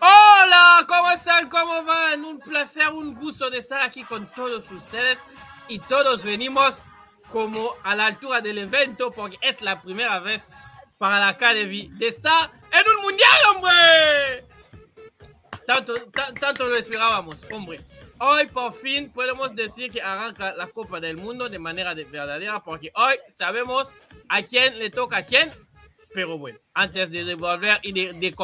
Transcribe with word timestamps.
Hola, 0.00 0.86
¿cómo 0.88 1.10
están? 1.10 1.48
¿Cómo 1.48 1.82
van? 1.84 2.24
Un 2.24 2.38
placer, 2.38 2.88
un 2.88 3.14
gusto 3.14 3.50
de 3.50 3.58
estar 3.58 3.80
aquí 3.82 4.02
con 4.04 4.30
todos 4.32 4.70
ustedes 4.70 5.18
y 5.68 5.78
todos 5.78 6.24
venimos 6.24 6.86
como 7.30 7.74
a 7.84 7.94
la 7.94 8.06
altura 8.06 8.40
del 8.40 8.58
evento 8.58 9.10
porque 9.10 9.38
es 9.42 9.60
la 9.62 9.80
primera 9.82 10.18
vez 10.20 10.46
para 10.98 11.18
la 11.20 11.28
Academy 11.28 11.88
de 11.92 12.08
estar 12.08 12.50
en 12.72 12.88
un 12.96 13.02
mundial, 13.02 13.38
hombre. 13.54 14.46
Tanto, 15.66 15.94
ta- 16.10 16.32
tanto 16.34 16.66
lo 16.68 16.76
esperábamos, 16.76 17.44
hombre. 17.52 17.80
Hoy 18.22 18.46
por 18.48 18.74
fin 18.74 19.10
podemos 19.10 19.54
decir 19.54 19.90
que 19.90 20.02
arranca 20.02 20.52
la 20.54 20.66
Copa 20.66 21.00
del 21.00 21.16
Mundo 21.16 21.48
de 21.48 21.58
manera 21.58 21.94
de- 21.94 22.04
verdadera 22.04 22.62
porque 22.62 22.92
hoy 22.94 23.16
sabemos 23.30 23.88
a 24.28 24.42
quién 24.42 24.78
le 24.78 24.90
toca 24.90 25.18
a 25.18 25.24
quién. 25.24 25.50
Pero 26.12 26.36
bueno, 26.36 26.58
antes 26.74 27.10
de 27.10 27.24
devolver 27.24 27.78
y 27.82 27.92
de, 27.92 28.12
de 28.12 28.34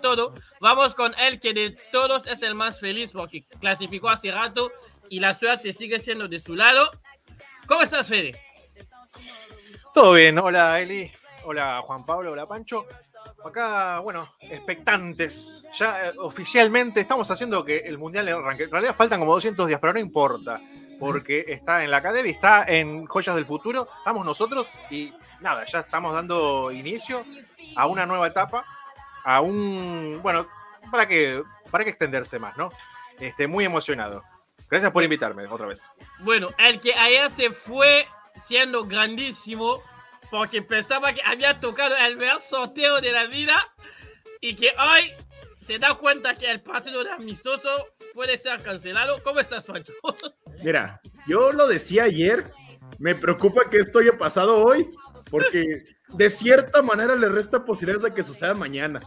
todo, 0.00 0.34
vamos 0.58 0.94
con 0.94 1.14
el 1.20 1.38
que 1.38 1.52
de 1.52 1.70
todos 1.92 2.26
es 2.26 2.42
el 2.42 2.54
más 2.54 2.80
feliz 2.80 3.12
porque 3.12 3.42
clasificó 3.60 4.08
hace 4.08 4.32
rato 4.32 4.72
y 5.10 5.20
la 5.20 5.34
suerte 5.34 5.72
sigue 5.74 6.00
siendo 6.00 6.26
de 6.28 6.40
su 6.40 6.56
lado. 6.56 6.90
¿Cómo 7.66 7.82
estás, 7.82 8.08
Fede? 8.08 8.32
Todo 9.94 10.14
bien, 10.14 10.38
hola 10.38 10.80
Eli, 10.80 11.10
hola 11.44 11.82
Juan 11.84 12.04
Pablo, 12.06 12.32
hola 12.32 12.46
Pancho. 12.46 12.86
Acá, 13.44 14.00
bueno, 14.00 14.34
expectantes. 14.40 15.64
Ya 15.72 16.08
eh, 16.08 16.12
oficialmente 16.18 17.00
estamos 17.00 17.30
haciendo 17.30 17.64
que 17.64 17.78
el 17.78 17.98
Mundial 17.98 18.28
arranque. 18.28 18.64
En 18.64 18.70
realidad 18.70 18.94
faltan 18.96 19.20
como 19.20 19.32
200 19.32 19.66
días, 19.66 19.80
pero 19.80 19.92
no 19.92 20.00
importa. 20.00 20.60
Porque 20.98 21.46
está 21.48 21.82
en 21.82 21.90
la 21.90 21.98
Academia, 21.98 22.30
está 22.30 22.64
en 22.66 23.06
Joyas 23.06 23.34
del 23.34 23.46
Futuro, 23.46 23.88
estamos 23.98 24.26
nosotros 24.26 24.68
y 24.90 25.10
nada, 25.40 25.64
ya 25.64 25.78
estamos 25.78 26.12
dando 26.12 26.70
inicio 26.70 27.24
a 27.74 27.86
una 27.86 28.04
nueva 28.04 28.26
etapa, 28.26 28.66
a 29.24 29.40
un, 29.40 30.20
bueno, 30.22 30.46
para 30.90 31.08
que, 31.08 31.42
para 31.70 31.84
que 31.84 31.90
extenderse 31.90 32.38
más, 32.38 32.54
¿no? 32.58 32.68
Este, 33.18 33.46
muy 33.46 33.64
emocionado. 33.64 34.22
Gracias 34.68 34.92
por 34.92 35.02
invitarme 35.02 35.46
otra 35.46 35.66
vez. 35.66 35.88
Bueno, 36.20 36.48
el 36.58 36.78
que 36.80 36.94
ayer 36.94 37.30
se 37.30 37.50
fue 37.50 38.06
siendo 38.36 38.84
grandísimo 38.84 39.82
porque 40.30 40.62
pensaba 40.62 41.12
que 41.12 41.22
había 41.24 41.58
tocado 41.58 41.96
el 41.96 42.16
mejor 42.16 42.40
sorteo 42.40 43.00
de 43.00 43.12
la 43.12 43.26
vida 43.26 43.74
y 44.40 44.54
que 44.54 44.68
hoy 44.78 45.12
se 45.62 45.78
da 45.78 45.94
cuenta 45.94 46.34
que 46.34 46.50
el 46.50 46.60
partido 46.60 47.04
de 47.04 47.10
amistoso 47.10 47.68
puede 48.14 48.38
ser 48.38 48.62
cancelado. 48.62 49.22
¿Cómo 49.22 49.40
estás, 49.40 49.66
Pancho? 49.66 49.92
Mira, 50.64 51.00
yo 51.26 51.52
lo 51.52 51.66
decía 51.66 52.04
ayer, 52.04 52.44
me 52.98 53.14
preocupa 53.14 53.68
que 53.68 53.78
esto 53.78 53.98
haya 53.98 54.16
pasado 54.16 54.64
hoy, 54.64 54.88
porque 55.30 55.84
de 56.08 56.30
cierta 56.30 56.82
manera 56.82 57.14
le 57.14 57.28
resta 57.28 57.64
posibilidades 57.64 58.02
de 58.02 58.14
que 58.14 58.22
suceda 58.22 58.54
mañana. 58.54 59.00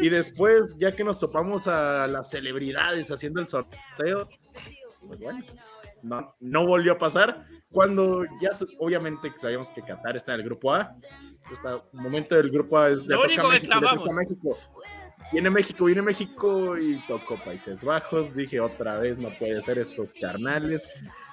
Y 0.00 0.08
después, 0.08 0.76
ya 0.78 0.92
que 0.92 1.04
nos 1.04 1.18
topamos 1.18 1.66
a 1.66 2.06
las 2.06 2.30
celebridades 2.30 3.10
haciendo 3.10 3.40
el 3.40 3.46
sorteo, 3.46 4.28
pues 5.06 5.18
bueno, 5.18 5.40
no, 6.02 6.34
no 6.40 6.66
volvió 6.66 6.92
a 6.92 6.98
pasar. 6.98 7.42
Cuando 7.70 8.24
ya 8.40 8.50
obviamente 8.78 9.32
sabíamos 9.36 9.70
que 9.70 9.82
Qatar 9.82 10.16
está 10.16 10.34
en 10.34 10.40
el 10.40 10.46
grupo 10.46 10.72
A, 10.72 10.94
está, 11.50 11.82
el 11.92 12.00
momento 12.00 12.34
del 12.34 12.50
grupo 12.50 12.78
A 12.78 12.90
es 12.90 13.06
de 13.06 13.14
Lo 13.14 13.24
único 13.24 13.48
que 13.50 13.60
clavamos. 13.60 14.08
México. 14.14 14.58
Viene 15.32 15.48
México, 15.48 15.86
viene 15.86 16.02
México 16.02 16.76
y 16.76 17.00
tocó 17.06 17.36
Países 17.36 17.82
Bajos. 17.82 18.34
Dije 18.34 18.60
otra 18.60 18.98
vez, 18.98 19.18
no 19.18 19.30
puede 19.30 19.60
ser 19.62 19.78
estos 19.78 20.12
carnales. 20.12 20.90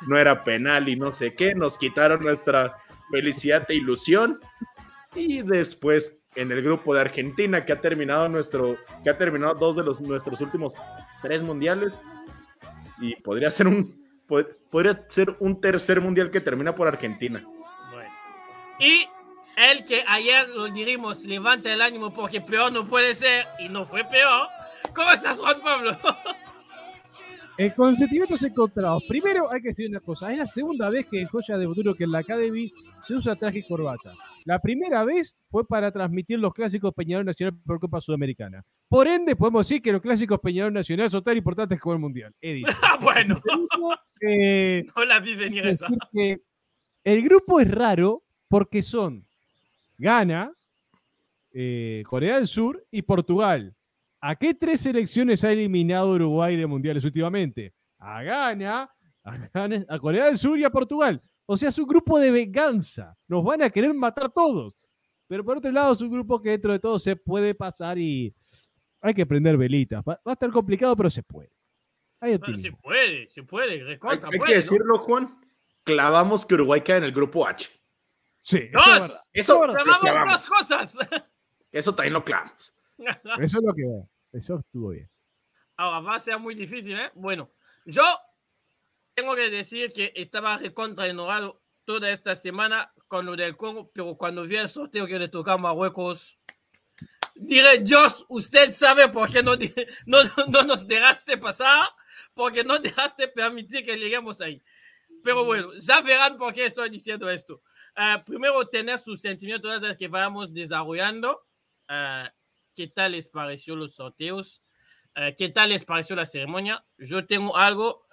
No 0.08 0.18
era 0.18 0.44
penal 0.44 0.88
y 0.88 0.96
no 0.96 1.12
sé 1.12 1.34
qué. 1.34 1.54
Nos 1.54 1.78
quitaron 1.78 2.22
nuestra 2.22 2.78
felicidad 3.12 3.66
e 3.68 3.76
ilusión. 3.76 4.40
Y 5.16 5.42
después 5.42 6.24
en 6.36 6.52
el 6.52 6.62
grupo 6.62 6.94
de 6.94 7.02
Argentina, 7.02 7.66
que 7.66 7.74
ha 7.74 7.82
terminado 7.82 8.30
nuestro, 8.30 8.78
que 9.04 9.10
ha 9.10 9.18
terminado 9.18 9.56
dos 9.56 9.76
de 9.76 9.84
los 9.84 10.00
nuestros 10.00 10.40
últimos 10.40 10.76
tres 11.22 11.44
mundiales. 11.44 12.00
Y 13.02 13.16
podría 13.18 13.50
ser 13.50 13.68
un 13.68 13.99
podría 14.70 15.06
ser 15.10 15.36
un 15.40 15.60
tercer 15.60 16.00
mundial 16.00 16.30
que 16.30 16.40
termina 16.40 16.74
por 16.74 16.88
Argentina. 16.88 17.44
Bueno. 17.92 18.14
Y 18.80 19.08
el 19.58 19.84
que 19.84 20.04
ayer 20.08 20.48
lo 20.50 20.68
dijimos, 20.68 21.26
levanta 21.26 21.74
el 21.74 21.82
ánimo 21.82 22.14
porque 22.14 22.40
peor 22.40 22.72
no 22.72 22.86
puede 22.86 23.16
ser 23.16 23.46
y 23.60 23.68
no 23.68 23.86
fue 23.86 24.04
peor. 24.06 24.48
¿Cómo 24.96 25.12
estás, 25.12 25.38
Juan 25.38 25.62
Pablo? 25.62 25.98
Eh, 27.62 27.74
con 27.76 27.98
sentimientos 27.98 28.42
encontrados. 28.44 29.04
Primero 29.06 29.52
hay 29.52 29.62
que 29.62 29.68
decir 29.68 29.90
una 29.90 30.00
cosa, 30.00 30.32
es 30.32 30.40
la 30.40 30.48
segunda 30.48 30.90
vez 30.90 31.08
que 31.08 31.20
en 31.20 31.28
Joya 31.28 31.58
de 31.58 31.66
Futuro 31.66 31.94
que 31.94 32.06
en 32.06 32.14
la 32.14 32.20
Academy 32.20 32.72
se 33.04 33.16
usa 33.16 33.36
traje 33.36 33.60
y 33.60 33.64
corbata. 33.64 34.14
La 34.50 34.60
primera 34.60 35.04
vez 35.04 35.38
fue 35.52 35.64
para 35.64 35.92
transmitir 35.92 36.40
los 36.40 36.52
clásicos 36.56 36.92
Peñarol 36.96 37.24
Nacional 37.24 37.56
por 37.68 37.80
Copa 37.80 38.02
Sudamericana. 38.02 38.66
Por 38.88 39.08
ende, 39.08 39.36
podemos 39.36 39.68
decir 39.68 39.80
que 39.80 39.92
los 39.92 40.02
clásicos 40.02 40.40
Peñarol 40.40 40.74
Nacional 40.74 41.08
son 41.08 41.24
tan 41.24 41.38
importantes 41.38 41.80
como 41.80 41.94
el 41.94 42.00
Mundial. 42.00 42.34
Ah, 42.82 42.98
bueno, 43.00 43.36
Segundo, 43.38 43.96
eh, 44.22 44.88
no 44.98 45.06
la 45.06 45.20
vi 45.20 45.36
venir 45.36 45.68
esa. 45.68 45.86
que 46.12 46.42
el 47.04 47.22
grupo 47.22 47.60
es 47.60 47.70
raro 47.70 48.24
porque 48.48 48.82
son 48.82 49.24
Ghana, 50.00 50.52
eh, 51.54 52.02
Corea 52.08 52.38
del 52.38 52.48
Sur 52.48 52.84
y 52.90 53.04
Portugal. 53.04 53.76
¿A 54.20 54.36
qué 54.36 54.56
tres 54.56 54.82
selecciones 54.82 55.44
ha 55.44 55.52
eliminado 55.52 56.16
Uruguay 56.16 56.56
de 56.56 56.66
mundiales 56.66 57.04
últimamente? 57.04 57.76
A 58.00 58.24
Ghana, 58.24 58.90
a, 59.24 59.38
Ghana, 59.54 59.86
a 59.88 60.00
Corea 60.00 60.26
del 60.26 60.40
Sur 60.40 60.58
y 60.58 60.64
a 60.64 60.72
Portugal. 60.72 61.22
O 61.52 61.58
sea, 61.58 61.70
es 61.70 61.80
un 61.80 61.88
grupo 61.88 62.20
de 62.20 62.30
venganza. 62.30 63.18
Nos 63.28 63.44
van 63.44 63.64
a 63.64 63.72
querer 63.72 63.92
matar 63.92 64.32
todos. 64.32 64.78
Pero 65.26 65.44
por 65.44 65.58
otro 65.58 65.72
lado, 65.72 65.94
es 65.94 66.02
un 66.02 66.12
grupo 66.12 66.40
que 66.40 66.52
dentro 66.52 66.72
de 66.72 66.78
todo 66.78 67.00
se 67.00 67.16
puede 67.16 67.56
pasar 67.56 67.98
y 67.98 68.36
hay 69.02 69.16
que 69.16 69.26
prender 69.26 69.58
velitas. 69.58 70.04
Va, 70.08 70.14
va 70.14 70.32
a 70.32 70.34
estar 70.34 70.52
complicado, 70.52 70.96
pero 70.96 71.10
se 71.10 71.24
puede. 71.24 71.52
Hay 72.20 72.38
Bueno, 72.38 72.56
se 72.56 72.72
puede, 72.72 73.30
se 73.30 73.42
puede, 73.42 73.72
Hay, 73.74 73.82
recontra 73.82 74.30
hay 74.32 74.38
puede, 74.38 74.52
que 74.52 74.56
¿no? 74.58 74.62
decirlo, 74.62 75.00
Juan. 75.00 75.42
Clavamos 75.84 76.46
que 76.46 76.54
Uruguay 76.54 76.82
queda 76.82 76.98
en 76.98 77.06
el 77.06 77.12
grupo 77.14 77.48
H. 77.48 77.68
Sí, 78.44 78.70
¡Dos! 78.72 79.30
Eso, 79.34 79.60
Llamamos 79.60 79.88
lo 79.88 80.00
clavamos. 80.02 80.32
más 80.32 80.50
cosas. 80.50 80.98
Eso 81.72 81.96
también 81.96 82.14
lo 82.14 82.24
clavamos. 82.24 82.76
Eso 83.40 83.58
es 83.58 83.64
lo 83.64 83.74
que 83.74 83.86
va. 83.88 84.08
Eso 84.34 84.60
estuvo 84.60 84.90
bien. 84.90 85.10
Ahora 85.78 86.00
va 86.02 86.16
a 86.16 86.20
ser 86.20 86.38
muy 86.38 86.54
difícil, 86.54 86.96
¿eh? 86.96 87.10
Bueno, 87.16 87.50
yo 87.86 88.04
tengo 89.20 89.36
que 89.36 89.50
decir 89.50 89.92
que 89.92 90.14
estaba 90.16 90.58
recontra 90.58 91.06
enojado 91.06 91.62
toda 91.84 92.10
esta 92.10 92.38
semana 92.38 92.94
con 93.10 93.26
lo 93.26 93.36
del 93.36 93.58
Congo, 93.58 93.92
pero 93.94 94.16
cuando 94.16 94.44
vi 94.44 94.56
el 94.56 94.70
sorteo 94.70 95.08
que 95.08 95.20
le 95.20 95.28
tocaba 95.28 95.56
a 95.56 95.62
Marruecos, 95.62 96.40
diré, 97.36 97.80
Dios, 97.80 98.26
usted 98.30 98.72
sabe 98.72 99.10
por 99.10 99.30
qué 99.30 99.44
no, 99.44 99.58
no, 100.06 100.20
no 100.48 100.64
nos 100.64 100.88
dejaste 100.88 101.38
pasar, 101.38 101.90
porque 102.34 102.64
no 102.64 102.80
dejaste 102.80 103.28
permitir 103.28 103.84
que 103.84 103.98
lleguemos 103.98 104.40
ahí. 104.40 104.64
Pero 105.22 105.44
bueno, 105.44 105.74
ya 105.74 106.00
verán 106.00 106.38
por 106.38 106.54
qué 106.54 106.68
estoy 106.68 106.90
diciendo 106.90 107.30
esto. 107.30 107.62
Ah, 107.98 108.24
primero, 108.26 108.66
tener 108.70 109.00
sus 109.00 109.20
sentimientos 109.20 109.98
que 109.98 110.08
vayamos 110.08 110.54
desarrollando. 110.54 111.46
Ah, 111.90 112.32
¿Qué 112.74 112.88
tal 112.88 113.12
les 113.12 113.28
pareció 113.28 113.76
los 113.76 113.96
sorteos? 113.96 114.62
Eh, 115.16 115.36
¿Qué 115.38 115.50
tal 115.50 115.72
les 115.72 115.84
pareció 115.84 116.16
la 116.16 116.26
ceremonia? 116.26 116.86
Yo 116.98 117.26
tengo 117.26 117.58
algo. 117.58 118.08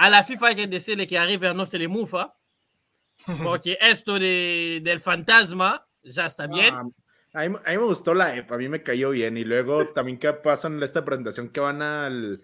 Eh, 0.00 0.06
a 0.06 0.10
la 0.10 0.24
FIFA 0.24 0.46
hay 0.48 0.54
que 0.56 0.66
decirle 0.66 1.06
que 1.06 1.18
a 1.18 1.26
River 1.26 1.54
no 1.54 1.66
se 1.66 1.78
le 1.78 1.88
mufa. 1.88 2.34
Porque 3.42 3.76
esto 3.80 4.18
de, 4.18 4.80
del 4.82 5.00
fantasma 5.00 5.86
ya 6.02 6.26
está 6.26 6.46
bien. 6.46 6.74
Ah, 6.74 6.84
a, 7.34 7.48
mí, 7.48 7.56
a 7.64 7.70
mí 7.70 7.78
me 7.78 7.84
gustó 7.84 8.14
la 8.14 8.34
EP, 8.34 8.50
a 8.50 8.56
mí 8.56 8.68
me 8.68 8.82
cayó 8.82 9.10
bien. 9.10 9.36
Y 9.36 9.44
luego 9.44 9.88
también 9.88 10.18
que 10.18 10.32
pasan 10.32 10.76
en 10.76 10.82
esta 10.82 11.04
presentación 11.04 11.50
que 11.50 11.60
van 11.60 11.82
al 11.82 12.42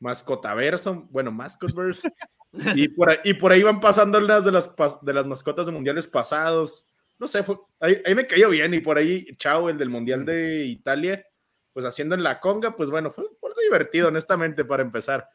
Mascotaverso, 0.00 1.06
bueno, 1.10 1.32
Mascotverse. 1.32 2.12
y, 2.52 2.88
por 2.88 3.10
ahí, 3.10 3.18
y 3.24 3.34
por 3.34 3.52
ahí 3.52 3.62
van 3.62 3.80
pasando 3.80 4.20
las 4.20 4.44
de 4.44 4.52
las, 4.52 4.70
de 5.02 5.12
las 5.12 5.26
mascotas 5.26 5.66
de 5.66 5.72
mundiales 5.72 6.06
pasados. 6.06 6.86
No 7.18 7.26
sé, 7.26 7.42
fue, 7.42 7.56
ahí, 7.80 8.00
ahí 8.04 8.14
me 8.14 8.26
cayó 8.26 8.50
bien. 8.50 8.74
Y 8.74 8.80
por 8.80 8.98
ahí, 8.98 9.26
Chao, 9.38 9.68
el 9.68 9.78
del 9.78 9.90
Mundial 9.90 10.24
de 10.24 10.64
Italia, 10.66 11.24
pues 11.72 11.84
haciendo 11.84 12.14
en 12.14 12.22
la 12.22 12.38
conga, 12.38 12.76
pues 12.76 12.90
bueno, 12.90 13.10
fue, 13.10 13.24
fue 13.40 13.50
divertido, 13.62 14.08
honestamente, 14.08 14.64
para 14.64 14.82
empezar. 14.82 15.28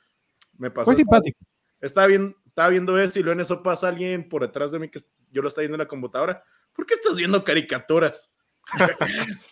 Me 0.58 0.72
pasó. 0.72 0.86
Fue 0.86 0.96
simpático. 0.96 1.40
Estaba, 1.84 2.08
bien, 2.08 2.36
estaba 2.48 2.70
viendo 2.70 2.98
eso 2.98 3.20
y 3.20 3.24
luego 3.24 3.34
en 3.34 3.42
eso 3.42 3.62
pasa 3.62 3.90
alguien 3.90 4.28
por 4.30 4.42
detrás 4.42 4.72
de 4.72 4.80
mí 4.80 4.90
que 4.90 5.00
yo 5.32 5.42
lo 5.42 5.50
estaba 5.50 5.64
viendo 5.64 5.76
en 5.76 5.80
la 5.80 5.88
computadora. 5.88 6.44
¿Por 6.74 6.86
qué 6.86 6.94
estás 6.94 7.16
viendo 7.16 7.44
caricaturas? 7.44 8.34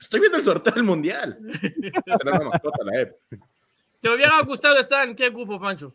Estoy 0.00 0.20
viendo 0.20 0.38
el 0.38 0.44
sorteo 0.44 0.74
del 0.74 0.84
mundial. 0.84 1.38
¿Te 4.00 4.10
hubiera 4.10 4.40
gustado 4.42 4.78
estar 4.78 5.06
en 5.08 5.16
qué 5.16 5.30
grupo, 5.30 5.58
Pancho? 5.60 5.94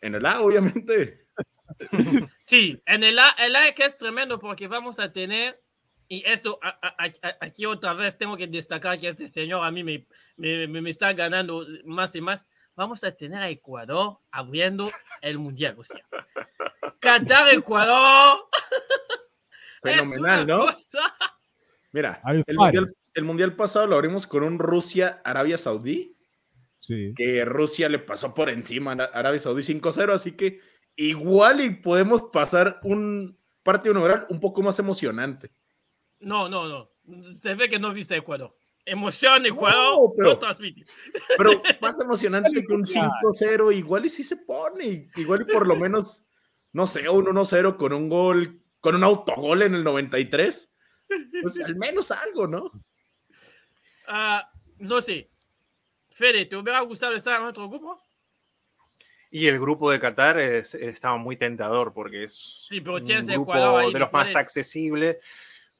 En 0.00 0.14
el 0.14 0.26
A, 0.26 0.40
obviamente. 0.42 1.26
Sí, 2.44 2.80
en 2.86 3.02
el 3.02 3.18
A, 3.18 3.30
el 3.38 3.56
A 3.56 3.72
que 3.72 3.84
es 3.84 3.96
tremendo 3.96 4.38
porque 4.38 4.68
vamos 4.68 5.00
a 5.00 5.12
tener, 5.12 5.60
y 6.06 6.22
esto 6.24 6.60
a- 6.62 6.78
a- 6.80 7.04
a- 7.22 7.36
aquí 7.40 7.66
otra 7.66 7.92
vez 7.92 8.16
tengo 8.16 8.36
que 8.36 8.46
destacar 8.46 9.00
que 9.00 9.08
este 9.08 9.26
señor 9.26 9.64
a 9.64 9.72
mí 9.72 9.82
me, 9.82 10.06
me, 10.36 10.68
me- 10.68 10.80
me 10.80 10.90
está 10.90 11.12
ganando 11.12 11.66
más 11.84 12.14
y 12.14 12.20
más. 12.20 12.48
Vamos 12.76 13.02
a 13.04 13.12
tener 13.12 13.42
a 13.42 13.48
Ecuador 13.48 14.18
abriendo 14.30 14.90
el 15.22 15.38
mundial. 15.38 15.74
O 15.78 15.82
sea, 15.84 16.00
Qatar, 17.00 17.52
Ecuador. 17.54 18.48
es 19.82 19.96
Fenomenal, 19.96 20.44
una 20.44 20.56
¿no? 20.56 20.66
cosa- 20.66 21.14
Mira, 21.92 22.20
mundial, 22.54 22.94
el 23.14 23.24
mundial 23.24 23.56
pasado 23.56 23.86
lo 23.86 23.96
abrimos 23.96 24.26
con 24.26 24.42
un 24.42 24.58
Rusia-Arabia 24.58 25.58
Saudí, 25.58 26.12
Sí. 26.78 27.14
que 27.16 27.44
Rusia 27.44 27.88
le 27.88 27.98
pasó 27.98 28.32
por 28.34 28.48
encima 28.50 28.92
a 28.92 29.04
Arabia 29.06 29.40
Saudí 29.40 29.62
5-0, 29.62 30.12
así 30.12 30.32
que 30.36 30.60
igual 30.94 31.60
y 31.62 31.70
podemos 31.70 32.24
pasar 32.32 32.78
un 32.84 33.36
partido 33.62 33.92
inaugural 33.92 34.26
un 34.28 34.38
poco 34.38 34.62
más 34.62 34.78
emocionante. 34.78 35.50
No, 36.20 36.48
no, 36.48 36.68
no. 36.68 36.90
Se 37.40 37.54
ve 37.54 37.68
que 37.68 37.78
no 37.78 37.92
viste 37.92 38.14
Ecuador. 38.16 38.54
Emoción, 38.88 39.44
Ecuador, 39.46 39.98
No, 39.98 40.12
pero- 40.16 40.28
no 40.30 40.38
transmite. 40.38 40.84
Pero 41.36 41.50
más 41.82 41.96
emocionante 42.00 42.64
que 42.64 42.72
un 42.72 42.86
5-0, 42.86 43.72
igual 43.76 44.06
y 44.06 44.08
sí 44.08 44.22
se 44.24 44.36
pone, 44.36 45.10
igual 45.16 45.42
y 45.46 45.52
por 45.52 45.66
lo 45.66 45.74
menos, 45.76 46.24
no 46.72 46.86
sé, 46.86 47.08
un 47.08 47.26
1-0 47.26 47.76
con 47.76 47.92
un 47.92 48.08
gol, 48.08 48.62
con 48.80 48.94
un 48.94 49.02
autogol 49.04 49.62
en 49.62 49.74
el 49.74 49.82
93, 49.84 50.72
pues 51.42 51.60
al 51.60 51.74
menos 51.76 52.12
algo, 52.12 52.46
¿no? 52.46 52.70
Ah, 54.06 54.48
no 54.78 55.00
sé. 55.02 55.30
Fede, 56.10 56.46
¿te 56.46 56.56
hubiera 56.56 56.80
gustado 56.80 57.14
estar 57.14 57.40
en 57.40 57.46
otro 57.48 57.68
grupo? 57.68 58.00
Y 59.30 59.48
el 59.48 59.58
grupo 59.58 59.90
de 59.90 59.98
Qatar 60.00 60.38
es- 60.38 60.74
estaba 60.76 61.16
muy 61.16 61.36
tentador 61.36 61.92
porque 61.92 62.24
es 62.24 62.66
Sí, 62.68 62.80
pero 62.80 62.94
un 62.96 63.04
grupo 63.04 63.32
Ecuador 63.52 63.84
ahí, 63.84 63.92
de 63.92 63.98
los 63.98 64.12
más 64.12 64.34
accesibles. 64.36 65.16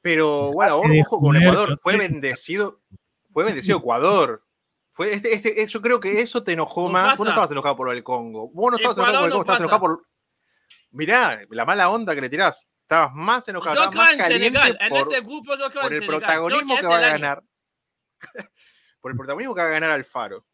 Pero 0.07 0.51
bueno, 0.53 0.77
ojo 1.01 1.19
con 1.19 1.35
Ecuador. 1.35 1.77
Fue 1.81 1.97
bendecido. 1.97 2.81
Fue 3.33 3.43
bendecido 3.43 3.77
Ecuador. 3.79 4.43
Fue 4.91 5.13
este, 5.13 5.33
este, 5.33 5.67
yo 5.67 5.81
creo 5.81 5.99
que 5.99 6.21
eso 6.21 6.43
te 6.43 6.53
enojó 6.53 6.83
No 6.87 6.89
más. 6.93 7.11
Vos 7.11 7.19
no 7.19 7.25
pasa. 7.25 7.29
estabas 7.31 7.51
enojado 7.51 7.75
por 7.75 7.87
lo 7.87 7.93
del 7.93 8.03
Congo. 8.03 8.49
Vos 8.49 8.71
no 8.71 8.77
estabas 8.77 8.97
enojado 8.97 9.17
por 9.19 9.25
el 9.25 9.29
no 9.29 9.35
Congo, 9.35 9.41
estabas 9.53 9.59
pasa. 9.59 9.63
enojado 9.75 9.95
por. 9.97 10.07
Mirá, 10.91 11.41
la 11.49 11.65
mala 11.65 11.89
onda 11.89 12.15
que 12.15 12.21
le 12.21 12.29
tirás. 12.29 12.65
Estabas 12.81 13.13
más 13.13 13.47
enojado, 13.49 13.75
Yo 13.75 13.81
estabas 13.83 13.93
creo 13.93 14.03
más 14.05 14.13
en 14.13 14.19
caliente 14.19 14.45
Senegal. 14.59 14.77
En 14.79 14.89
por, 14.89 15.01
ese 15.01 15.21
grupo 15.21 15.51
yo 15.57 15.69
creo 15.69 15.81
por 15.83 15.91
en 15.91 15.93
el 15.93 15.99
Senegal. 15.99 16.19
protagonismo 16.21 16.75
que 16.77 16.87
va 16.87 16.97
el 16.99 17.03
a 17.03 17.09
ganar. 17.09 17.43
por 19.01 19.11
el 19.11 19.17
protagonismo 19.17 19.53
que 19.55 19.61
va 19.61 19.67
a 19.67 19.71
ganar 19.71 19.91
Alfaro. 19.91 20.45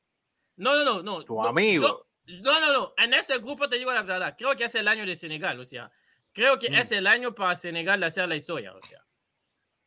No, 0.55 0.75
no, 0.75 0.83
no. 0.83 1.03
no 1.03 1.21
Tu 1.23 1.35
no, 1.35 1.47
amigo. 1.47 1.87
yo- 1.87 2.41
no, 2.41 2.59
no, 2.59 2.71
no. 2.73 2.93
En 2.97 3.13
ese 3.13 3.37
grupo 3.37 3.69
te 3.69 3.77
digo 3.77 3.91
la 3.93 4.01
verdad. 4.03 4.35
Creo 4.37 4.55
que 4.55 4.63
es 4.65 4.75
el 4.75 4.87
año 4.87 5.05
de 5.05 5.15
Senegal. 5.15 5.59
O 5.59 5.65
sea, 5.65 5.91
creo 6.33 6.57
que 6.57 6.69
Mm. 6.71 6.75
es 6.75 6.91
el 6.91 7.05
año 7.07 7.35
para 7.35 7.53
Senegal 7.55 7.99
de 7.99 8.05
hacer 8.07 8.27
la 8.27 8.35
historia. 8.35 8.73
O 8.73 8.79
sea, 8.87 8.99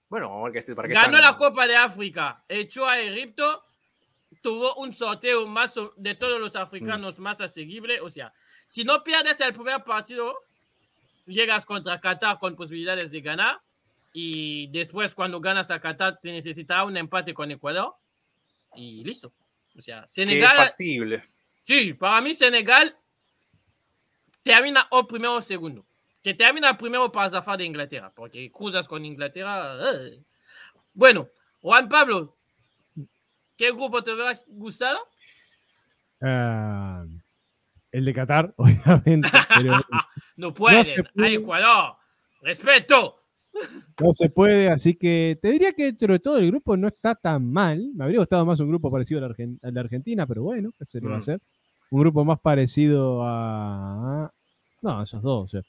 Bueno, 0.08 0.28
vamos 0.28 0.48
a 0.48 0.52
ver 0.52 0.64
qué- 0.64 0.74
para 0.74 0.88
qué 0.88 0.94
ganó 0.94 1.16
están- 1.16 1.22
la 1.32 1.36
Copa 1.36 1.66
de 1.66 1.76
África, 1.76 2.44
echó 2.48 2.86
a 2.88 2.98
Egipto, 3.00 3.64
tuvo 4.42 4.74
un 4.76 4.92
sorteo 4.92 5.46
más 5.46 5.74
de 5.96 6.14
todos 6.14 6.38
los 6.40 6.54
Mm. 6.54 6.58
africanos 6.58 7.18
más 7.18 7.40
asequible. 7.40 8.00
O 8.00 8.10
sea, 8.10 8.32
si 8.64 8.84
no 8.84 9.02
pierdes 9.02 9.40
el 9.40 9.52
primer 9.52 9.82
partido, 9.84 10.36
llegas 11.26 11.66
contra 11.66 12.00
Qatar 12.00 12.38
con 12.38 12.54
posibilidades 12.54 13.10
de 13.10 13.20
ganar. 13.20 13.60
Y 14.12 14.68
después, 14.68 15.14
cuando 15.14 15.40
ganas 15.40 15.70
a 15.70 15.80
Qatar, 15.80 16.18
te 16.20 16.32
necesitará 16.32 16.84
un 16.84 16.96
empate 16.96 17.34
con 17.34 17.50
Ecuador. 17.50 17.94
Y 18.74 19.04
listo. 19.04 19.32
O 19.76 19.80
sea, 19.80 20.00
que 20.02 20.06
es 20.08 20.14
Senegal. 20.14 20.56
factible. 20.56 21.24
Sí, 21.60 21.92
para 21.94 22.20
mí 22.20 22.34
Senegal 22.34 22.96
termina 24.42 24.86
o 24.90 25.06
primero 25.06 25.34
o 25.34 25.42
segundo. 25.42 25.85
Que 26.26 26.34
termina 26.34 26.76
primero 26.76 27.12
para 27.12 27.30
zafar 27.30 27.56
de 27.56 27.64
Inglaterra, 27.66 28.10
porque 28.12 28.50
cruzas 28.50 28.88
con 28.88 29.04
Inglaterra. 29.04 29.76
eh. 29.94 30.20
Bueno, 30.92 31.28
Juan 31.60 31.88
Pablo, 31.88 32.34
¿qué 33.56 33.70
grupo 33.70 34.02
te 34.02 34.12
hubiera 34.12 34.36
gustado? 34.48 34.98
Ah, 36.20 37.04
el 37.92 38.04
de 38.04 38.12
Qatar, 38.12 38.52
obviamente. 38.56 39.28
Pero 39.56 39.74
No 40.36 40.52
pueden. 40.52 40.84
puede. 41.14 41.28
Ay, 41.28 41.34
Ecuador. 41.36 41.94
Respeto. 42.42 43.22
no 44.00 44.12
se 44.12 44.28
puede, 44.28 44.68
así 44.68 44.96
que 44.96 45.38
te 45.40 45.52
diría 45.52 45.74
que 45.74 45.84
dentro 45.84 46.12
de 46.12 46.18
todo 46.18 46.38
el 46.38 46.48
grupo 46.48 46.76
no 46.76 46.88
está 46.88 47.14
tan 47.14 47.52
mal. 47.52 47.88
Me 47.94 48.02
habría 48.02 48.18
gustado 48.18 48.44
más 48.44 48.58
un 48.58 48.68
grupo 48.68 48.90
parecido 48.90 49.24
al, 49.24 49.32
Argen- 49.32 49.60
al 49.62 49.72
de 49.74 49.78
Argentina, 49.78 50.26
pero 50.26 50.42
bueno, 50.42 50.72
¿qué 50.76 50.84
se 50.86 51.00
le 51.00 51.06
va 51.06 51.12
a 51.12 51.16
Mm. 51.18 51.20
hacer? 51.20 51.40
Un 51.90 52.00
grupo 52.00 52.24
más 52.24 52.40
parecido 52.40 53.22
a. 53.24 54.28
No, 54.82 55.02
esos 55.04 55.22
dos. 55.22 55.44
o 55.44 55.46
sea, 55.46 55.60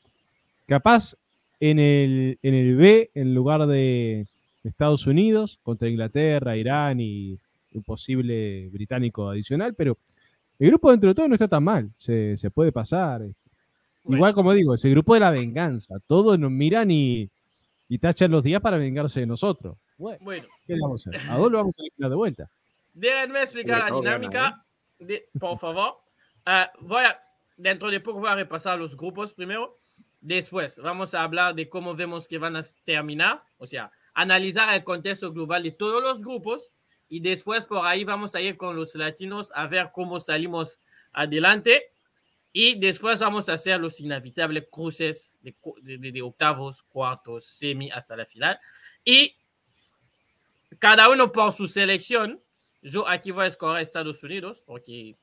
capaz 0.68 1.16
en 1.60 1.80
el, 1.80 2.38
en 2.44 2.54
el 2.54 2.76
B, 2.76 3.10
en 3.16 3.34
lugar 3.34 3.66
de 3.68 4.28
Estados 4.64 5.08
Unidos, 5.08 5.60
contra 5.64 5.90
Inglaterra, 5.90 6.56
Irán 6.58 7.00
y 7.00 7.40
un 7.74 7.84
posible 7.84 8.68
británico 8.70 9.30
adicional, 9.30 9.74
pero 9.74 9.98
el 10.60 10.70
grupo 10.70 10.92
dentro 10.92 11.10
de 11.10 11.16
todo 11.16 11.28
no 11.28 11.34
está 11.36 11.48
tan 11.48 11.64
mal. 11.64 11.90
Se, 11.96 12.36
se 12.38 12.50
puede 12.52 12.72
pasar. 12.72 13.22
Bueno. 14.04 14.18
Igual 14.18 14.34
como 14.34 14.54
digo, 14.54 14.74
es 14.74 14.84
el 14.86 14.92
grupo 14.92 15.14
de 15.14 15.20
la 15.20 15.32
venganza. 15.32 15.96
Todos 16.08 16.38
nos 16.40 16.52
miran 16.52 16.90
y, 16.92 17.30
y 17.90 17.98
tachan 17.98 18.32
los 18.32 18.44
días 18.44 18.62
para 18.62 18.78
vengarse 18.78 19.20
de 19.22 19.26
nosotros. 19.26 19.78
Bueno, 19.98 20.20
Bueno, 20.22 20.46
¿qué 20.66 20.76
le 20.76 20.82
vamos 20.82 21.06
a 21.08 21.10
hacer? 21.12 21.30
A 21.30 21.38
dos 21.38 21.52
lo 21.52 21.58
vamos 21.60 21.76
a 21.78 21.82
eliminar 21.82 22.10
de 22.10 22.16
vuelta. 22.16 22.50
déjenme 22.94 23.42
explicar 23.42 23.82
Bueno, 23.92 24.02
la 24.04 24.12
gana, 24.12 24.28
dinámica. 24.30 24.66
de- 25.00 25.26
por 25.40 25.58
favor. 25.58 25.96
Ah, 26.46 26.72
voy 26.82 27.04
a, 27.04 27.20
dentro 27.58 27.90
de 27.92 28.00
poco 28.00 28.20
voy 28.20 28.30
a 28.30 28.36
repasar 28.36 28.80
los 28.80 28.96
grupos 28.98 29.34
primero. 29.34 29.78
Después 30.20 30.78
vamos 30.80 31.14
a 31.14 31.24
hablar 31.24 31.56
de 31.56 31.70
cómo 31.70 31.96
vemos 31.96 32.28
que 32.28 32.38
van 32.38 32.56
a 32.56 32.62
terminar. 32.84 33.44
O 33.58 33.68
sea, 33.68 33.92
analizar 34.14 34.74
el 34.74 34.84
contexto 34.84 35.32
global 35.32 35.64
de 35.64 35.72
todos 35.72 36.02
los 36.02 36.22
grupos. 36.22 36.72
Y 37.10 37.20
después 37.20 37.66
por 37.66 37.86
ahí 37.86 38.04
vamos 38.04 38.36
a 38.36 38.42
ir 38.42 38.58
con 38.58 38.76
los 38.76 38.96
latinos 38.96 39.52
a 39.56 39.68
ver 39.68 39.92
cómo 39.94 40.20
salimos 40.20 40.82
adelante. 41.14 41.92
Y 42.52 42.80
después 42.80 43.20
vamos 43.20 43.48
a 43.50 43.54
hacer 43.54 43.80
los 43.80 44.00
inevitables 44.00 44.66
cruces 44.72 45.38
de, 45.42 46.22
octavos, 46.24 46.82
cuartos, 46.82 47.46
semi 47.46 47.92
hasta 47.92 48.16
la 48.16 48.26
final. 48.26 48.60
Y 49.06 49.38
cada 50.80 51.10
uno 51.10 51.32
por 51.32 51.52
su 51.52 51.68
selección. 51.68 52.42
Yo 52.82 53.08
aquí 53.08 53.32
voy 53.32 53.46
a 53.46 53.48
escoger 53.48 53.82
Estados 53.82 54.24
Unidos 54.24 54.64
porque 54.66 55.10
eh, 55.10 55.16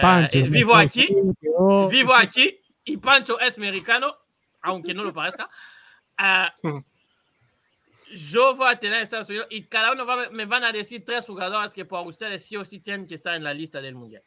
Pancho, 0.00 0.38
eh, 0.38 0.48
vivo 0.48 0.74
aquí, 0.74 1.08
vivo 1.90 2.14
aquí 2.14 2.61
y 2.84 2.96
Pancho 2.96 3.38
es 3.40 3.58
mexicano, 3.58 4.16
aunque 4.62 4.94
no 4.94 5.04
lo 5.04 5.12
parezca. 5.12 5.48
Ah, 6.18 6.54
yo 8.14 8.54
voy 8.54 8.68
a 8.70 8.78
tener 8.78 9.00
Estados 9.00 9.28
Unidos 9.30 9.46
y 9.50 9.64
cada 9.64 9.92
uno 9.92 10.04
va- 10.04 10.28
me 10.30 10.44
van 10.44 10.62
a 10.64 10.70
decir 10.72 11.04
tres 11.04 11.24
jugadores 11.26 11.72
que 11.72 11.84
por 11.86 12.06
ustedes 12.06 12.44
sí 12.44 12.56
o 12.56 12.64
sí 12.64 12.78
tienen 12.78 13.06
que 13.06 13.14
estar 13.14 13.34
en 13.34 13.42
la 13.42 13.54
lista 13.54 13.80
del 13.80 13.94
mundial. 13.94 14.22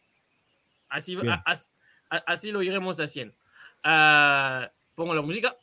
Así, 0.90 1.16
a- 1.30 1.44
a- 1.46 2.18
así 2.26 2.52
lo 2.52 2.64
iremos 2.64 3.00
haciendo. 3.00 3.36
Ah, 3.84 4.70
pongo 4.96 5.14
la 5.14 5.22
música 5.22 5.56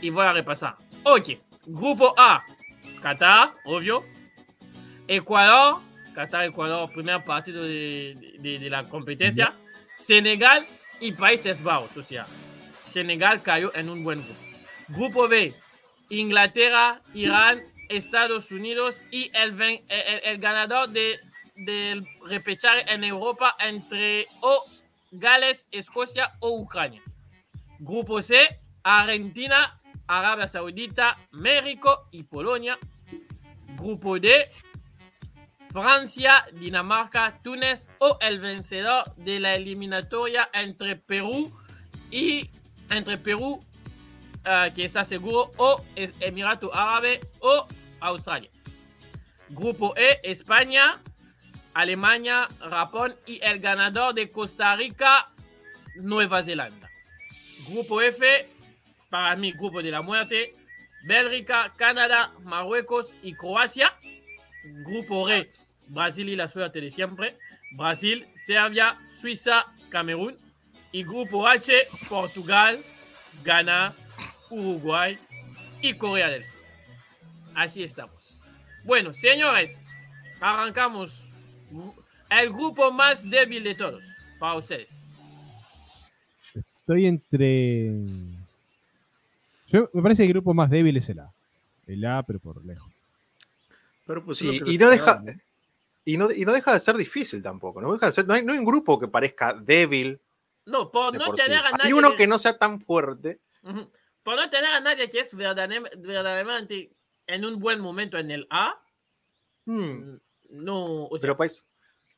y 0.00 0.10
voy 0.10 0.24
a 0.24 0.32
repasar. 0.32 0.76
Ok, 1.02 1.30
grupo 1.66 2.14
A, 2.16 2.44
Qatar, 3.02 3.52
obvio. 3.64 4.04
Ecuador, 5.08 5.80
Qatar, 6.14 6.44
Ecuador, 6.44 6.88
primer 6.90 7.22
partido 7.24 7.64
de, 7.64 8.36
de- 8.38 8.58
de 8.60 8.70
la 8.70 8.84
competencia. 8.84 9.52
Senegal 9.94 10.64
y 11.00 11.12
Países 11.12 11.62
Bajos, 11.62 11.96
o 11.96 12.02
sea, 12.02 12.26
Senegal 12.88 13.42
cayó 13.42 13.74
en 13.74 13.88
un 13.88 14.04
buen 14.04 14.22
grupo. 14.22 14.40
Grupo 14.88 15.28
B, 15.28 15.54
Inglaterra, 16.08 17.00
Irán, 17.14 17.62
Estados 17.88 18.50
Unidos 18.52 19.04
y 19.10 19.30
el, 19.34 19.60
el, 19.60 19.80
el 20.24 20.38
ganador 20.38 20.88
de, 20.90 21.18
del 21.56 22.06
repechaje 22.26 22.92
en 22.92 23.04
Europa 23.04 23.56
entre 23.60 24.26
o 24.40 24.64
Gales, 25.12 25.68
Escocia 25.72 26.32
o 26.40 26.58
Ucrania. 26.58 27.02
Grupo 27.78 28.20
C, 28.22 28.60
Argentina, 28.82 29.80
Arabia 30.06 30.48
Saudita, 30.48 31.18
México 31.32 32.08
y 32.10 32.22
Polonia. 32.24 32.78
Grupo 33.76 34.18
D, 34.18 34.48
Francia, 35.72 36.44
Dinamarca, 36.54 37.40
Túnez 37.42 37.88
o 37.98 38.18
el 38.20 38.40
vencedor 38.40 39.14
de 39.16 39.38
la 39.38 39.54
eliminatoria 39.54 40.50
entre 40.52 40.96
Perú 40.96 41.56
y 42.10 42.50
entre 42.90 43.18
Perú, 43.18 43.60
eh, 44.44 44.72
que 44.74 44.84
está 44.84 45.04
seguro, 45.04 45.52
o 45.58 45.84
Emirato 45.94 46.74
Árabe 46.74 47.20
o 47.38 47.66
Australia. 48.00 48.50
Grupo 49.50 49.94
E, 49.96 50.20
España, 50.24 51.00
Alemania, 51.74 52.48
Japón 52.58 53.16
y 53.26 53.40
el 53.44 53.60
ganador 53.60 54.14
de 54.14 54.28
Costa 54.28 54.74
Rica, 54.74 55.30
Nueva 55.94 56.42
Zelanda. 56.42 56.90
Grupo 57.68 58.00
F, 58.00 58.48
para 59.08 59.36
mí, 59.36 59.52
grupo 59.52 59.82
de 59.82 59.90
la 59.92 60.02
muerte, 60.02 60.50
Bélgica, 61.04 61.72
Canadá, 61.76 62.32
Marruecos 62.44 63.14
y 63.22 63.34
Croacia. 63.34 63.96
Grupo 64.84 65.28
R, 65.28 65.50
Brasil 65.90 66.28
y 66.28 66.36
la 66.36 66.48
suerte 66.48 66.80
de 66.80 66.90
siempre. 66.90 67.36
Brasil, 67.72 68.26
Serbia, 68.34 68.98
Suiza, 69.08 69.66
Camerún. 69.88 70.36
Y 70.92 71.04
grupo 71.04 71.46
H, 71.46 71.72
Portugal, 72.08 72.80
Ghana, 73.44 73.94
Uruguay 74.50 75.16
y 75.80 75.94
Corea 75.94 76.28
del 76.28 76.42
Sur. 76.42 76.60
Así 77.54 77.82
estamos. 77.82 78.42
Bueno, 78.84 79.12
señores, 79.14 79.84
arrancamos. 80.40 81.30
el 82.30 82.50
grupo 82.50 82.90
más 82.90 83.28
débil 83.28 83.62
de 83.62 83.74
todos, 83.74 84.04
para 84.38 84.54
ustedes. 84.54 85.04
Estoy 86.54 87.06
entre. 87.06 87.92
Yo, 89.68 89.88
me 89.92 90.02
parece 90.02 90.22
que 90.22 90.26
el 90.26 90.32
grupo 90.32 90.54
más 90.54 90.70
débil 90.70 90.96
es 90.96 91.08
el 91.08 91.20
A. 91.20 91.32
El 91.86 92.04
A, 92.04 92.24
pero 92.24 92.40
por 92.40 92.64
lejos. 92.64 92.90
Pero 94.06 94.24
pues 94.24 94.38
Sí, 94.38 94.60
y 94.66 94.76
no 94.76 94.90
deja, 94.90 95.22
y 96.04 96.16
no, 96.16 96.30
y 96.30 96.44
no 96.44 96.52
deja 96.52 96.72
de 96.72 96.80
ser 96.80 96.96
difícil 96.96 97.42
tampoco. 97.42 97.80
No, 97.80 97.92
deja 97.92 98.06
de 98.06 98.12
ser- 98.12 98.26
no 98.26 98.34
hay, 98.34 98.44
no 98.44 98.52
hay 98.52 98.58
un 98.58 98.64
grupo 98.64 98.98
que 98.98 99.08
parezca 99.08 99.54
débil. 99.54 100.20
No, 100.66 100.90
por 100.90 101.16
no 101.16 101.24
por 101.26 101.38
sí. 101.38 101.44
tener 101.44 101.58
a 101.64 101.70
nadie. 101.70 101.84
Hay 101.86 101.92
uno 101.92 102.14
que 102.14 102.26
no 102.26 102.38
sea 102.38 102.56
tan 102.56 102.80
fuerte. 102.80 103.40
Ujú. 103.62 103.90
Por 104.22 104.36
no 104.36 104.48
tener 104.50 104.70
a 104.72 104.80
nadie 104.80 105.08
que 105.08 105.20
es 105.20 105.34
verdaderamente, 105.34 106.92
en 107.26 107.44
un 107.44 107.58
buen 107.58 107.80
momento 107.80 108.18
en 108.18 108.30
el 108.30 108.46
A, 108.50 108.80
Hmm, 109.66 110.16
no. 110.50 111.04
O 111.04 111.10
sea, 111.12 111.20
pero, 111.20 111.36
país, 111.36 111.66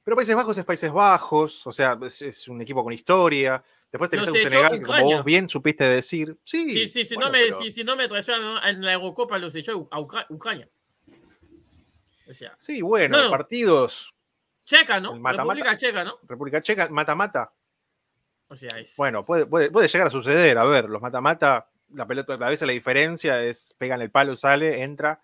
pero 0.04 0.16
Países 0.16 0.34
Bajos 0.34 0.56
es 0.56 0.64
Países 0.64 0.92
Bajos, 0.92 1.66
o 1.66 1.72
sea, 1.72 1.98
es, 2.02 2.22
es 2.22 2.48
un 2.48 2.60
equipo 2.62 2.82
con 2.84 2.92
historia. 2.92 3.62
Después 3.90 4.08
tenés 4.08 4.26
Nos 4.26 4.34
a 4.36 4.38
un 4.38 4.44
Senegal, 4.50 4.70
que 4.80 4.86
como 4.86 5.04
vos 5.04 5.24
bien 5.24 5.48
supiste 5.48 5.84
decir. 5.84 6.38
Sí, 6.44 6.70
sí, 6.72 6.88
sí, 6.88 7.04
si, 7.04 7.14
bueno, 7.16 7.28
no 7.28 7.32
me, 7.32 7.44
pero- 7.44 7.58
si, 7.60 7.70
si 7.70 7.84
no 7.84 7.96
me 7.96 8.08
traicionan 8.08 8.66
en 8.66 8.80
la 8.82 8.92
Eurocopa, 8.94 9.38
los 9.38 9.54
echó 9.54 9.86
a 9.90 10.00
Ucra- 10.00 10.26
Ucrania. 10.30 10.68
O 12.32 12.34
sea, 12.34 12.56
sí, 12.58 12.80
bueno, 12.82 13.18
No, 13.18 13.24
no. 13.24 13.30
partidos. 13.30 14.12
Checa, 14.64 15.00
¿no? 15.00 15.12
República 15.22 15.76
Checa, 15.76 16.02
¿no? 16.04 16.18
República 16.26 16.62
Checa, 16.62 16.88
mata-mata. 16.88 17.52
O 18.48 18.56
sea, 18.56 18.70
es. 18.78 18.96
Bueno, 18.96 19.22
puede, 19.22 19.46
puede, 19.46 19.70
puede 19.70 19.88
llegar 19.88 20.06
a 20.08 20.10
suceder. 20.10 20.56
A 20.56 20.64
ver, 20.64 20.88
los 20.88 21.02
mata-mata, 21.02 21.68
la 21.94 22.06
pelota, 22.06 22.34
a 22.34 22.48
veces 22.48 22.66
la 22.66 22.72
diferencia 22.72 23.42
es 23.42 23.74
pegan 23.78 24.00
el 24.00 24.10
palo, 24.10 24.34
sale, 24.34 24.82
entra. 24.82 25.20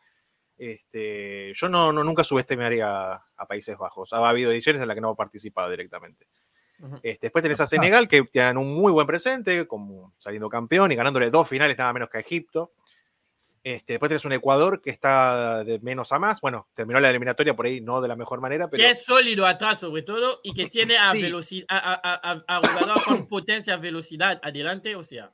Este, 0.59 1.53
yo 1.55 1.69
no, 1.69 1.93
no 1.93 2.05
nunca 2.05 2.25
subestimaría 2.25 2.91
a, 3.15 3.27
a 3.37 3.47
Países 3.47 3.79
Bajos. 3.79 4.13
Ha 4.13 4.29
habido 4.29 4.51
ediciones 4.51 4.83
en 4.83 4.89
las 4.89 4.95
que 4.95 5.01
no 5.01 5.13
he 5.13 5.17
participado 5.17 5.71
directamente. 5.71 6.27
Este, 7.03 7.27
después 7.27 7.43
tenés 7.43 7.61
a 7.61 7.67
Senegal, 7.69 8.09
que 8.09 8.23
tienen 8.25 8.59
un 8.59 8.75
muy 8.75 8.93
buen 8.93 9.07
presente, 9.07 9.67
como 9.67 10.15
saliendo 10.19 10.49
campeón 10.49 10.93
y 10.93 10.97
ganándole 10.97 11.31
dos 11.31 11.49
finales 11.49 11.79
nada 11.79 11.93
menos 11.93 12.11
que 12.11 12.19
a 12.19 12.21
Egipto. 12.21 12.73
Este, 13.75 13.95
después 13.95 14.09
tenés 14.09 14.25
un 14.25 14.33
Ecuador 14.33 14.81
que 14.81 14.89
está 14.91 15.63
de 15.63 15.79
menos 15.81 16.11
a 16.13 16.19
más. 16.19 16.41
Bueno, 16.41 16.69
terminó 16.73 17.01
la 17.01 17.11
eliminatoria 17.11 17.55
por 17.55 17.67
ahí, 17.67 17.81
no 17.83 18.01
de 18.01 18.09
la 18.09 18.17
mejor 18.17 18.41
manera, 18.41 18.71
pero 18.71 18.83
que 18.83 18.91
es 18.91 19.05
sólido 19.05 19.47
atrás, 19.47 19.81
sobre 19.81 20.03
todo, 20.03 20.41
y 20.43 20.55
que 20.55 20.67
tiene 20.71 20.97
a, 20.97 21.09
Sí. 21.09 21.21
veloci- 21.23 21.65
a, 21.69 21.77
a, 21.77 22.33
a- 22.33 22.45
a 22.47 22.57
jugador 22.67 23.05
con 23.05 23.27
potencia, 23.29 23.77
velocidad 23.77 24.41
adelante. 24.43 24.97
O 24.97 25.05
sea, 25.05 25.33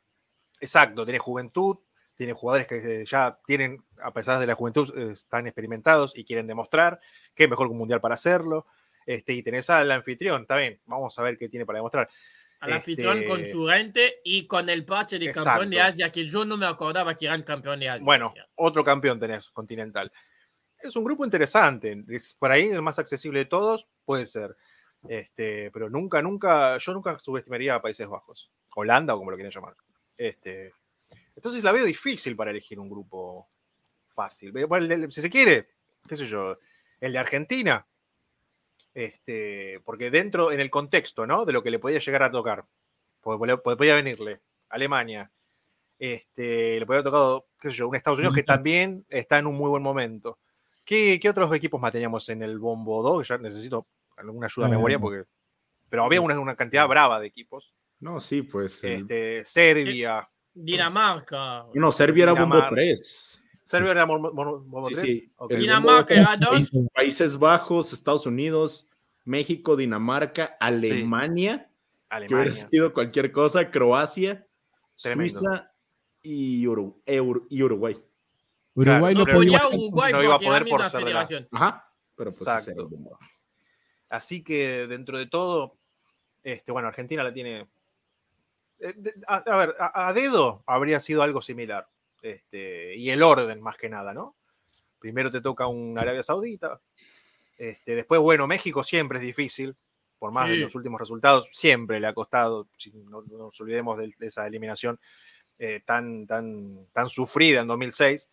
Exacto, 0.60 1.04
tiene 1.04 1.18
juventud, 1.20 1.76
tiene 2.16 2.32
jugadores 2.32 2.66
que 2.66 3.02
eh, 3.02 3.04
ya 3.06 3.38
tienen, 3.46 3.84
a 4.02 4.12
pesar 4.12 4.40
de 4.40 4.46
la 4.46 4.54
juventud, 4.54 4.92
eh, 4.96 5.12
están 5.12 5.46
experimentados 5.46 6.16
y 6.16 6.24
quieren 6.24 6.46
demostrar 6.48 6.98
que 7.36 7.44
es 7.44 7.50
mejor 7.50 7.68
que 7.68 7.72
un 7.72 7.78
mundial 7.78 8.00
para 8.00 8.14
hacerlo. 8.14 8.66
Este, 9.06 9.34
y 9.34 9.42
tenés 9.42 9.68
al 9.70 9.90
anfitrión, 9.92 10.42
está 10.42 10.56
bien, 10.56 10.80
vamos 10.86 11.16
a 11.18 11.22
ver 11.22 11.36
qué 11.36 11.48
tiene 11.48 11.66
para 11.66 11.78
demostrar. 11.78 12.08
Al 12.64 12.72
anfitrión 12.72 13.24
con 13.24 13.40
Este- 13.40 13.52
su 13.52 13.66
gente 13.66 14.20
y 14.24 14.46
con 14.46 14.68
el 14.68 14.84
parche 14.84 15.18
de 15.18 15.30
campeón 15.30 15.70
de 15.70 15.76
Exacto. 15.76 15.94
Asia, 15.94 16.10
que 16.10 16.26
yo 16.26 16.44
no 16.44 16.56
me 16.56 16.66
acordaba 16.66 17.14
que 17.14 17.26
eran 17.26 17.42
campeón 17.42 17.78
de 17.80 17.88
Asia. 17.90 18.04
Bueno, 18.04 18.32
otro 18.54 18.82
campeón 18.82 19.20
tenés, 19.20 19.50
continental. 19.50 20.10
Es 20.78 20.96
un 20.96 21.04
grupo 21.04 21.24
interesante, 21.24 22.04
es 22.08 22.34
por 22.34 22.50
ahí 22.50 22.68
el 22.68 22.82
más 22.82 22.98
accesible 22.98 23.40
de 23.40 23.44
todos, 23.46 23.86
puede 24.04 24.26
ser. 24.26 24.56
Este, 25.08 25.70
pero 25.70 25.90
nunca, 25.90 26.22
nunca, 26.22 26.78
yo 26.78 26.92
nunca 26.94 27.18
subestimaría 27.18 27.74
a 27.74 27.82
Países 27.82 28.08
Bajos, 28.08 28.50
Holanda 28.74 29.14
o 29.14 29.18
como 29.18 29.30
lo 29.30 29.36
quieran 29.36 29.52
llamar. 29.52 29.74
Este, 30.16 30.72
entonces 31.36 31.62
la 31.62 31.72
veo 31.72 31.84
difícil 31.84 32.34
para 32.34 32.50
elegir 32.50 32.78
un 32.80 32.88
grupo 32.88 33.48
fácil. 34.14 34.52
Bueno, 34.66 35.10
si 35.10 35.20
se 35.20 35.28
quiere, 35.28 35.68
qué 36.08 36.16
sé 36.16 36.24
yo, 36.24 36.56
el 37.00 37.12
de 37.12 37.18
Argentina, 37.18 37.86
este, 38.94 39.80
porque 39.84 40.10
dentro, 40.10 40.52
en 40.52 40.60
el 40.60 40.70
contexto, 40.70 41.26
¿no? 41.26 41.44
De 41.44 41.52
lo 41.52 41.62
que 41.62 41.70
le 41.70 41.78
podía 41.78 41.98
llegar 41.98 42.22
a 42.22 42.30
tocar, 42.30 42.64
porque 43.20 43.56
podía 43.58 43.96
venirle 43.96 44.40
Alemania, 44.68 45.30
este, 45.98 46.78
le 46.80 46.86
podía 46.86 46.98
haber 47.00 47.10
tocado, 47.10 47.46
qué 47.60 47.70
sé 47.70 47.76
yo, 47.76 47.88
un 47.88 47.96
Estados 47.96 48.18
Unidos 48.18 48.34
que 48.34 48.42
también 48.42 49.04
está 49.08 49.38
en 49.38 49.46
un 49.46 49.56
muy 49.56 49.68
buen 49.68 49.82
momento. 49.82 50.38
¿Qué, 50.84 51.18
qué 51.20 51.30
otros 51.30 51.54
equipos 51.54 51.80
más 51.80 51.92
teníamos 51.92 52.28
en 52.28 52.42
el 52.42 52.58
Bombo 52.58 53.02
2? 53.02 53.26
Ya 53.28 53.38
necesito 53.38 53.86
alguna 54.16 54.46
ayuda 54.46 54.66
a 54.66 54.70
memoria 54.70 54.96
Eh, 54.96 55.00
porque... 55.00 55.24
Pero 55.88 56.04
había 56.04 56.20
una, 56.20 56.38
una 56.38 56.56
cantidad 56.56 56.86
brava 56.88 57.20
de 57.20 57.26
equipos. 57.26 57.72
No, 58.00 58.20
sí, 58.20 58.42
pues. 58.42 58.82
el- 58.84 59.02
Este, 59.02 59.44
Serbia. 59.44 60.28
Dinamarca. 60.52 61.66
No, 61.74 61.90
Serbia 61.92 62.24
era 62.24 62.32
Bombo 62.32 62.56
Dinamarca. 62.56 62.74
3. 62.74 63.42
¿Serbia 63.64 63.92
era 63.92 64.06
Sí, 64.06 64.94
3? 64.94 64.98
sí. 65.00 65.32
Ok. 65.36 65.50
El 65.52 65.60
Dinamarca 65.60 66.14
era 66.14 66.36
dos. 66.36 66.70
Países 66.94 67.38
Bajos, 67.38 67.92
Estados 67.92 68.26
Unidos, 68.26 68.88
México, 69.24 69.74
Dinamarca, 69.76 70.56
Alemania, 70.60 71.70
que 72.10 72.16
hubiera 72.26 72.42
Alemania. 72.42 72.68
sido 72.70 72.92
cualquier 72.92 73.32
cosa, 73.32 73.70
Croacia, 73.70 74.46
Tremendo. 75.00 75.38
Suiza 75.40 75.72
y, 76.22 76.64
Uru- 76.66 77.00
Eur- 77.06 77.46
y 77.48 77.62
Uruguay. 77.62 77.96
Uruguay 78.74 79.14
no, 79.14 79.20
no, 79.20 79.20
No 79.20 79.24
pero 79.24 79.36
podía. 79.38 79.66
Uruguay 79.68 80.12
no 80.12 80.22
iba 80.22 80.34
a 80.34 80.38
poder 80.38 80.64
por 80.68 80.88
ser 80.90 81.04
de 81.04 81.14
la-. 81.14 81.28
Ajá. 81.52 81.90
Pero 82.16 82.30
pues 82.30 82.40
ese 82.42 82.70
era 82.72 82.82
el 82.82 82.86
Exacto. 82.86 83.18
Así 84.10 84.44
que 84.44 84.86
dentro 84.86 85.18
de 85.18 85.26
todo, 85.26 85.76
este, 86.42 86.70
bueno, 86.70 86.88
Argentina 86.88 87.24
la 87.24 87.32
tiene. 87.32 87.66
eh, 88.78 88.94
A, 89.26 89.36
a 89.38 89.56
ver, 89.56 89.74
a, 89.78 90.08
a 90.08 90.12
dedo 90.12 90.62
habría 90.66 91.00
sido 91.00 91.22
algo 91.22 91.40
similar. 91.40 91.88
Este, 92.24 92.96
y 92.96 93.10
el 93.10 93.22
orden, 93.22 93.60
más 93.60 93.76
que 93.76 93.90
nada, 93.90 94.14
¿no? 94.14 94.34
Primero 94.98 95.30
te 95.30 95.42
toca 95.42 95.66
un 95.66 95.98
Arabia 95.98 96.22
Saudita. 96.22 96.80
Este, 97.58 97.94
después, 97.94 98.18
bueno, 98.18 98.46
México 98.46 98.82
siempre 98.82 99.18
es 99.18 99.24
difícil. 99.24 99.76
Por 100.18 100.32
más 100.32 100.48
de 100.48 100.56
los 100.56 100.74
últimos 100.74 100.98
resultados, 100.98 101.46
siempre 101.52 102.00
le 102.00 102.06
ha 102.06 102.14
costado. 102.14 102.66
Si 102.78 102.90
no, 102.92 103.20
no 103.20 103.36
nos 103.36 103.60
olvidemos 103.60 103.98
de, 103.98 104.14
de 104.18 104.26
esa 104.26 104.46
eliminación 104.46 104.98
eh, 105.58 105.80
tan, 105.84 106.26
tan, 106.26 106.86
tan 106.94 107.10
sufrida 107.10 107.60
en 107.60 107.66
2006. 107.66 108.30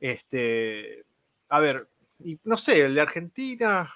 Este, 0.00 1.04
a 1.50 1.60
ver, 1.60 1.88
y 2.18 2.36
no 2.42 2.56
sé, 2.56 2.84
el 2.84 2.96
de 2.96 3.00
Argentina. 3.00 3.94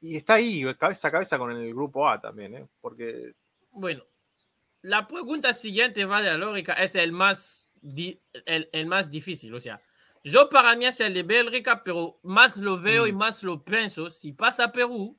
Y 0.00 0.16
está 0.16 0.34
ahí, 0.34 0.64
cabeza 0.74 1.06
a 1.06 1.12
cabeza 1.12 1.38
con 1.38 1.52
el 1.52 1.72
grupo 1.72 2.08
A 2.08 2.20
también, 2.20 2.56
¿eh? 2.56 2.66
Porque 2.80 3.34
Bueno, 3.70 4.04
la 4.82 5.06
pregunta 5.06 5.52
siguiente 5.52 6.04
va 6.04 6.20
de 6.20 6.30
la 6.30 6.38
lógica, 6.38 6.72
es 6.74 6.94
el 6.96 7.12
más, 7.12 7.63
el, 8.46 8.68
el 8.72 8.86
más 8.86 9.10
difícil. 9.10 9.54
O 9.54 9.60
sea, 9.60 9.78
yo 10.22 10.48
para 10.48 10.74
mí 10.76 10.86
es 10.86 10.98
el 11.00 11.12
de 11.14 11.22
Bélgica, 11.22 11.82
pero 11.84 12.18
más 12.22 12.56
lo 12.56 12.80
veo 12.80 13.06
y 13.06 13.12
Mm. 13.12 13.16
más 13.16 13.42
lo 13.42 13.62
pienso. 13.62 14.10
Si 14.10 14.32
pasa 14.32 14.72
Perú, 14.72 15.16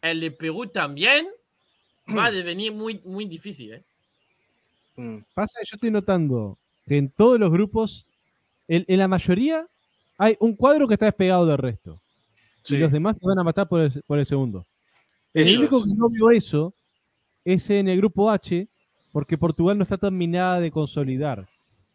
el 0.00 0.20
de 0.20 0.30
Perú 0.32 0.66
también 0.66 1.28
va 2.16 2.26
a 2.26 2.30
devenir 2.30 2.72
muy, 2.72 3.00
muy 3.04 3.24
difícil. 3.26 3.74
¿eh? 3.74 3.84
mm, 4.96 5.18
Pasa 5.34 5.60
yo 5.64 5.76
estoy 5.76 5.90
notando 5.90 6.58
que 6.86 6.96
en 6.96 7.08
todos 7.10 7.38
los 7.38 7.50
grupos, 7.52 8.04
en, 8.66 8.84
en 8.88 8.98
la 8.98 9.06
mayoría, 9.08 9.66
hay 10.18 10.36
un 10.40 10.56
cuadro 10.56 10.88
que 10.88 10.94
está 10.94 11.06
despegado 11.06 11.46
del 11.46 11.58
resto. 11.58 12.00
sí, 12.64 12.74
Y 12.74 12.78
los 12.78 12.90
demás 12.90 13.16
se 13.20 13.26
van 13.26 13.38
a 13.38 13.44
matar 13.44 13.68
por 13.68 13.80
el, 13.80 14.02
por 14.06 14.18
el 14.18 14.26
segundo. 14.26 14.66
eso 15.32 15.48
el 15.48 15.58
único 15.58 15.82
que 15.84 15.90
no 15.94 16.08
vio 16.08 16.30
eso 16.30 16.74
es 17.44 17.70
en 17.70 17.88
el 17.88 17.96
grupo 17.98 18.28
H, 18.30 18.66
porque 19.12 19.38
Portugal 19.38 19.76
no 19.78 19.84
está 19.84 19.96
terminada 19.98 20.58
de 20.60 20.70
consolidar. 20.70 21.48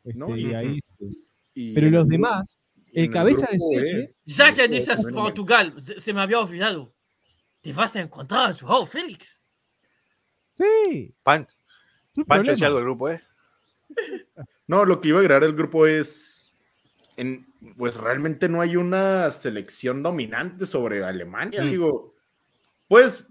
Este, 0.07 0.19
No, 0.19 0.35
y 0.35 0.49
y- 0.51 0.53
ahí- 0.53 0.79
Y 1.53 1.73
pero 1.73 1.89
los 1.89 2.07
demás, 2.07 2.57
y 2.91 3.01
el 3.01 3.09
cabeza 3.09 3.47
de 3.51 3.59
serie, 3.59 3.99
E, 4.03 4.15
Ya 4.25 4.51
que 4.53 4.67
dices 4.67 4.99
Portugal, 5.13 5.73
se, 5.79 5.99
se 5.99 6.13
me 6.13 6.21
había 6.21 6.39
olvidado. 6.39 6.93
Te 7.61 7.73
vas 7.73 7.95
a 7.95 8.01
encontrar 8.01 8.51
a 8.51 8.53
Joao 8.53 8.85
Félix. 8.85 9.41
sí, 10.55 11.13
Pan- 11.23 11.47
Pancho 12.27 12.51
decía 12.51 12.67
algo 12.67 12.79
del 12.79 12.85
grupo, 12.87 13.09
¿eh? 13.09 13.21
No, 14.67 14.83
lo 14.85 14.99
que 14.99 15.09
iba 15.09 15.17
a 15.17 15.21
agregar 15.21 15.43
el 15.43 15.53
grupo 15.55 15.87
es. 15.87 16.55
En, 17.15 17.47
pues 17.77 17.95
realmente 17.97 18.47
no 18.49 18.61
hay 18.61 18.75
una 18.75 19.31
selección 19.31 20.03
dominante 20.03 20.65
sobre 20.67 21.03
Alemania. 21.03 21.63
Mm. 21.63 21.69
Digo, 21.71 22.15
puedes, 22.87 23.25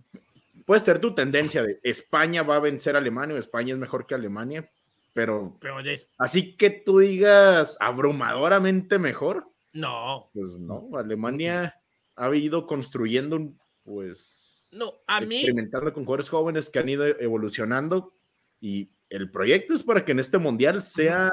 puedes 0.64 0.82
tener 0.82 1.00
tu 1.00 1.14
tendencia 1.14 1.62
de 1.62 1.78
España 1.84 2.42
va 2.42 2.56
a 2.56 2.60
vencer 2.60 2.96
a 2.96 2.98
Alemania 2.98 3.36
o 3.36 3.38
España 3.38 3.72
es 3.74 3.78
mejor 3.78 4.06
que 4.06 4.14
Alemania, 4.16 4.68
pero 5.16 5.56
Pero 5.60 5.82
des- 5.82 6.08
así 6.18 6.54
que 6.56 6.70
tú 6.70 7.00
digas 7.00 7.76
abrumadoramente 7.80 8.98
mejor, 9.00 9.50
no, 9.72 10.30
pues 10.32 10.58
no. 10.58 10.90
Alemania 10.94 11.74
ha 12.14 12.34
ido 12.36 12.66
construyendo, 12.66 13.52
pues, 13.82 14.68
no, 14.72 14.92
a 15.06 15.20
mí, 15.20 15.36
experimentando 15.36 15.92
con 15.92 16.04
jugadores 16.04 16.28
jóvenes 16.28 16.70
que 16.70 16.78
han 16.78 16.88
ido 16.88 17.04
evolucionando 17.06 18.14
y 18.60 18.90
el 19.10 19.30
proyecto 19.30 19.74
es 19.74 19.82
para 19.82 20.04
que 20.04 20.12
en 20.12 20.18
este 20.20 20.38
mundial 20.38 20.80
sea 20.82 21.30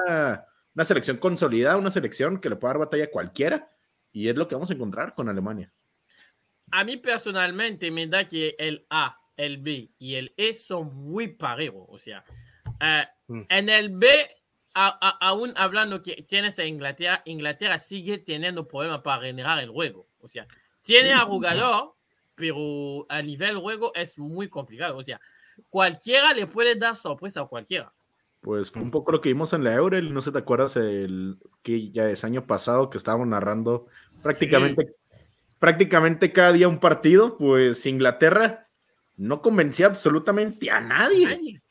una 0.74 0.84
selección 0.84 1.16
consolidada, 1.18 1.76
una 1.76 1.90
selección 1.90 2.40
que 2.40 2.48
le 2.50 2.56
pueda 2.56 2.74
dar 2.74 2.80
batalla 2.80 3.04
a 3.04 3.10
cualquiera 3.10 3.70
y 4.12 4.28
es 4.28 4.36
lo 4.36 4.46
que 4.48 4.54
vamos 4.54 4.70
a 4.70 4.74
encontrar 4.74 5.14
con 5.14 5.28
Alemania. 5.28 5.72
a 6.70 6.84
mí 6.84 6.96
personalmente 6.96 7.90
me 7.90 8.06
da 8.06 8.26
que 8.26 8.54
el 8.58 8.86
A, 8.90 9.18
el 9.36 9.58
B 9.58 9.90
y 9.98 10.14
el 10.16 10.32
E 10.36 10.54
son 10.54 10.94
muy 10.94 11.28
parejos. 11.28 11.86
O 11.88 11.98
sea, 11.98 12.24
eh, 12.80 13.04
Mm. 13.28 13.40
en 13.48 13.68
el 13.70 13.88
B, 13.90 14.08
a- 14.74 14.98
a- 15.00 15.28
aún 15.28 15.54
hablando 15.56 16.02
que 16.02 16.24
tienes 16.28 16.58
a 16.58 16.64
Inglaterra, 16.64 17.22
Inglaterra 17.24 17.78
sigue 17.78 18.18
teniendo 18.18 18.66
problemas 18.68 19.00
para 19.02 19.22
generar 19.22 19.58
el 19.60 19.70
juego. 19.70 20.06
O 20.20 20.28
sea, 20.28 20.46
tiene 20.82 21.08
Sí. 21.08 21.14
a 21.14 21.20
jugador 21.20 21.94
pero 22.36 23.06
a 23.08 23.22
nivel 23.22 23.56
juego 23.58 23.92
es 23.94 24.18
muy 24.18 24.48
complicado. 24.48 24.96
O 24.96 25.02
sea, 25.04 25.20
cualquiera 25.68 26.32
le 26.32 26.48
puede 26.48 26.74
dar 26.74 26.96
sorpresa 26.96 27.42
a 27.42 27.46
cualquiera. 27.46 27.92
Pues 28.40 28.72
fue 28.72 28.82
un 28.82 28.90
poco 28.90 29.12
lo 29.12 29.20
que 29.20 29.28
vimos 29.28 29.52
en 29.52 29.62
la 29.62 29.72
Euro, 29.72 30.02
no 30.02 30.20
sé 30.20 30.32
te 30.32 30.38
acuerdas 30.38 30.74
el 30.74 31.38
que 31.62 31.92
ya 31.92 32.10
es 32.10 32.24
año 32.24 32.44
pasado 32.44 32.90
que 32.90 32.98
estábamos 32.98 33.28
narrando 33.28 33.86
prácticamente, 34.20 34.96
prácticamente 35.60 36.32
cada 36.32 36.52
día 36.52 36.66
un 36.66 36.80
partido, 36.80 37.38
pues 37.38 37.86
Inglaterra 37.86 38.66
no 39.16 39.40
convencía 39.40 39.86
absolutamente 39.86 40.72
a. 40.72 40.80
Nadie. 40.80 41.62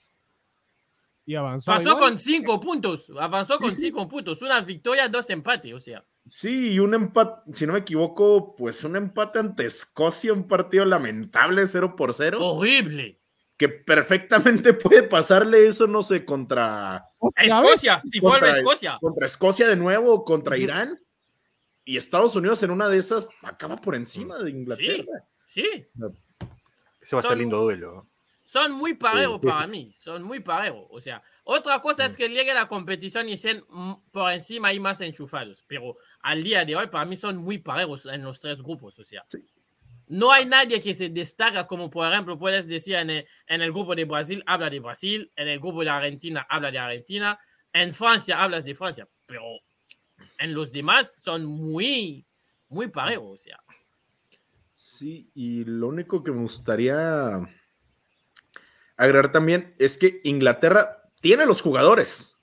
Y 1.25 1.35
avanzaba. 1.35 1.77
Pasó 1.77 1.89
igual. 1.91 2.03
con 2.03 2.19
cinco 2.19 2.59
puntos, 2.59 3.09
avanzó 3.19 3.57
con 3.57 3.71
sí. 3.71 3.83
cinco 3.83 4.07
puntos, 4.09 4.41
una 4.41 4.59
victoria, 4.61 5.07
dos 5.07 5.29
empates, 5.29 5.73
o 5.73 5.79
sea. 5.79 6.03
Sí, 6.27 6.73
y 6.73 6.79
un 6.79 6.93
empate, 6.93 7.41
si 7.53 7.65
no 7.67 7.73
me 7.73 7.79
equivoco, 7.79 8.55
pues 8.55 8.83
un 8.83 8.95
empate 8.95 9.39
ante 9.39 9.65
Escocia, 9.65 10.33
un 10.33 10.47
partido 10.47 10.85
lamentable 10.85 11.65
0 11.67 11.95
por 11.95 12.13
0, 12.13 12.39
Horrible. 12.41 13.19
que 13.57 13.69
perfectamente 13.69 14.73
puede 14.73 15.03
pasarle 15.03 15.65
eso, 15.67 15.87
no 15.87 16.01
sé, 16.03 16.25
contra. 16.25 17.05
Escocia, 17.37 18.01
si 18.01 18.19
vuelve 18.19 18.39
Contra- 18.47 18.57
Escocia. 18.59 18.97
contra 18.99 19.25
Escocia 19.25 19.67
de 19.67 19.75
nuevo, 19.77 20.23
contra. 20.25 20.57
Irán, 20.57 20.99
y 21.85 21.97
Estados 21.97 22.35
Unidos 22.35 22.63
en 22.63 22.71
una 22.71 22.87
de 22.89 22.97
esas 22.97 23.27
acaba 23.41 23.75
por 23.77 23.95
encima 23.95 24.37
de 24.39 24.49
Inglaterra. 24.51 25.25
Sí, 25.45 25.87
Ese 27.01 27.15
va 27.15 27.21
a 27.21 27.25
ser 27.25 27.37
lindo 27.37 27.61
duelo. 27.61 28.07
Son 28.43 28.73
muy 28.73 28.93
parejos 28.93 29.39
Sí. 29.41 29.47
para 29.47 29.65
mí, 29.67 29.89
son 29.91 30.21
muy 30.23 30.41
parejos. 30.41 30.85
O 30.89 30.99
sea, 30.99 31.23
otra 31.45 31.79
cosa 31.79 32.05
es 32.05 32.17
que 32.17 32.27
llegue 32.29 32.53
la 32.53 32.67
competición 32.67 33.29
y 33.29 33.37
sean 33.37 33.63
mm, 33.69 33.93
por 34.11 34.31
encima 34.31 34.73
y 34.73 34.79
más 34.79 34.99
enchufados, 35.01 35.63
pero 35.67 35.97
al 36.21 36.43
día 36.43 36.65
de 36.65 36.75
hoy 36.75 36.87
para 36.87 37.05
mí 37.05 37.15
son 37.15 37.37
muy 37.37 37.57
parejos 37.57 38.05
en 38.05 38.21
los 38.23 38.39
tres 38.41 38.61
grupos, 38.61 38.99
o 38.99 39.03
sea. 39.03 39.25
Sí. 39.29 39.39
No 40.07 40.31
hay 40.33 40.45
nadie 40.45 40.81
que 40.81 40.93
se 40.93 41.09
destaca, 41.09 41.65
como 41.65 41.89
por 41.89 42.11
ejemplo 42.11 42.37
puedes 42.37 42.67
decir 42.67 42.95
en 42.95 43.09
el, 43.09 43.25
en 43.47 43.61
el 43.61 43.71
grupo 43.71 43.95
de 43.95 44.03
Brasil, 44.03 44.43
habla 44.45 44.69
de 44.69 44.81
Brasil, 44.81 45.31
en 45.37 45.47
el 45.47 45.59
grupo 45.59 45.81
de 45.83 45.89
Argentina, 45.89 46.45
habla 46.49 46.69
de 46.69 46.77
Argentina, 46.77 47.39
en 47.71 47.93
Francia, 47.93 48.43
hablas 48.43 48.65
de 48.65 48.75
Francia, 48.75 49.07
pero 49.25 49.41
en 50.37 50.53
los 50.53 50.71
demás 50.73 51.15
son 51.21 51.45
muy, 51.45 52.25
muy 52.67 52.89
parejos, 52.89 53.33
o 53.33 53.37
sea. 53.37 53.57
Sí, 54.75 55.29
y 55.33 55.63
lo 55.63 55.87
único 55.87 56.21
que 56.21 56.31
me 56.31 56.41
gustaría 56.41 57.39
agregar 58.97 59.31
también 59.31 59.75
es 59.79 59.97
que 59.97 60.21
Inglaterra 60.23 61.03
tiene 61.21 61.45
los 61.45 61.61
jugadores. 61.61 62.37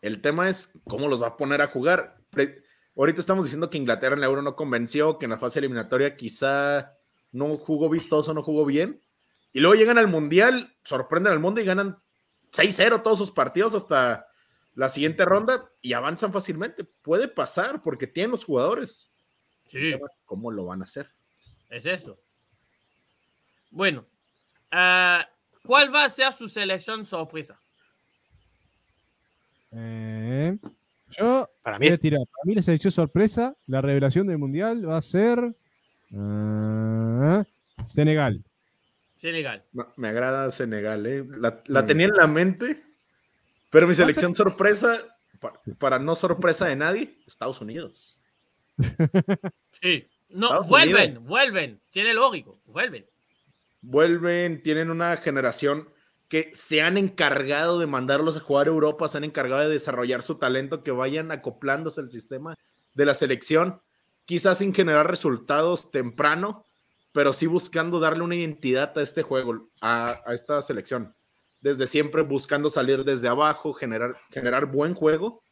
El 0.00 0.20
tema 0.20 0.48
es 0.48 0.72
cómo 0.84 1.08
los 1.08 1.22
va 1.22 1.28
a 1.28 1.36
poner 1.36 1.62
a 1.62 1.68
jugar. 1.68 2.18
Ahorita 2.96 3.20
estamos 3.20 3.46
diciendo 3.46 3.70
que 3.70 3.78
Inglaterra 3.78 4.14
en 4.14 4.20
la 4.20 4.26
Euro 4.26 4.42
no 4.42 4.56
convenció, 4.56 5.18
que 5.18 5.26
en 5.26 5.30
la 5.30 5.38
fase 5.38 5.58
eliminatoria 5.58 6.16
quizá 6.16 6.96
no 7.32 7.56
jugó 7.56 7.88
vistoso, 7.88 8.34
no 8.34 8.42
jugó 8.42 8.64
bien. 8.64 9.00
Y 9.52 9.60
luego 9.60 9.74
llegan 9.74 9.98
al 9.98 10.08
Mundial, 10.08 10.76
sorprenden 10.84 11.32
al 11.32 11.40
mundo 11.40 11.60
y 11.60 11.64
ganan 11.64 11.98
6-0 12.52 13.02
todos 13.02 13.18
sus 13.18 13.30
partidos 13.30 13.74
hasta 13.74 14.26
la 14.74 14.88
siguiente 14.88 15.24
ronda 15.24 15.70
y 15.80 15.92
avanzan 15.92 16.32
fácilmente. 16.32 16.84
Puede 16.84 17.28
pasar 17.28 17.82
porque 17.82 18.06
tienen 18.06 18.32
los 18.32 18.44
jugadores. 18.44 19.12
Sí. 19.66 19.94
¿Cómo 20.24 20.50
lo 20.50 20.66
van 20.66 20.82
a 20.82 20.84
hacer? 20.84 21.10
Es 21.70 21.86
eso. 21.86 22.20
Bueno, 23.70 24.06
ah, 24.70 25.28
¿cuál 25.64 25.92
va 25.94 26.04
a 26.04 26.08
ser 26.08 26.32
su 26.32 26.48
selección 26.48 27.04
sorpresa? 27.04 27.58
Eh, 29.72 30.56
yo 31.18 31.48
Para 31.62 31.78
mí, 31.78 31.86
voy 31.86 31.94
a 31.94 31.98
tirar. 31.98 32.20
Para 32.20 32.42
mí 32.44 32.54
la 32.54 32.62
selección 32.62 32.92
sorpresa, 32.92 33.56
la 33.66 33.80
revelación 33.80 34.26
del 34.26 34.38
mundial 34.38 34.88
va 34.88 34.96
a 34.98 35.02
ser 35.02 35.54
ah, 36.16 37.44
Senegal. 37.90 38.42
Senegal. 39.16 39.64
No, 39.72 39.92
me 39.96 40.08
agrada 40.08 40.50
Senegal, 40.50 41.06
¿eh? 41.06 41.24
La, 41.38 41.62
la 41.66 41.86
tenía 41.86 42.06
en 42.06 42.16
la 42.16 42.26
mente, 42.26 42.82
pero 43.70 43.86
mi 43.86 43.94
selección 43.94 44.34
sorpresa, 44.34 44.98
pa- 45.40 45.60
para, 45.78 45.98
no 45.98 46.14
sorpresa 46.14 46.66
de 46.66 46.76
nadie, 46.76 47.18
Estados 47.26 47.60
Unidos. 47.60 48.18
Sí. 49.80 50.06
No, 50.30 50.46
Estados 50.46 50.68
vuelven, 50.68 51.10
Unidos. 51.10 51.24
vuelven. 51.24 51.80
Tiene 51.90 52.14
lógico, 52.14 52.60
vuelven. 52.66 53.04
Vuelven, 53.86 54.62
tienen 54.62 54.90
una 54.90 55.14
generación 55.18 55.90
que 56.30 56.50
se 56.54 56.80
han 56.80 56.96
encargado 56.96 57.78
de 57.78 57.86
mandarlos 57.86 58.34
a 58.34 58.40
jugar 58.40 58.66
a 58.66 58.70
Europa, 58.70 59.08
se 59.08 59.18
han 59.18 59.24
encargado 59.24 59.60
de 59.60 59.68
desarrollar 59.68 60.22
su 60.22 60.36
talento, 60.36 60.82
que 60.82 60.90
vayan 60.90 61.30
acoplándose 61.30 62.00
al 62.00 62.10
sistema 62.10 62.56
de 62.94 63.04
la 63.04 63.12
selección, 63.12 63.82
quizás 64.24 64.58
sin 64.58 64.72
generar 64.72 65.10
resultados 65.10 65.90
temprano, 65.90 66.64
pero 67.12 67.34
sí 67.34 67.46
buscando 67.46 68.00
darle 68.00 68.24
una 68.24 68.36
identidad 68.36 68.96
a 68.96 69.02
este 69.02 69.22
juego, 69.22 69.68
a, 69.82 70.18
a 70.24 70.32
esta 70.32 70.62
selección. 70.62 71.14
Desde 71.60 71.86
siempre 71.86 72.22
buscando 72.22 72.70
salir 72.70 73.04
desde 73.04 73.28
abajo, 73.28 73.74
generar, 73.74 74.16
generar 74.30 74.64
buen 74.66 74.94
juego. 74.94 75.42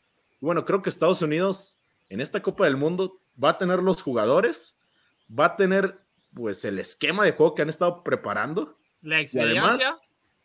Y 0.40 0.46
bueno, 0.46 0.64
creo 0.64 0.80
que 0.80 0.88
Estados 0.88 1.20
Unidos 1.20 1.78
en 2.08 2.22
esta 2.22 2.40
Copa 2.40 2.64
del 2.64 2.78
Mundo 2.78 3.20
va 3.42 3.50
a 3.50 3.58
tener 3.58 3.82
los 3.82 4.00
jugadores, 4.00 4.78
va 5.30 5.46
a 5.46 5.56
tener 5.56 6.01
pues 6.34 6.64
el 6.64 6.78
esquema 6.78 7.24
de 7.24 7.32
juego 7.32 7.54
que 7.54 7.62
han 7.62 7.68
estado 7.68 8.02
preparando 8.02 8.78
La 9.02 9.16
además- 9.16 9.34
experiencia. 9.34 9.94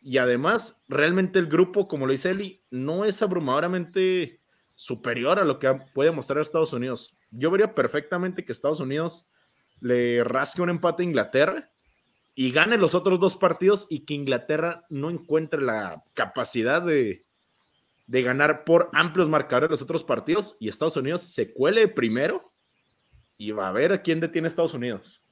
y 0.00 0.18
además, 0.18 0.82
realmente 0.88 1.38
el 1.38 1.46
grupo, 1.46 1.88
como 1.88 2.06
lo 2.06 2.12
dice 2.12 2.30
Eli, 2.30 2.62
no 2.70 3.04
es 3.04 3.20
abrumadoramente 3.22 4.40
superior 4.74 5.38
a 5.38 5.44
lo 5.44 5.58
que 5.58 5.72
puede 5.94 6.10
mostrar 6.12 6.38
Estados 6.38 6.72
Unidos. 6.72 7.14
Yo 7.30 7.50
vería 7.50 7.74
perfectamente 7.74 8.44
que 8.44 8.52
Estados 8.52 8.80
Unidos 8.80 9.26
le 9.80 10.22
rasque 10.24 10.62
un 10.62 10.70
empate 10.70 11.02
a 11.02 11.06
Inglaterra 11.06 11.70
y 12.34 12.52
gane 12.52 12.78
los 12.78 12.94
otros 12.94 13.18
dos 13.18 13.36
partidos 13.36 13.86
y 13.90 14.00
que 14.04 14.14
Inglaterra 14.14 14.84
no 14.88 15.10
encuentre 15.10 15.60
la 15.60 16.04
capacidad 16.14 16.80
de, 16.82 17.24
de 18.06 18.22
ganar 18.22 18.64
por 18.64 18.88
amplios 18.92 19.28
marcadores 19.28 19.70
los 19.70 19.82
otros 19.82 20.04
partidos 20.04 20.56
y 20.60 20.68
Estados 20.68 20.96
Unidos 20.96 21.22
se 21.22 21.52
cuele 21.52 21.88
primero 21.88 22.52
y 23.36 23.50
va 23.50 23.68
a 23.68 23.72
ver 23.72 23.92
a 23.92 24.02
quién 24.02 24.20
detiene 24.20 24.46
Estados 24.48 24.74
Unidos. 24.74 25.22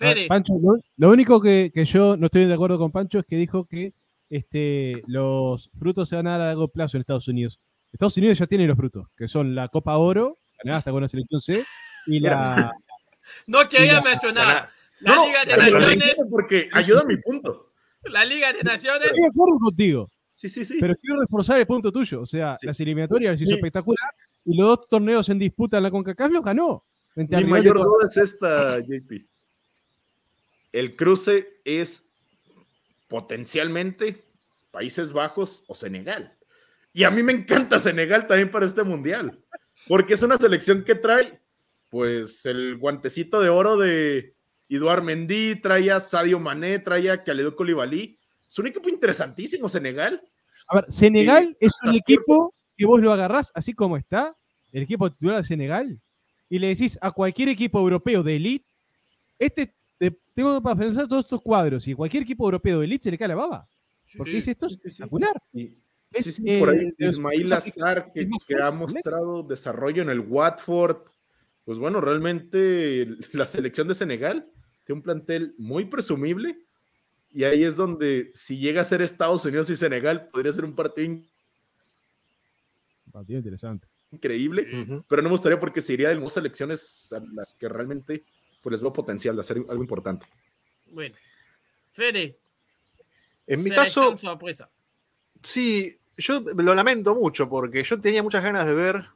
Fede, 0.00 0.26
Pancho, 0.28 0.54
lo, 0.62 0.80
lo 0.96 1.10
único 1.12 1.40
que, 1.40 1.70
que 1.74 1.84
yo 1.84 2.16
no 2.16 2.26
estoy 2.26 2.44
de 2.46 2.54
acuerdo 2.54 2.78
con 2.78 2.90
Pancho 2.90 3.18
es 3.18 3.24
que 3.26 3.36
dijo 3.36 3.66
que 3.66 3.92
este, 4.28 5.02
los 5.06 5.70
frutos 5.78 6.08
se 6.08 6.16
van 6.16 6.26
a 6.26 6.32
dar 6.32 6.40
a 6.42 6.46
largo 6.46 6.68
plazo 6.68 6.96
en 6.96 7.02
Estados 7.02 7.28
Unidos. 7.28 7.60
Estados 7.92 8.16
Unidos 8.16 8.38
ya 8.38 8.46
tiene 8.46 8.66
los 8.66 8.76
frutos, 8.76 9.08
que 9.16 9.26
son 9.28 9.54
la 9.54 9.68
Copa 9.68 9.96
Oro, 9.96 10.38
ganada 10.62 10.78
hasta 10.78 10.90
con 10.92 11.02
la 11.02 11.08
selección 11.08 11.40
C, 11.40 11.64
y 12.06 12.20
la, 12.20 12.70
no 13.46 13.68
quería 13.68 14.00
mencionar 14.00 14.70
la 15.00 15.14
No, 15.14 15.16
no, 15.16 15.26
Liga 15.26 15.44
de 15.44 15.56
Naciones. 15.56 16.14
porque 16.30 16.68
ayuda 16.72 17.00
a 17.00 17.04
mi 17.04 17.16
punto. 17.16 17.66
La 18.04 18.24
Liga 18.24 18.52
de 18.52 18.62
Naciones. 18.62 19.08
Estoy 19.08 19.22
de 19.22 19.28
acuerdo 19.28 19.58
contigo, 19.58 20.08
Sí, 20.34 20.48
sí, 20.48 20.64
sí. 20.64 20.78
pero 20.80 20.94
quiero 20.96 21.20
reforzar 21.20 21.58
el 21.58 21.66
punto 21.66 21.90
tuyo. 21.92 22.22
O 22.22 22.26
sea, 22.26 22.56
Sí. 22.60 22.66
las 22.66 22.78
eliminatorias 22.80 23.32
las 23.32 23.40
hizo 23.42 23.50
Sí. 23.50 23.56
espectacular 23.56 24.08
y 24.44 24.56
los 24.56 24.66
dos 24.68 24.88
torneos 24.88 25.28
en 25.28 25.38
disputa 25.38 25.76
en 25.78 25.82
la 25.82 25.90
CONCACAF 25.90 26.30
los 26.30 26.42
ganó. 26.42 26.84
Mi 27.16 27.26
mayor 27.44 27.76
duda 27.76 28.06
es 28.08 28.16
esta, 28.16 28.78
JP. 28.78 29.26
El 30.72 30.96
cruce 30.96 31.60
es 31.64 32.08
potencialmente 33.08 34.22
Países 34.70 35.12
Bajos 35.12 35.64
o 35.66 35.74
Senegal. 35.74 36.36
Y 36.92 37.04
a 37.04 37.10
mí 37.10 37.22
me 37.22 37.32
encanta 37.32 37.78
Senegal 37.78 38.26
también 38.26 38.50
para 38.50 38.66
este 38.66 38.82
mundial, 38.82 39.38
porque 39.86 40.14
es 40.14 40.22
una 40.22 40.36
selección 40.36 40.84
que 40.84 40.94
trae, 40.94 41.40
pues, 41.88 42.46
el 42.46 42.76
guantecito 42.78 43.40
de 43.40 43.48
oro 43.48 43.76
de 43.76 44.34
Eduard 44.68 45.02
Mendy, 45.02 45.56
trae 45.56 45.90
a 45.90 46.00
Sadio 46.00 46.38
Mané, 46.38 46.78
trae 46.78 47.10
a 47.10 47.22
Kalidou 47.22 47.54
Koulibaly. 47.54 48.18
Es 48.48 48.58
un 48.58 48.68
equipo 48.68 48.88
interesantísimo, 48.88 49.68
Senegal. 49.68 50.22
A 50.68 50.76
ver, 50.76 50.86
Senegal 50.88 51.56
Sí, 51.60 51.66
es 51.66 51.72
un 51.82 51.94
equipo 51.94 52.54
que 52.76 52.86
vos 52.86 53.00
lo 53.00 53.12
agarrás 53.12 53.52
así 53.54 53.74
como 53.74 53.96
está, 53.96 54.36
el 54.72 54.82
equipo 54.82 55.10
titular 55.10 55.38
de 55.38 55.44
Senegal, 55.44 56.00
y 56.48 56.58
le 56.58 56.68
decís 56.68 56.98
a 57.00 57.10
cualquier 57.10 57.48
equipo 57.48 57.78
europeo 57.78 58.22
de 58.22 58.36
elite, 58.36 58.66
este, 59.38 59.74
te- 60.00 60.18
tengo 60.34 60.62
para 60.62 60.74
pensar 60.76 61.06
todos 61.06 61.24
estos 61.24 61.42
cuadros, 61.42 61.86
y 61.86 61.92
cualquier 61.94 62.22
equipo 62.22 62.44
europeo 62.46 62.78
de 62.80 62.86
elite 62.86 63.04
se 63.04 63.10
le 63.10 63.18
cae 63.18 63.28
la 63.28 63.34
baba, 63.34 63.68
porque 64.16 64.30
Sí. 64.32 64.36
dice 64.38 64.50
esto 64.52 64.66
es 64.66 64.72
Sí, 64.72 64.76
sí, 64.78 64.82
sí. 64.82 64.88
espectacular. 64.88 65.42
Sí, 65.52 66.32
sí, 66.32 66.42
por 66.58 66.70
ahí 66.70 66.86
eh, 66.86 66.94
Ismail 66.98 67.52
Azar, 67.52 68.10
que, 68.12 68.28
que 68.48 68.60
ha 68.60 68.70
mostrado 68.72 69.42
desarrollo 69.44 70.02
en 70.02 70.10
el 70.10 70.20
Watford. 70.20 70.96
Pues 71.64 71.78
bueno, 71.78 72.00
realmente 72.00 73.06
la 73.32 73.46
selección 73.46 73.86
de 73.86 73.94
Senegal 73.94 74.48
tiene 74.84 74.98
un 74.98 75.02
plantel 75.02 75.54
muy 75.58 75.84
presumible. 75.84 76.58
Y 77.32 77.44
ahí 77.44 77.62
es 77.62 77.76
donde, 77.76 78.32
si 78.34 78.58
llega 78.58 78.80
a 78.80 78.84
ser 78.84 79.02
Estados 79.02 79.44
Unidos 79.44 79.70
y 79.70 79.76
Senegal, 79.76 80.28
podría 80.32 80.52
ser 80.52 80.64
un 80.64 80.74
partido 80.74 81.04
in- 81.06 81.26
Partido 83.12 83.38
interesante. 83.38 83.86
increíble. 84.10 84.66
Ujú. 84.82 85.04
Pero 85.08 85.22
no 85.22 85.28
me 85.28 85.34
gustaría 85.34 85.60
porque 85.60 85.80
se 85.80 85.92
iría 85.92 86.08
de 86.08 86.16
dos 86.16 86.32
selecciones 86.32 87.12
a 87.12 87.20
las 87.32 87.54
que 87.54 87.68
realmente 87.68 88.24
pues, 88.60 88.72
les 88.72 88.82
veo 88.82 88.92
potencial 88.92 89.34
de 89.36 89.40
hacer 89.40 89.56
algo 89.68 89.82
importante. 89.82 90.26
Bueno. 90.86 91.14
Fede. 91.92 92.38
En 93.46 93.62
mi 93.62 93.70
caso, 93.70 94.16
sorpresa. 94.16 94.70
sí, 95.42 95.98
yo 96.16 96.40
lo 96.40 96.74
lamento 96.74 97.14
mucho 97.14 97.48
porque 97.48 97.82
yo 97.82 98.00
tenía 98.00 98.22
muchas 98.22 98.44
ganas 98.44 98.66
de 98.66 98.74
ver, 98.74 99.06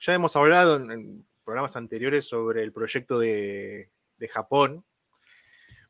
ya 0.00 0.14
hemos 0.14 0.34
hablado 0.36 0.76
en, 0.76 0.90
en 0.90 1.26
programas 1.44 1.76
anteriores 1.76 2.24
sobre 2.24 2.62
el 2.62 2.72
proyecto 2.72 3.18
de, 3.18 3.90
de 4.16 4.28
Japón 4.28 4.84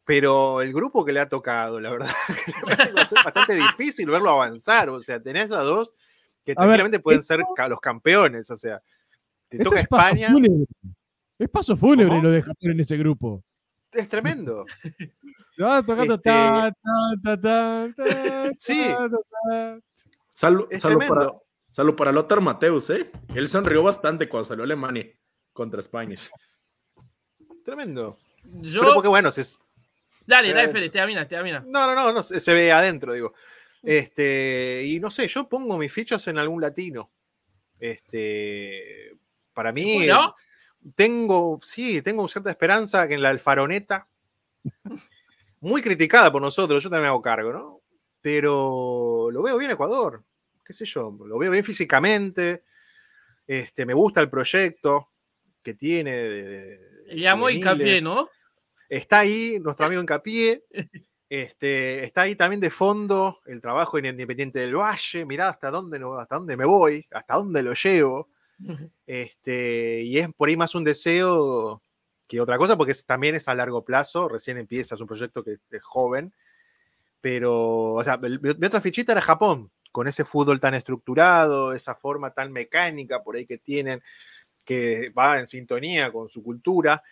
Pero 0.05 0.63
el 0.63 0.73
grupo 0.73 1.05
que 1.05 1.13
le 1.13 1.21
ha 1.21 1.29
tocado, 1.29 1.79
la 1.79 1.91
verdad, 1.93 2.11
va 2.97 3.03
a 3.03 3.07
ser 3.07 3.23
bastante 3.25 3.55
difícil 3.55 4.11
verlo 4.11 4.31
avanzar. 4.31 4.89
O 4.91 5.01
sea, 5.01 5.23
tenés 5.23 5.51
a 5.53 5.61
dos 5.63 5.93
que 6.45 6.53
ver, 6.53 6.57
tranquilamente 6.57 6.99
pueden 6.99 7.23
ser 7.23 7.41
esto- 7.41 7.69
los 7.69 7.81
campeones. 7.81 8.51
O 8.51 8.57
sea, 8.57 8.83
te 9.49 9.59
toca 9.59 9.77
es 9.77 9.83
España. 9.85 10.29
Es 11.43 11.49
paso 11.49 11.77
fúnebre 11.77 12.09
¿Cómo? 12.15 12.23
lo 12.23 12.31
de 12.31 12.41
Japón 12.43 12.71
en 12.71 12.81
ese 12.81 12.97
grupo. 12.97 13.43
Es 13.91 14.09
tremendo. 14.09 14.65
Lo 15.57 15.85
tocando 15.85 16.15
Este- 16.15 16.31
ta, 16.31 16.73
ta, 16.73 17.21
ta, 17.23 17.41
ta, 17.43 17.95
ta, 17.97 18.51
Sí. 18.59 18.81
Es 20.71 20.81
salud 20.83 21.05
para, 21.09 21.33
salud 21.69 21.95
para 21.95 22.11
Lothar 22.13 22.41
Mateus, 22.41 22.89
¿eh? 22.91 23.11
Él 23.35 23.49
sonrió 23.49 23.83
bastante 23.83 24.29
cuando 24.29 24.47
salió 24.47 24.65
Alemania 24.65 25.07
contra 25.53 25.81
España. 25.81 26.17
Tremendo. 27.65 28.19
Yo. 28.63 28.81
Pero 28.81 28.95
porque 28.95 29.09
bueno, 29.09 29.31
se- 29.31 29.59
Dale, 30.27 30.49
se- 30.49 30.55
dale, 30.55 30.69
Fede, 30.69 30.89
termina, 30.89 31.27
termina. 31.29 31.61
no, 31.67 31.87
no, 31.87 31.95
no, 31.95 32.13
no, 32.13 32.23
se 32.23 32.41
se 32.41 32.55
ve 32.55 32.73
adentro, 32.73 33.13
digo. 33.13 33.35
Este, 33.83 34.85
y 34.87 35.01
no 35.01 35.11
sé, 35.11 35.27
yo 35.29 35.49
pongo 35.49 35.77
mis 35.77 35.93
fichas 35.93 36.27
en 36.29 36.39
algún 36.39 36.61
latino. 36.63 37.11
Este, 37.79 39.17
para 39.53 39.73
mí, 39.73 40.07
¿No? 40.07 40.35
Tengo, 40.95 41.61
sí, 41.63 42.03
tengo 42.03 42.27
cierta 42.29 42.51
esperanza 42.51 43.07
que 43.09 43.15
en 43.15 43.23
la 43.23 43.29
alfaroneta, 43.31 44.07
muy 45.61 45.83
criticada 45.83 46.31
por 46.33 46.43
nosotros, 46.43 46.83
yo 46.83 46.91
también 46.91 47.09
hago 47.09 47.23
cargo, 47.23 47.53
¿no? 47.53 47.81
Pero 48.21 49.29
lo 49.31 49.43
veo 49.43 49.57
bien 49.59 49.71
Ecuador, 49.71 50.23
qué 50.65 50.73
sé 50.73 50.85
yo, 50.85 51.17
lo 51.27 51.39
veo 51.39 51.51
bien 51.51 51.65
físicamente, 51.65 52.65
este, 53.47 53.85
me 53.87 53.95
gusta 53.95 54.21
el 54.21 54.31
proyecto 54.31 55.09
que 55.63 55.75
tiene. 55.75 56.13
de- 56.13 56.43
de- 56.43 57.17
Llamó 57.17 57.47
juveniles. 57.47 58.03
¿no? 58.03 58.29
Está 58.89 59.21
ahí 59.21 59.59
nuestro 59.61 59.87
amigo 59.87 60.01
Encapié. 60.03 60.65
Este, 61.33 62.05
está 62.05 62.21
ahí 62.23 62.37
también 62.37 62.61
de 62.61 62.69
fondo 62.69 63.41
el 63.47 63.63
trabajo 63.63 63.97
en 63.97 64.05
Independiente 64.05 64.59
del 64.61 64.77
Valle. 64.77 65.25
Mirá 65.25 65.49
hasta 65.49 65.71
dónde, 65.71 65.99
no- 65.99 66.19
hasta 66.19 66.37
dónde 66.37 66.59
me 66.59 66.67
voy, 66.67 67.07
hasta 67.11 67.37
dónde 67.37 67.63
lo 67.63 67.73
llevo. 67.73 68.29
Este, 69.07 70.03
y 70.03 70.19
es 70.19 70.33
por 70.35 70.49
ahí 70.49 70.57
más 70.57 70.75
un 70.75 70.85
deseo 70.85 71.83
que 72.27 72.41
otra 72.41 72.59
cosa, 72.59 72.77
porque 72.77 72.95
también 73.07 73.35
es 73.35 73.49
a 73.49 73.55
largo 73.55 73.85
plazo. 73.85 74.29
Recién 74.29 74.59
empieza, 74.59 74.95
es 74.95 75.01
un 75.01 75.07
proyecto 75.07 75.43
que 75.43 75.59
es 75.71 75.83
joven. 75.83 76.33
Pero, 77.21 77.95
o 77.95 78.05
sea, 78.05 78.17
mi, 78.17 78.39
mi 78.39 78.67
otra 78.67 78.81
fichita 78.81 79.13
era 79.13 79.21
Japón, 79.21 79.71
con 79.93 80.09
ese 80.09 80.25
fútbol 80.25 80.61
tan 80.61 80.75
estructurado, 80.75 81.73
esa 81.73 81.95
forma 81.95 82.33
tan 82.33 82.53
mecánica 82.53 83.23
por 83.23 83.37
ahí 83.37 83.47
que 83.47 83.59
tienen, 83.59 84.03
que 84.65 85.11
va 85.11 85.39
en 85.39 85.47
sintonía 85.47 86.11
con 86.11 86.29
su 86.29 86.43
cultura 86.43 87.03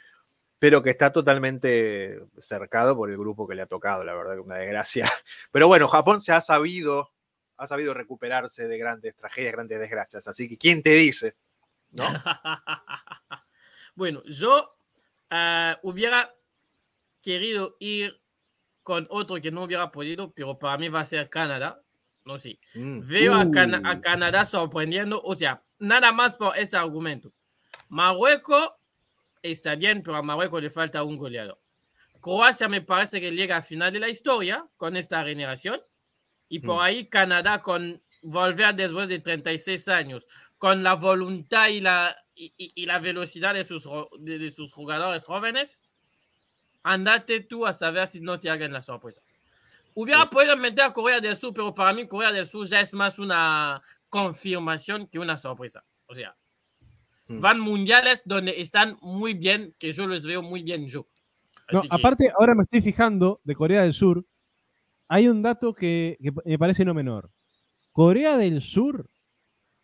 pero 0.60 0.82
que 0.82 0.90
está 0.90 1.10
totalmente 1.10 2.20
cercado 2.38 2.94
por 2.94 3.10
el 3.10 3.16
grupo 3.16 3.48
que 3.48 3.54
le 3.54 3.62
ha 3.62 3.66
tocado, 3.66 4.04
la 4.04 4.14
verdad 4.14 4.38
una 4.38 4.58
desgracia. 4.58 5.06
Pero 5.52 5.66
bueno, 5.66 5.88
Japón 5.88 6.20
se 6.20 6.32
ha 6.32 6.42
sabido, 6.42 7.10
ha 7.60 7.66
sabido 7.66 7.92
recuperarse 7.92 8.66
de 8.68 8.78
grandes 8.78 9.14
tragedias, 9.14 9.52
grandes 9.52 9.78
desgracias, 9.78 10.26
así 10.26 10.48
que 10.48 10.56
¿quién 10.56 10.82
te 10.82 10.94
dice? 10.94 11.36
¿No? 11.90 12.04
bueno, 13.94 14.22
yo 14.24 14.76
ah, 15.28 15.78
hubiera 15.82 16.34
querido 17.20 17.76
ir 17.78 18.18
con 18.82 19.06
otro 19.10 19.36
que 19.40 19.50
no 19.50 19.64
hubiera 19.64 19.90
podido, 19.92 20.32
pero 20.32 20.58
para 20.58 20.78
mí 20.78 20.88
va 20.88 21.00
a 21.00 21.04
ser 21.04 21.28
Canadá. 21.28 21.82
No 22.24 22.38
sé. 22.38 22.58
Mm. 22.74 23.00
Veo 23.06 23.34
a, 23.34 23.50
Cana- 23.50 23.80
Uh. 23.84 23.88
a 23.88 24.00
Canadá 24.00 24.44
sorprendiendo, 24.44 25.20
o 25.22 25.34
sea, 25.34 25.62
nada 25.78 26.12
más 26.12 26.36
por 26.36 26.56
ese 26.56 26.76
argumento. 26.78 27.32
Marruecos 27.88 28.72
está 29.42 29.74
bien, 29.74 30.02
pero 30.02 30.16
a 30.16 30.22
Marruecos 30.22 30.62
le 30.62 30.70
falta 30.70 31.02
un 31.02 31.16
goleador. 31.18 31.60
Croacia 32.20 32.68
me 32.68 32.80
parece 32.80 33.20
que 33.20 33.30
llega 33.32 33.56
al 33.56 33.62
final 33.62 33.92
de 33.92 34.00
la 34.00 34.08
historia 34.08 34.66
con 34.76 34.96
esta 34.96 35.24
generación. 35.24 35.80
Y 36.50 36.58
por 36.58 36.76
Mm. 36.76 36.80
ahí 36.80 37.06
Canadá 37.06 37.62
con 37.62 38.02
volver 38.22 38.74
después 38.74 39.08
de 39.08 39.20
36 39.20 39.88
años, 39.88 40.26
con 40.58 40.82
la 40.82 40.94
voluntad 40.94 41.68
y 41.68 41.80
la, 41.80 42.14
y, 42.34 42.52
y- 42.58 42.72
y 42.74 42.86
la 42.86 42.98
velocidad 42.98 43.54
de 43.54 43.64
sus, 43.64 43.88
de, 44.18 44.38
de 44.38 44.50
sus 44.50 44.72
jugadores 44.74 45.24
jóvenes, 45.24 45.82
andate 46.82 47.40
tú 47.40 47.66
a 47.66 47.72
saber 47.72 48.06
si 48.08 48.20
no 48.20 48.38
te 48.40 48.50
hagan 48.50 48.72
la 48.72 48.82
sorpresa. 48.82 49.22
Hubiera 49.94 50.20
Pues- 50.20 50.30
podido 50.30 50.56
meter 50.56 50.84
a 50.84 50.92
Corea 50.92 51.20
del 51.20 51.36
Sur, 51.36 51.52
pero 51.54 51.74
para 51.74 51.92
mí 51.92 52.06
Corea 52.06 52.32
del 52.32 52.46
Sur 52.46 52.66
ya 52.66 52.80
es 52.80 52.94
más 52.94 53.18
una 53.18 53.80
confirmación 54.08 55.06
que 55.06 55.18
una 55.18 55.36
sorpresa. 55.36 55.84
O 56.06 56.14
sea, 56.14 56.36
Mm. 57.28 57.40
van 57.40 57.60
mundiales 57.60 58.22
donde 58.24 58.60
están 58.60 58.96
muy 59.02 59.34
bien, 59.34 59.74
que 59.78 59.92
yo 59.92 60.06
los 60.06 60.24
veo 60.24 60.42
muy 60.42 60.62
bien 60.64 60.88
yo. 60.88 61.06
No, 61.70 61.82
que- 61.82 61.88
aparte, 61.92 62.32
ahora 62.36 62.54
me 62.56 62.62
estoy 62.62 62.80
fijando 62.82 63.40
de 63.44 63.54
Corea 63.54 63.82
del 63.82 63.92
Sur. 63.94 64.24
Hay 65.12 65.26
un 65.26 65.42
dato 65.42 65.74
que, 65.74 66.16
que 66.22 66.32
me 66.44 66.56
parece 66.58 66.84
no 66.84 66.94
menor. 66.94 67.30
Corea 67.92 68.36
del 68.36 68.60
Sur 68.62 69.10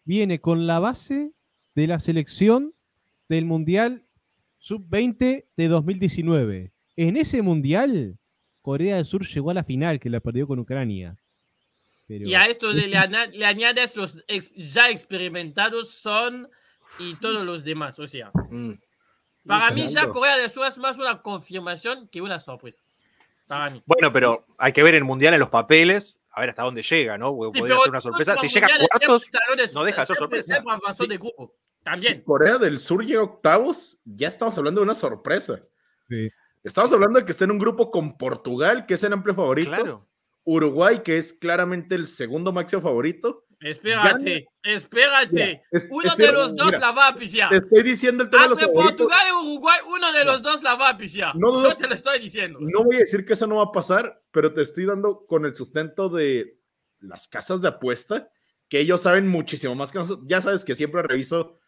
viene 0.05 0.41
con 0.41 0.69
la 0.69 0.79
base 0.79 1.33
de 1.75 1.87
la 1.89 1.99
selección 1.99 2.73
del 3.29 3.45
Mundial 3.45 4.05
Sub-20 4.59 5.45
de 5.57 5.69
2019. 5.69 6.71
En 6.95 7.17
ese 7.17 7.43
Mundial, 7.43 8.17
Corea 8.63 8.97
del 8.97 9.05
Sur 9.05 9.27
llegó 9.27 9.51
a 9.51 9.55
la 9.55 9.65
final, 9.65 9.99
que 9.99 10.09
la 10.11 10.21
perdió 10.21 10.47
con 10.47 10.61
Ucrania. 10.61 11.17
Pero- 12.07 12.29
Y 12.29 12.35
a 12.37 12.47
esto 12.47 12.73
le, 12.73 12.87
le 12.87 12.97
aña- 12.97 13.27
le 13.27 13.45
añades 13.45 13.97
los 13.97 14.23
ex- 14.29 14.53
ya 14.55 14.91
experimentados 14.91 15.91
son 15.91 16.49
y 17.01 17.15
todos 17.17 17.45
los 17.45 17.65
demás. 17.65 17.99
O 17.99 18.07
sea, 18.07 18.31
Mm. 18.51 18.75
para 19.45 19.73
mí 19.73 19.89
ya. 19.89 20.09
Corea 20.09 20.37
del 20.37 20.51
Sur 20.51 20.69
es 20.69 20.79
más 20.79 20.99
una 21.01 21.21
confirmación 21.21 22.07
que 22.09 22.23
una 22.23 22.39
sorpresa. 22.39 22.81
Bueno, 23.87 24.13
pero 24.13 24.47
hay 24.59 24.73
que 24.73 24.83
ver 24.83 24.95
el 24.95 25.05
mundial 25.05 25.35
en 25.35 25.41
los 25.41 25.49
papeles, 25.51 26.21
a 26.31 26.41
ver 26.41 26.51
hasta 26.51 26.63
dónde 26.63 26.83
llega, 26.83 27.17
¿no? 27.17 27.35
Porque 27.35 27.57
Sí, 27.57 27.61
podría 27.61 27.79
ser 27.79 27.91
una 27.91 28.01
sorpresa. 28.01 28.37
Si 28.37 28.49
llega 28.49 28.67
a 28.67 28.79
cuartos, 28.89 29.27
no 29.75 29.85
deja 29.85 30.03
de 30.03 30.07
ser 30.07 30.17
sorpresa. 30.17 30.57
avanzó. 30.57 31.05
Si. 32.01 32.21
Corea 32.23 32.59
del 32.59 32.81
Sur 32.81 33.05
llega 33.05 33.21
a 33.21 33.25
octavos, 33.25 33.99
ya 34.05 34.27
estamos 34.27 34.59
hablando 34.59 34.81
de 34.81 34.85
una 34.85 34.95
sorpresa. 34.95 35.61
Sí. 36.09 36.29
Estamos 36.65 36.93
hablando 36.93 37.21
de 37.21 37.25
que 37.25 37.31
está 37.31 37.45
en 37.45 37.53
un 37.53 37.59
grupo 37.59 37.93
con 37.93 38.19
Portugal, 38.19 38.87
que 38.87 38.95
es 38.95 39.05
el 39.05 39.13
amplio 39.13 39.35
favorito. 39.35 39.71
claro. 39.71 40.09
Uruguay, 40.49 41.01
que 41.03 41.17
es 41.17 41.33
claramente 41.33 41.97
el 41.97 42.07
segundo 42.07 42.53
máximo 42.53 42.81
favorito. 42.81 43.46
Espérate, 43.61 44.47
espérate. 44.63 45.63
Es- 45.71 45.89
uno 45.91 46.09
estoy- 46.09 46.27
de 46.27 46.33
los 46.33 46.55
dos 46.55 46.67
mira, 46.67 46.79
la 46.79 46.91
va 46.93 47.09
a 47.09 47.15
pifiar. 47.15 47.49
Te 47.51 47.57
estoy 47.57 47.83
diciendo 47.83 48.23
el 48.25 48.31
tema 48.31 48.43
de 48.45 48.49
los 48.51 48.59
Entre 48.59 48.75
favoritos. 48.75 49.07
Portugal 49.07 49.27
y 49.29 49.33
Uruguay, 49.47 49.79
uno 49.89 50.13
de 50.13 50.25
los 50.25 50.43
dos 50.43 50.63
la 50.63 50.75
va 50.75 50.89
a 50.91 50.99
pifiar. 50.99 51.35
No 51.37 51.63
Yo 51.63 51.75
te 51.75 51.89
lo 51.89 51.95
estoy 51.95 52.19
diciendo. 52.19 52.59
No 52.61 52.85
voy 52.85 52.97
a 52.97 53.01
decir 53.01 53.25
que 53.25 53.33
eso 53.33 53.47
no 53.47 53.57
va 53.57 53.65
a 53.65 53.73
pasar, 53.73 54.23
pero 54.31 54.53
te 54.53 54.61
estoy 54.63 54.85
dando 54.85 55.25
con 55.27 55.47
el 55.47 55.55
sustento 55.55 56.09
de 56.11 56.59
las 57.01 57.29
casas 57.29 57.63
de 57.63 57.69
apuesta, 57.69 58.31
que 58.69 58.81
ellos 58.81 59.01
saben 59.01 59.27
muchísimo 59.29 59.75
más 59.75 59.91
que 59.91 59.99
nosotros. 59.99 60.27
Ya 60.29 60.41
sabes 60.41 60.65
que 60.65 60.75
siempre 60.75 61.03
reviso 61.03 61.59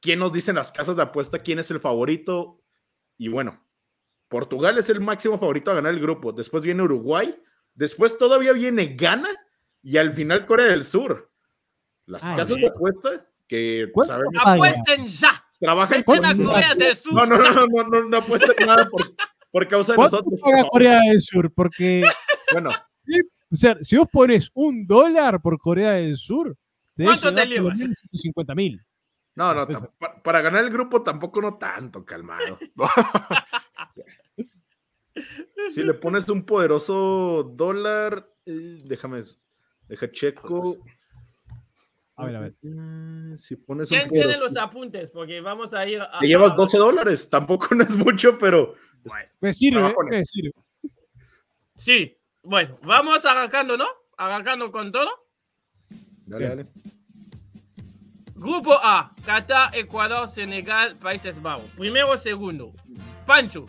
quién 0.00 0.18
nos 0.18 0.32
dicen 0.32 0.56
las 0.56 0.72
casas 0.72 0.96
de 0.96 1.02
apuesta, 1.02 1.40
quién 1.42 1.58
es 1.60 1.70
el 1.70 1.78
favorito. 1.80 2.62
Y 3.16 3.28
bueno, 3.28 3.64
Portugal 4.28 4.76
es 4.78 4.90
el 4.90 5.00
máximo 5.00 5.38
favorito 5.38 5.70
a 5.70 5.74
ganar 5.74 5.94
el 5.94 6.00
grupo. 6.00 6.32
Después 6.32 6.62
viene 6.64 6.82
Uruguay. 6.82 7.40
Después 7.74 8.18
todavía 8.18 8.52
viene 8.52 8.96
Ghana 8.96 9.28
y 9.88 9.96
al 9.96 10.12
final 10.12 10.44
Corea 10.44 10.66
del 10.66 10.84
Sur. 10.84 11.30
Las 12.06 12.22
Ay, 12.24 12.36
casas 12.36 12.56
de 12.58 12.66
apuesta 12.66 13.26
que 13.46 13.88
¿Cuánto 13.92 14.12
sabemos 14.12 14.34
paga? 14.42 14.52
Apuesten 14.56 15.06
ya. 15.06 15.30
trabajan 15.58 16.02
con- 16.02 16.18
Corea 16.18 16.74
del 16.74 16.96
Sur. 16.96 17.14
No, 17.14 17.24
no, 17.26 17.38
no, 17.38 17.50
no, 17.54 17.66
no, 17.66 17.88
no, 17.88 18.04
no 18.08 18.16
apuesten 18.18 18.66
nada 18.66 18.86
por, 18.90 19.02
por 19.50 19.66
causa 19.68 19.92
de 19.92 19.96
¿Cuánto 19.96 20.16
nosotros. 20.18 20.40
paga 20.42 20.62
por 20.62 20.68
Corea 20.70 21.00
del 21.00 21.20
Sur? 21.22 21.50
Porque, 21.54 22.04
Bueno, 22.52 22.70
o 23.50 23.56
sea, 23.56 23.78
si 23.82 23.96
vos 23.96 24.08
pones 24.12 24.50
un 24.52 24.86
dólar 24.86 25.40
por 25.40 25.58
Corea 25.58 25.92
del 25.92 26.18
Sur, 26.18 26.54
te 26.94 27.04
¿Cuánto 27.04 27.32
te 27.32 27.46
llevas? 27.46 27.78
menos 27.78 27.98
150 27.98 28.54
mil. 28.54 28.84
No, 29.36 29.54
no, 29.54 29.62
Eso. 29.62 29.70
tam- 29.72 29.90
pa- 29.98 30.22
para 30.22 30.42
ganar 30.42 30.64
el 30.64 30.70
grupo 30.70 31.02
tampoco 31.02 31.40
no 31.40 31.56
tanto, 31.56 32.04
calmado. 32.04 32.58
si 35.70 35.82
le 35.82 35.94
pones 35.94 36.28
un 36.28 36.44
poderoso 36.44 37.42
dólar, 37.54 38.30
eh, 38.46 38.80
déjame, 38.84 39.22
deja 39.88 40.10
checo. 40.10 40.76
A 42.16 42.26
ver, 42.26 42.36
a 42.36 42.40
ver. 42.40 42.54
Eh, 42.62 43.36
Si 43.38 43.56
pones 43.56 43.90
un 43.90 43.96
¿Quién 43.98 44.10
tiene 44.10 44.36
los 44.38 44.56
apuntes? 44.56 45.10
Porque 45.10 45.40
vamos 45.40 45.72
a 45.74 45.86
ir 45.86 46.00
a. 46.00 46.18
Te 46.18 46.26
llevas 46.26 46.52
a- 46.52 46.56
12 46.56 46.76
dólares, 46.78 47.30
tampoco 47.30 47.68
no 47.74 47.84
es 47.84 47.96
mucho, 47.96 48.36
pero 48.38 48.74
Bueno, 49.04 49.30
Me 49.40 49.52
sirve, 49.54 49.86
en 49.88 49.94
me 50.10 50.24
sirve. 50.24 50.52
sí, 51.76 52.16
bueno, 52.42 52.78
vamos 52.82 53.24
arrancando, 53.24 53.76
¿no? 53.76 53.86
Arrancando 54.16 54.70
con 54.72 54.90
todo. 54.90 55.08
dale, 56.26 56.48
dale. 56.48 56.64
Grupo 58.34 58.74
A, 58.74 59.14
Qatar, 59.24 59.76
Ecuador, 59.76 60.28
Senegal, 60.28 60.96
Países 60.96 61.40
Bajos. 61.42 61.70
Primero, 61.76 62.16
segundo. 62.18 62.72
Pancho, 63.26 63.66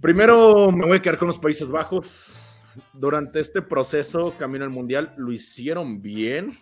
Primero 0.00 0.70
me 0.70 0.86
voy 0.86 0.98
a 0.98 1.02
quedar 1.02 1.18
con 1.18 1.26
los 1.28 1.38
Países 1.38 1.68
Bajos. 1.70 2.37
Durante 2.98 3.38
este 3.40 3.62
proceso, 3.62 4.34
camino 4.38 4.64
al 4.64 4.70
Mundial, 4.70 5.14
lo 5.16 5.32
hicieron 5.32 6.02
bien. 6.02 6.58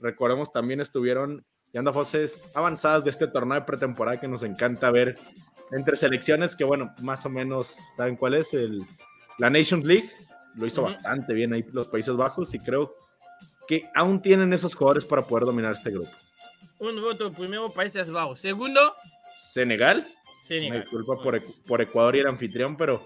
Recordemos 0.00 0.52
también 0.52 0.80
estuvieron 0.80 1.44
llegando 1.72 1.90
a 1.90 1.94
fases 1.94 2.44
avanzadas 2.54 3.04
de 3.04 3.10
este 3.10 3.26
torneo 3.26 3.58
de 3.60 3.66
pretemporada 3.66 4.18
que 4.18 4.28
nos 4.28 4.42
encanta 4.42 4.90
ver 4.90 5.18
entre 5.72 5.96
selecciones 5.96 6.54
que, 6.56 6.64
bueno, 6.64 6.90
más 7.00 7.26
o 7.26 7.28
menos 7.28 7.76
saben 7.96 8.16
cuál 8.16 8.34
es. 8.34 8.54
El, 8.54 8.82
la 9.38 9.50
Nations 9.50 9.84
League 9.84 10.08
lo 10.56 10.66
hizo 10.66 10.82
bastante 10.82 11.34
bien 11.34 11.52
ahí 11.52 11.64
los 11.72 11.88
Países 11.88 12.14
Bajos 12.16 12.54
y 12.54 12.60
creo 12.60 12.90
que 13.66 13.82
aún 13.94 14.20
tienen 14.20 14.52
esos 14.52 14.74
jugadores 14.74 15.04
para 15.04 15.22
poder 15.22 15.44
dominar 15.44 15.72
este 15.72 15.90
grupo. 15.90 16.10
Un 16.78 17.00
voto 17.00 17.30
primero, 17.32 17.70
Países 17.72 18.10
Bajos. 18.10 18.40
Segundo, 18.40 18.80
Senegal, 19.34 19.98
me 20.06 20.46
Senegal. 20.46 20.80
disculpa 20.82 21.22
por, 21.22 21.40
por 21.66 21.80
Ecuador 21.82 22.16
y 22.16 22.20
el 22.20 22.26
anfitrión, 22.26 22.76
pero 22.76 23.04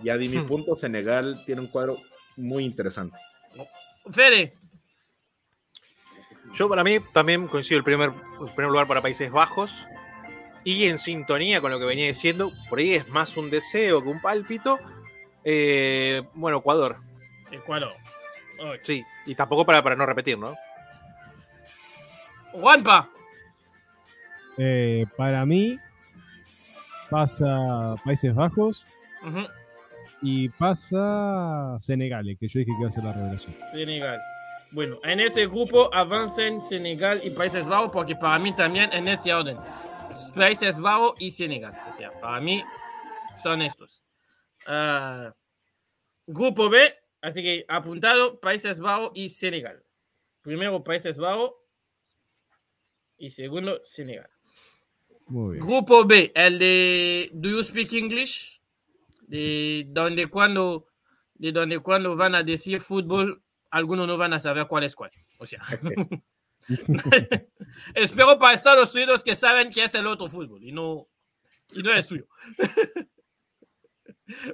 ya 0.00 0.16
di 0.16 0.28
mi 0.28 0.38
Hmm. 0.38 0.46
punto. 0.48 0.74
Senegal 0.76 1.42
tiene 1.44 1.60
un 1.60 1.66
cuadro 1.68 1.98
muy 2.36 2.64
interesante. 2.64 3.16
Fede, 4.10 4.54
Yo 6.54 6.68
para 6.68 6.84
mí 6.84 6.98
también 7.12 7.48
coincido 7.48 7.78
el 7.78 7.84
primer, 7.84 8.10
el 8.40 8.54
primer 8.54 8.70
lugar 8.70 8.86
para 8.86 9.02
Países 9.02 9.30
Bajos. 9.30 9.84
Y 10.64 10.86
en 10.86 10.98
sintonía 10.98 11.60
con 11.60 11.70
lo 11.70 11.78
que 11.78 11.84
venía 11.84 12.06
diciendo, 12.08 12.50
por 12.68 12.78
ahí 12.80 12.94
es 12.94 13.08
más 13.08 13.36
un 13.36 13.50
deseo 13.50 14.02
que 14.02 14.08
un 14.08 14.20
pálpito. 14.20 14.78
eh, 15.44 16.22
bueno, 16.34 16.58
Ecuador. 16.58 16.96
Ecuador. 17.52 17.94
Sí, 18.82 19.04
y 19.26 19.34
tampoco 19.34 19.64
para, 19.66 19.82
para 19.82 19.94
no 19.96 20.06
repetir, 20.06 20.38
¿no? 20.38 20.54
Juanpa, 22.52 23.10
Eh, 24.58 25.04
para 25.16 25.44
mí, 25.44 25.78
pasa 27.10 27.94
Países 28.04 28.34
Bajos 28.34 28.86
Ujú, 29.22 29.46
y 30.22 30.48
pasa 30.50 31.76
Senegal, 31.78 32.24
que 32.38 32.48
yo 32.48 32.58
dije 32.60 32.72
que 32.72 32.80
iba 32.80 32.88
a 32.88 32.92
ser 32.92 33.04
la 33.04 33.12
revelación. 33.12 33.54
Senegal. 33.70 34.20
Bueno, 34.72 34.98
en 35.04 35.20
ese 35.20 35.46
grupo 35.46 35.88
avancen 35.94 36.60
Senegal 36.60 37.20
y 37.22 37.30
Países 37.30 37.66
Bajos 37.66 37.90
porque 37.92 38.16
para 38.16 38.38
mí 38.38 38.54
también 38.54 38.92
en 38.92 39.08
este 39.08 39.32
orden. 39.32 39.56
Países 40.34 40.78
Bajos 40.78 41.14
y 41.18 41.30
Senegal. 41.30 41.74
O 41.88 41.92
sea, 41.92 42.10
para 42.20 42.40
mí 42.40 42.62
son 43.40 43.62
estos. 43.62 44.02
Ah, 44.66 45.34
grupo 46.26 46.68
B, 46.68 46.92
así 47.20 47.42
que 47.42 47.64
apuntado 47.68 48.40
Países 48.40 48.80
Bajos 48.80 49.12
y 49.14 49.28
Senegal. 49.28 49.82
Primero 50.42 50.82
Países 50.82 51.16
Bajos 51.16 51.52
y 53.18 53.30
segundo 53.30 53.80
Senegal. 53.84 54.30
Muy 55.28 55.54
bien. 55.54 55.66
Grupo 55.66 56.04
B, 56.04 56.32
el 56.34 56.58
de 56.58 57.30
Do 57.32 57.50
You 57.50 57.62
Speak 57.62 57.92
English? 57.92 58.55
De 59.26 59.86
donde 59.88 60.28
cuando, 60.28 60.86
de 61.34 61.52
donde 61.52 61.80
cuando 61.80 62.16
van 62.16 62.34
a 62.34 62.42
decir 62.42 62.80
fútbol, 62.80 63.42
algunos 63.70 64.06
no 64.06 64.16
van 64.16 64.32
a 64.32 64.38
saber 64.38 64.66
cuál 64.66 64.84
es 64.84 64.94
cuál. 64.94 65.10
O 65.38 65.46
sea, 65.46 65.62
espero 67.94 68.38
para 68.38 68.54
Estados 68.54 68.94
Unidos 68.94 69.24
que 69.24 69.34
saben 69.34 69.70
que 69.70 69.84
es 69.84 69.94
el 69.94 70.06
otro 70.06 70.28
fútbol 70.28 70.62
y 70.62 70.72
no, 70.72 71.08
y 71.72 71.82
no 71.82 71.92
es 71.92 72.06
suyo. 72.06 72.26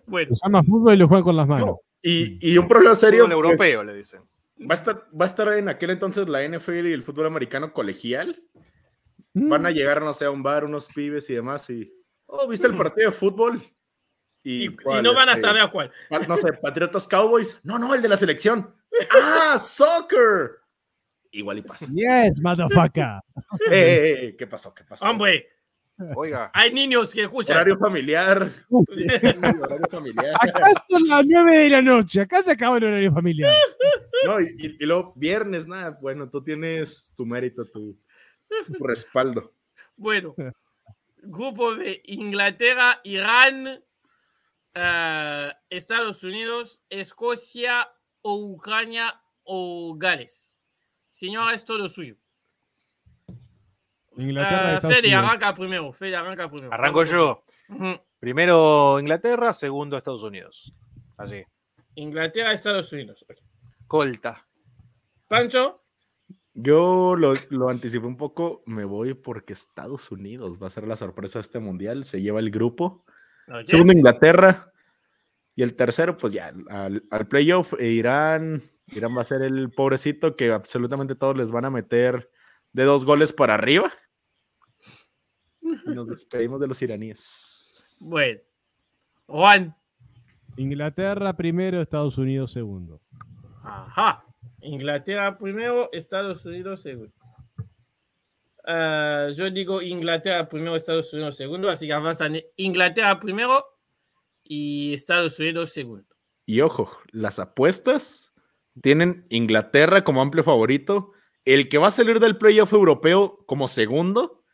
bueno, 0.06 0.30
Lo 0.30 0.36
llama 0.42 0.62
fútbol 0.62 0.94
y 0.94 0.96
lo 0.96 1.08
juega 1.08 1.24
con 1.24 1.36
las 1.36 1.46
manos. 1.46 1.76
Y, 2.02 2.38
y 2.46 2.58
un 2.58 2.66
problema 2.66 2.94
serio. 2.94 3.24
Pues, 3.24 3.32
europeo, 3.32 3.84
le 3.84 3.94
dicen. 3.94 4.22
¿va, 4.58 4.74
a 4.74 4.74
estar, 4.74 5.08
¿Va 5.18 5.24
a 5.24 5.28
estar 5.28 5.52
en 5.52 5.68
aquel 5.68 5.90
entonces 5.90 6.28
la 6.28 6.46
NFL 6.46 6.86
y 6.86 6.92
el 6.92 7.02
fútbol 7.02 7.26
americano 7.26 7.72
colegial? 7.72 8.42
Mm. 9.34 9.48
Van 9.48 9.66
a 9.66 9.70
llegar, 9.70 10.02
no 10.02 10.12
sé, 10.12 10.24
a 10.24 10.30
un 10.30 10.42
bar, 10.42 10.64
unos 10.64 10.88
pibes 10.88 11.28
y 11.30 11.34
demás. 11.34 11.68
Y, 11.70 11.92
oh, 12.26 12.48
¿viste 12.48 12.66
el 12.66 12.76
partido 12.76 13.10
de 13.10 13.16
fútbol? 13.16 13.62
Y, 14.44 14.64
y 14.64 14.76
¿cuál? 14.76 15.02
no 15.02 15.14
van 15.14 15.28
a 15.28 15.32
Este, 15.34 15.46
saber 15.46 15.70
cuál. 15.70 15.90
pa- 16.08 16.20
No 16.20 16.36
sé, 16.36 16.52
Patriotas 16.62 17.06
Cowboys. 17.08 17.58
No, 17.62 17.78
no, 17.78 17.94
el 17.94 18.02
de 18.02 18.08
la 18.08 18.16
selección. 18.16 18.74
¡Ah, 19.10 19.58
soccer! 19.58 20.58
Igual 21.30 21.58
y 21.58 21.62
pasa. 21.62 21.86
Yes, 21.92 22.38
motherfucker. 22.40 23.04
Eh, 23.70 23.72
eh, 23.72 24.24
eh, 24.26 24.36
¿Qué 24.36 24.46
pasó? 24.46 24.74
¿Qué 24.74 24.84
pasó? 24.84 25.08
Hombre, 25.08 25.48
Oiga, 26.16 26.50
hay 26.54 26.72
niños 26.72 27.14
que 27.14 27.22
escuchan. 27.22 27.56
Horario 27.56 27.78
familiar. 27.78 28.50
Horario 28.70 29.86
familiar. 29.90 30.34
Acá 30.40 30.68
son 30.88 31.06
las 31.06 31.24
9 31.26 31.58
de 31.58 31.68
la 31.70 31.82
noche. 31.82 32.22
Acá 32.22 32.42
se 32.42 32.52
acaba 32.52 32.78
el 32.78 32.84
horario 32.84 33.12
familiar. 33.12 33.54
No, 34.24 34.40
y, 34.40 34.44
y- 34.58 34.76
y 34.80 34.86
luego 34.86 35.12
viernes, 35.16 35.66
nada. 35.68 35.96
Bueno, 36.00 36.28
tú 36.28 36.42
tienes 36.42 37.12
tu 37.16 37.24
mérito, 37.26 37.64
tu, 37.66 37.96
tu 38.78 38.84
respaldo. 38.84 39.54
Bueno, 39.96 40.34
grupo 41.18 41.74
de 41.76 42.02
Inglaterra, 42.06 43.00
Irán, 43.04 43.82
eh, 44.74 45.52
Estados 45.70 46.22
Unidos, 46.24 46.80
Escocia 46.88 47.88
o 48.22 48.34
Ucrania 48.46 49.20
o 49.44 49.94
Gales. 49.96 50.56
Señor, 51.08 51.52
es 51.52 51.64
todo 51.64 51.88
suyo. 51.88 52.16
Inglaterra, 54.16 54.76
Eh, 54.76 54.80
Fede, 54.80 54.98
Unidos. 55.08 55.24
arranca 55.24 55.54
primero. 55.54 55.92
Fede, 55.92 56.16
arranca 56.16 56.50
primero. 56.50 56.72
arranco 56.72 57.04
yo. 57.04 57.44
Primero 58.18 59.00
Inglaterra, 59.00 59.52
segundo 59.54 59.96
Estados 59.96 60.22
Unidos. 60.22 60.72
Así. 61.16 61.42
Inglaterra, 61.94 62.52
Estados 62.52 62.92
Unidos. 62.92 63.24
Colta. 63.86 64.46
Pancho, 65.28 65.78
Yo 66.54 67.16
lo, 67.16 67.32
lo 67.48 67.70
anticipé 67.70 68.06
un 68.06 68.18
poco. 68.18 68.62
Me 68.66 68.84
voy 68.84 69.14
porque 69.14 69.54
Estados 69.54 70.10
Unidos 70.10 70.62
va 70.62 70.66
a 70.66 70.70
ser 70.70 70.86
la 70.86 70.96
sorpresa 70.96 71.38
de 71.38 71.42
este 71.42 71.58
mundial. 71.60 72.04
Se 72.04 72.20
lleva 72.20 72.40
el 72.40 72.50
grupo. 72.50 73.04
Segundo, 73.64 73.92
Inglaterra. 73.92 74.72
Y 75.54 75.62
el 75.62 75.74
tercero, 75.76 76.16
pues 76.16 76.32
ya, 76.32 76.52
al, 76.68 77.04
al 77.10 77.28
playoff, 77.28 77.74
e 77.78 77.88
Irán. 77.88 78.62
Irán 78.86 79.16
va 79.16 79.22
a 79.22 79.26
ser 79.26 79.42
el 79.42 79.70
pobrecito 79.70 80.34
que 80.36 80.50
absolutamente 80.50 81.14
todos 81.14 81.36
les 81.36 81.50
van 81.50 81.64
a 81.64 81.70
meter 81.70 82.30
de 82.72 82.84
dos 82.84 83.04
goles 83.04 83.32
para 83.32 83.54
arriba. 83.54 83.92
Y 85.60 85.90
nos 85.90 86.08
despedimos 86.08 86.60
de 86.60 86.66
los 86.66 86.80
iraníes. 86.82 87.96
bueno. 88.00 88.40
Juan, 89.26 89.74
Inglaterra 90.56 91.34
primero, 91.36 91.80
Estados 91.80 92.18
Unidos 92.18 92.52
segundo. 92.52 93.00
Ajá. 93.62 94.22
Inglaterra 94.60 95.38
primero, 95.38 95.88
Estados 95.92 96.44
Unidos 96.44 96.82
segundo. 96.82 97.14
Ah, 98.64 99.28
yo 99.34 99.50
digo 99.50 99.82
Inglaterra 99.82 100.48
primero, 100.48 100.76
Estados 100.76 101.12
Unidos 101.12 101.36
segundo, 101.36 101.68
así 101.68 101.86
que 101.86 101.92
avanzan 101.92 102.38
Inglaterra 102.56 103.18
primero 103.18 103.64
y 104.44 104.92
Estados 104.94 105.38
Unidos 105.38 105.72
segundo. 105.72 106.06
Y 106.46 106.60
ojo, 106.60 106.90
las 107.10 107.38
apuestas 107.38 108.32
tienen 108.80 109.26
Inglaterra 109.30 110.04
como 110.04 110.22
amplio 110.22 110.44
favorito, 110.44 111.08
el 111.44 111.68
que 111.68 111.78
va 111.78 111.88
a 111.88 111.92
salir 111.92 112.20
del 112.20 112.38
playoff 112.38 112.72
europeo 112.72 113.44
como 113.46 113.66
segundo, 113.68 114.44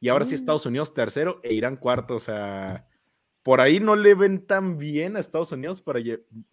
y 0.00 0.08
ahora 0.08 0.24
sí 0.26 0.34
Estados 0.34 0.66
Unidos 0.66 0.92
tercero 0.92 1.40
e 1.42 1.54
Irán 1.54 1.76
cuarto. 1.76 2.16
O 2.16 2.20
sea, 2.20 2.86
por 3.42 3.62
ahí 3.62 3.80
no 3.80 3.96
le 3.96 4.14
ven 4.14 4.46
tan 4.46 4.76
bien 4.76 5.16
a 5.16 5.20
Estados 5.20 5.52
Unidos 5.52 5.80
para, 5.80 6.00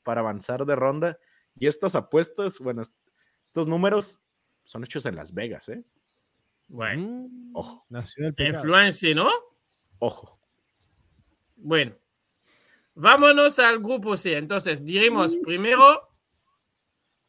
para 0.03 0.21
avanzar 0.21 0.65
de 0.65 0.75
ronda. 0.75 1.19
Y 1.59 1.67
estas 1.67 1.95
apuestas, 1.95 2.59
bueno, 2.59 2.81
est- 2.81 2.95
estos 3.45 3.67
números 3.67 4.21
son 4.63 4.85
hechos 4.85 5.05
en 5.05 5.17
Las 5.17 5.33
Vegas, 5.33 5.67
¿eh? 5.67 5.83
Bueno, 6.73 7.27
Mm, 7.27 7.51
Ojo, 7.53 7.85
influencia, 8.37 9.13
¿no? 9.13 9.29
ojo. 9.99 10.39
Bueno, 11.57 11.95
vámonos 12.95 13.59
al 13.59 13.79
grupo 13.79 14.15
C. 14.15 14.37
Entonces, 14.37 14.83
diremos 14.85 15.35
primero, 15.43 16.09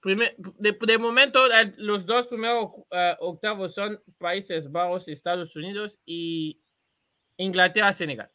primer- 0.00 0.34
de, 0.36 0.72
de 0.80 0.98
momento, 0.98 1.40
los 1.78 2.06
dos 2.06 2.28
primeros 2.28 2.70
eh, 2.92 3.16
octavos 3.18 3.74
son 3.74 4.00
Países 4.18 4.70
Bajos, 4.70 5.08
Estados 5.08 5.56
Unidos 5.56 6.00
y 6.06 6.60
Inglaterra, 7.36 7.92
Senegal. 7.92 8.30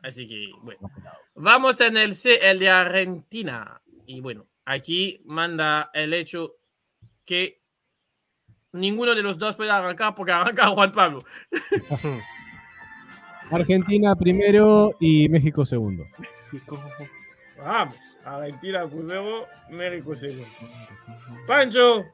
Así 0.00 0.26
que, 0.28 0.46
bueno, 0.62 0.90
vamos 1.34 1.80
en 1.80 1.96
el 1.96 2.14
C, 2.14 2.36
el 2.50 2.60
de 2.60 2.68
Argentina. 2.70 3.80
Y 4.06 4.20
bueno, 4.20 4.46
aquí 4.64 5.20
manda 5.24 5.90
el 5.92 6.12
hecho 6.14 6.56
que 7.24 7.63
ninguno 8.74 9.14
de 9.14 9.22
los 9.22 9.38
dos 9.38 9.56
puede 9.56 9.70
arrancar 9.70 10.14
porque 10.14 10.32
arranca 10.32 10.66
Juan 10.74 10.92
Pablo. 10.92 11.24
Argentina 13.50 14.14
primero 14.16 14.96
y 15.00 15.28
México 15.28 15.64
segundo. 15.64 16.04
Vamos, 17.58 17.96
Argentina 18.24 18.86
primero, 18.86 19.46
México 19.70 20.16
segundo. 20.16 20.46
Pancho. 21.46 22.04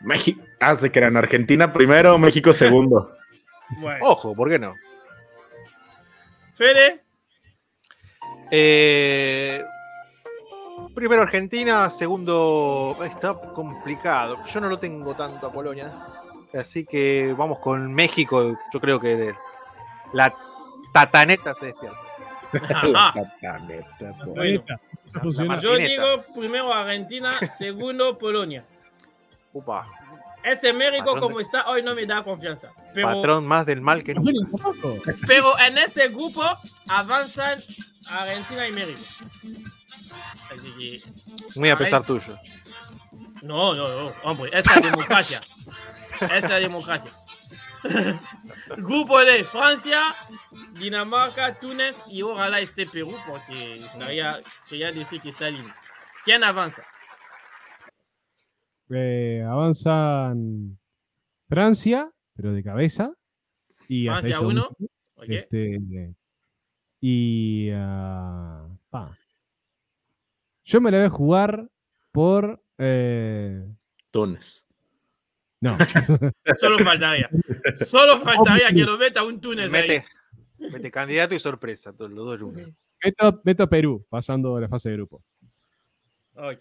México. 0.00 0.42
Ah, 0.60 0.74
se 0.74 0.90
crean 0.90 1.16
Argentina 1.16 1.72
primero, 1.72 2.18
México 2.18 2.52
segundo. 2.52 3.14
Bueno, 3.82 3.98
Ojo, 4.06 4.34
¿por 4.34 4.48
qué 4.48 4.58
no? 4.58 4.72
Fede. 6.54 7.02
Eh, 8.50 9.62
primero 10.98 11.22
Argentina, 11.22 11.88
segundo. 11.90 12.96
Está 13.04 13.32
complicado. 13.32 14.36
Yo 14.46 14.60
no 14.60 14.68
lo 14.68 14.78
tengo 14.78 15.14
tanto 15.14 15.46
a 15.46 15.52
Polonia. 15.52 15.92
Así 16.52 16.84
que 16.84 17.32
vamos 17.38 17.60
con 17.60 17.94
México. 17.94 18.56
Yo 18.72 18.80
creo 18.80 18.98
que 18.98 19.14
de- 19.14 19.34
la 20.12 20.34
tataneta 20.92 21.54
se 21.54 21.66
despierta. 21.66 21.98
La 22.88 23.12
tataneta. 23.14 24.12
Bueno, 24.26 24.64
la 25.46 25.60
Yo 25.60 25.76
digo 25.76 26.22
primero 26.34 26.72
Argentina, 26.74 27.38
segundo 27.58 28.18
Polonia. 28.18 28.64
Upa. 29.52 29.86
Ese 30.42 30.72
México 30.72 31.04
Patrón 31.04 31.20
como 31.20 31.36
de- 31.38 31.44
está 31.44 31.68
hoy 31.68 31.82
no 31.82 31.94
me 31.94 32.06
da 32.06 32.24
confianza. 32.24 32.72
Pero, 32.94 33.06
Patrón 33.08 33.46
más 33.46 33.66
del 33.66 33.80
mal 33.82 34.02
que 34.02 34.14
nunca. 34.14 34.32
Pero 35.26 35.56
en 35.60 35.78
este 35.78 36.08
grupo 36.08 36.42
avanzan 36.88 37.58
Argentina 38.10 38.66
y 38.66 38.72
México. 38.72 39.00
Así 40.50 40.72
que, 40.78 41.58
Muy 41.58 41.70
a 41.70 41.76
pesar 41.76 42.02
tuyo. 42.04 42.38
no, 43.42 43.74
no, 43.74 43.88
no, 43.88 44.14
hombre, 44.24 44.50
esa 44.52 44.74
es 44.74 44.82
democracia. 44.82 45.40
Esa 46.20 46.56
es 46.58 46.62
democracia. 46.62 47.10
Grupo 48.76 49.20
de 49.20 49.44
Francia, 49.44 50.02
Dinamarca, 50.78 51.58
Túnez 51.58 51.96
y 52.10 52.22
ojalá 52.22 52.60
esté 52.60 52.86
Perú, 52.86 53.14
porque 53.26 53.74
estaría, 53.74 54.40
quería 54.68 54.92
decir 54.92 55.20
que 55.20 55.30
está 55.30 55.48
lindo. 55.50 55.72
¿Quién 56.24 56.42
avanza? 56.42 56.82
Eh, 58.90 59.44
avanzan 59.46 60.78
Francia, 61.48 62.10
pero 62.34 62.52
de 62.52 62.62
cabeza. 62.62 63.12
Y 63.86 64.06
Francia 64.06 64.38
ahí 64.38 64.44
uno, 64.44 64.62
segundo. 64.62 64.76
¿ok? 65.16 65.28
Este, 65.28 66.14
y 67.00 67.70
ah, 67.74 68.66
pa. 68.90 69.16
Yo 70.68 70.80
me 70.82 70.90
la 70.90 70.98
voy 70.98 71.06
a 71.06 71.10
jugar 71.10 71.68
por 72.12 72.62
eh, 72.76 73.66
Túnez. 74.10 74.66
no 75.60 75.76
Solo 76.60 76.78
faltaría. 76.84 77.30
Solo 77.86 78.18
faltaría 78.18 78.68
que 78.68 78.82
lo 78.84 78.98
meta 78.98 79.22
un 79.24 79.40
Túnez 79.40 79.72
ahí. 79.72 79.88
Mete, 79.88 80.04
mete 80.58 80.90
candidato 80.90 81.34
y 81.34 81.40
sorpresa, 81.40 81.94
los 81.98 82.14
dos 82.14 82.40
uno. 82.42 82.58
meto, 83.02 83.40
meto 83.44 83.62
a 83.62 83.66
Perú 83.66 84.06
pasando 84.10 84.60
la 84.60 84.68
fase 84.68 84.90
de 84.90 84.96
grupo 84.96 85.22
Ok. 86.34 86.60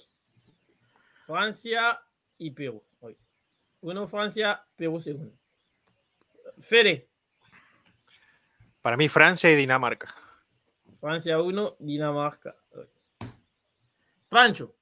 Francia 1.26 2.00
y 2.38 2.52
Perú. 2.52 2.82
Uno 3.82 4.08
Francia, 4.08 4.66
Perú 4.76 5.00
segundo. 5.02 5.34
Fede, 6.60 7.10
Para 8.82 8.96
mí, 8.98 9.10
Francia 9.10 9.52
y 9.52 9.56
Dinamarca. 9.56 10.16
Francia 11.00 11.40
1, 11.40 11.76
Dinamarca. 11.80 12.56
Pancho, 14.30 14.76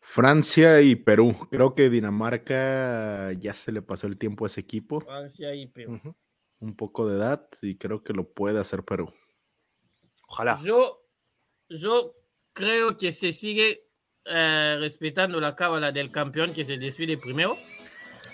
Francia 0.00 0.80
y 0.82 0.94
Perú. 0.96 1.36
Creo 1.50 1.74
que 1.74 1.90
Dinamarca 1.90 3.32
ya 3.32 3.52
se 3.54 3.72
le 3.72 3.82
pasó 3.82 4.06
el 4.06 4.16
tiempo 4.18 4.44
a 4.44 4.48
ese 4.48 4.60
equipo. 4.60 5.00
Francia 5.00 5.54
y 5.54 5.66
Perú. 5.66 5.94
Ujú. 5.94 6.16
Un 6.60 6.76
poco 6.76 7.08
de 7.08 7.16
edad 7.16 7.48
y 7.60 7.76
creo 7.76 8.02
que 8.04 8.12
lo 8.12 8.32
puede 8.32 8.60
hacer 8.60 8.82
Perú. 8.84 9.12
Ojalá. 10.28 10.58
Yo, 10.62 11.02
yo 11.68 12.14
creo 12.52 12.96
que 12.96 13.12
se 13.12 13.32
sigue 13.32 13.88
eh, 14.24 14.76
respetando 14.80 15.40
la 15.40 15.54
cábala 15.56 15.90
del 15.92 16.10
campeón 16.12 16.52
que 16.52 16.64
se 16.64 16.78
despide 16.78 17.16
primero. 17.18 17.56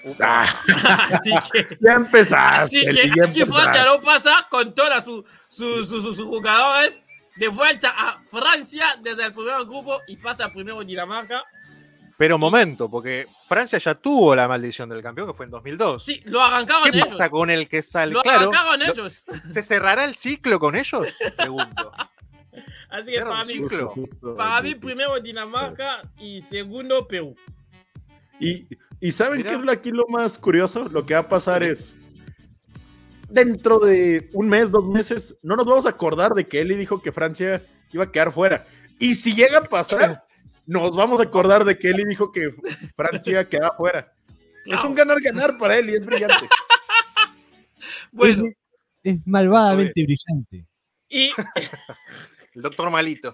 Así 0.20 1.30
que, 1.52 1.78
ya 1.80 1.92
empezaste. 1.94 2.64
así 2.78 2.80
que 2.86 3.08
ya 3.16 3.24
aquí 3.26 3.44
Francia 3.44 3.82
empezaste. 3.82 3.84
lo 3.84 4.02
pasa 4.02 4.46
con 4.50 4.74
todos 4.74 5.04
sus 5.04 5.24
su, 5.48 5.84
su- 5.84 6.00
sus- 6.02 6.16
sus 6.16 6.26
jugadores 6.26 7.04
de 7.36 7.48
vuelta 7.48 7.90
a 7.96 8.18
Francia 8.26 8.96
desde 9.02 9.24
el 9.24 9.32
primer 9.32 9.64
grupo 9.64 10.00
y 10.06 10.16
pasa 10.16 10.50
primero 10.50 10.82
Dinamarca. 10.84 11.42
Pero 12.18 12.38
momento, 12.38 12.88
porque 12.90 13.26
Francia 13.48 13.78
ya 13.78 13.94
tuvo 13.94 14.34
la 14.36 14.46
maldición 14.46 14.88
del 14.88 15.02
campeón, 15.02 15.26
que 15.28 15.34
fue 15.34 15.46
en 15.46 15.50
2002. 15.50 16.04
Sí, 16.04 16.22
lo 16.26 16.40
arrancaron 16.42 16.90
¿Qué 16.90 16.98
ellos. 16.98 17.08
pasa 17.08 17.30
con 17.30 17.50
el 17.50 17.68
que 17.68 17.82
sale? 17.82 18.12
Lo 18.12 18.22
Claro, 18.22 18.50
arrancaron 18.50 18.80
lo- 18.80 18.92
ellos. 18.92 19.24
¿se 19.52 19.62
cerrará 19.62 20.04
el 20.04 20.14
ciclo 20.14 20.60
con 20.60 20.76
ellos? 20.76 21.06
Pregunto. 21.36 21.90
Así 22.90 23.12
que 23.12 23.22
para 23.22 23.44
mí, 23.44 23.54
ciclo. 23.54 23.94
Para 24.36 24.60
mí 24.62 24.74
primero 24.74 25.18
Dinamarca 25.18 26.02
y 26.18 26.42
segundo 26.42 27.08
Perú. 27.08 27.34
Y, 28.38 28.66
y 29.00 29.10
¿saben 29.10 29.38
Mira. 29.38 29.48
qué 29.48 29.54
es 29.64 29.68
aquí 29.70 29.90
lo 29.90 30.06
más 30.08 30.36
curioso? 30.36 30.88
Lo 30.90 31.04
que 31.06 31.14
va 31.14 31.20
a 31.20 31.28
pasar 31.28 31.62
es, 31.62 31.96
dentro 33.32 33.78
de 33.78 34.28
un 34.32 34.48
mes, 34.48 34.70
dos 34.70 34.84
meses, 34.86 35.36
no 35.42 35.56
nos 35.56 35.66
vamos 35.66 35.86
a 35.86 35.90
acordar 35.90 36.32
de 36.34 36.44
que 36.44 36.60
Eli 36.60 36.74
dijo 36.76 37.00
que 37.02 37.12
Francia 37.12 37.62
iba 37.92 38.04
a 38.04 38.10
quedar 38.12 38.32
fuera. 38.32 38.66
Y 38.98 39.14
si 39.14 39.34
llega 39.34 39.58
a 39.58 39.64
pasar, 39.64 40.22
nos 40.66 40.94
vamos 40.96 41.20
a 41.20 41.24
acordar 41.24 41.64
de 41.64 41.76
que 41.76 41.88
Eli 41.90 42.04
dijo 42.04 42.30
que 42.30 42.54
Francia 42.96 43.48
quedaba 43.48 43.74
fuera. 43.76 44.12
Es 44.66 44.82
un 44.84 44.94
ganar-ganar 44.94 45.58
para 45.58 45.76
él 45.78 45.90
y 45.90 45.94
es 45.94 46.06
brillante. 46.06 46.48
Bueno, 48.12 48.44
es 49.02 49.16
malvadamente 49.26 50.02
brillante 50.04 50.66
y 51.08 51.30
El 52.54 52.62
doctor 52.62 52.90
Malito. 52.90 53.32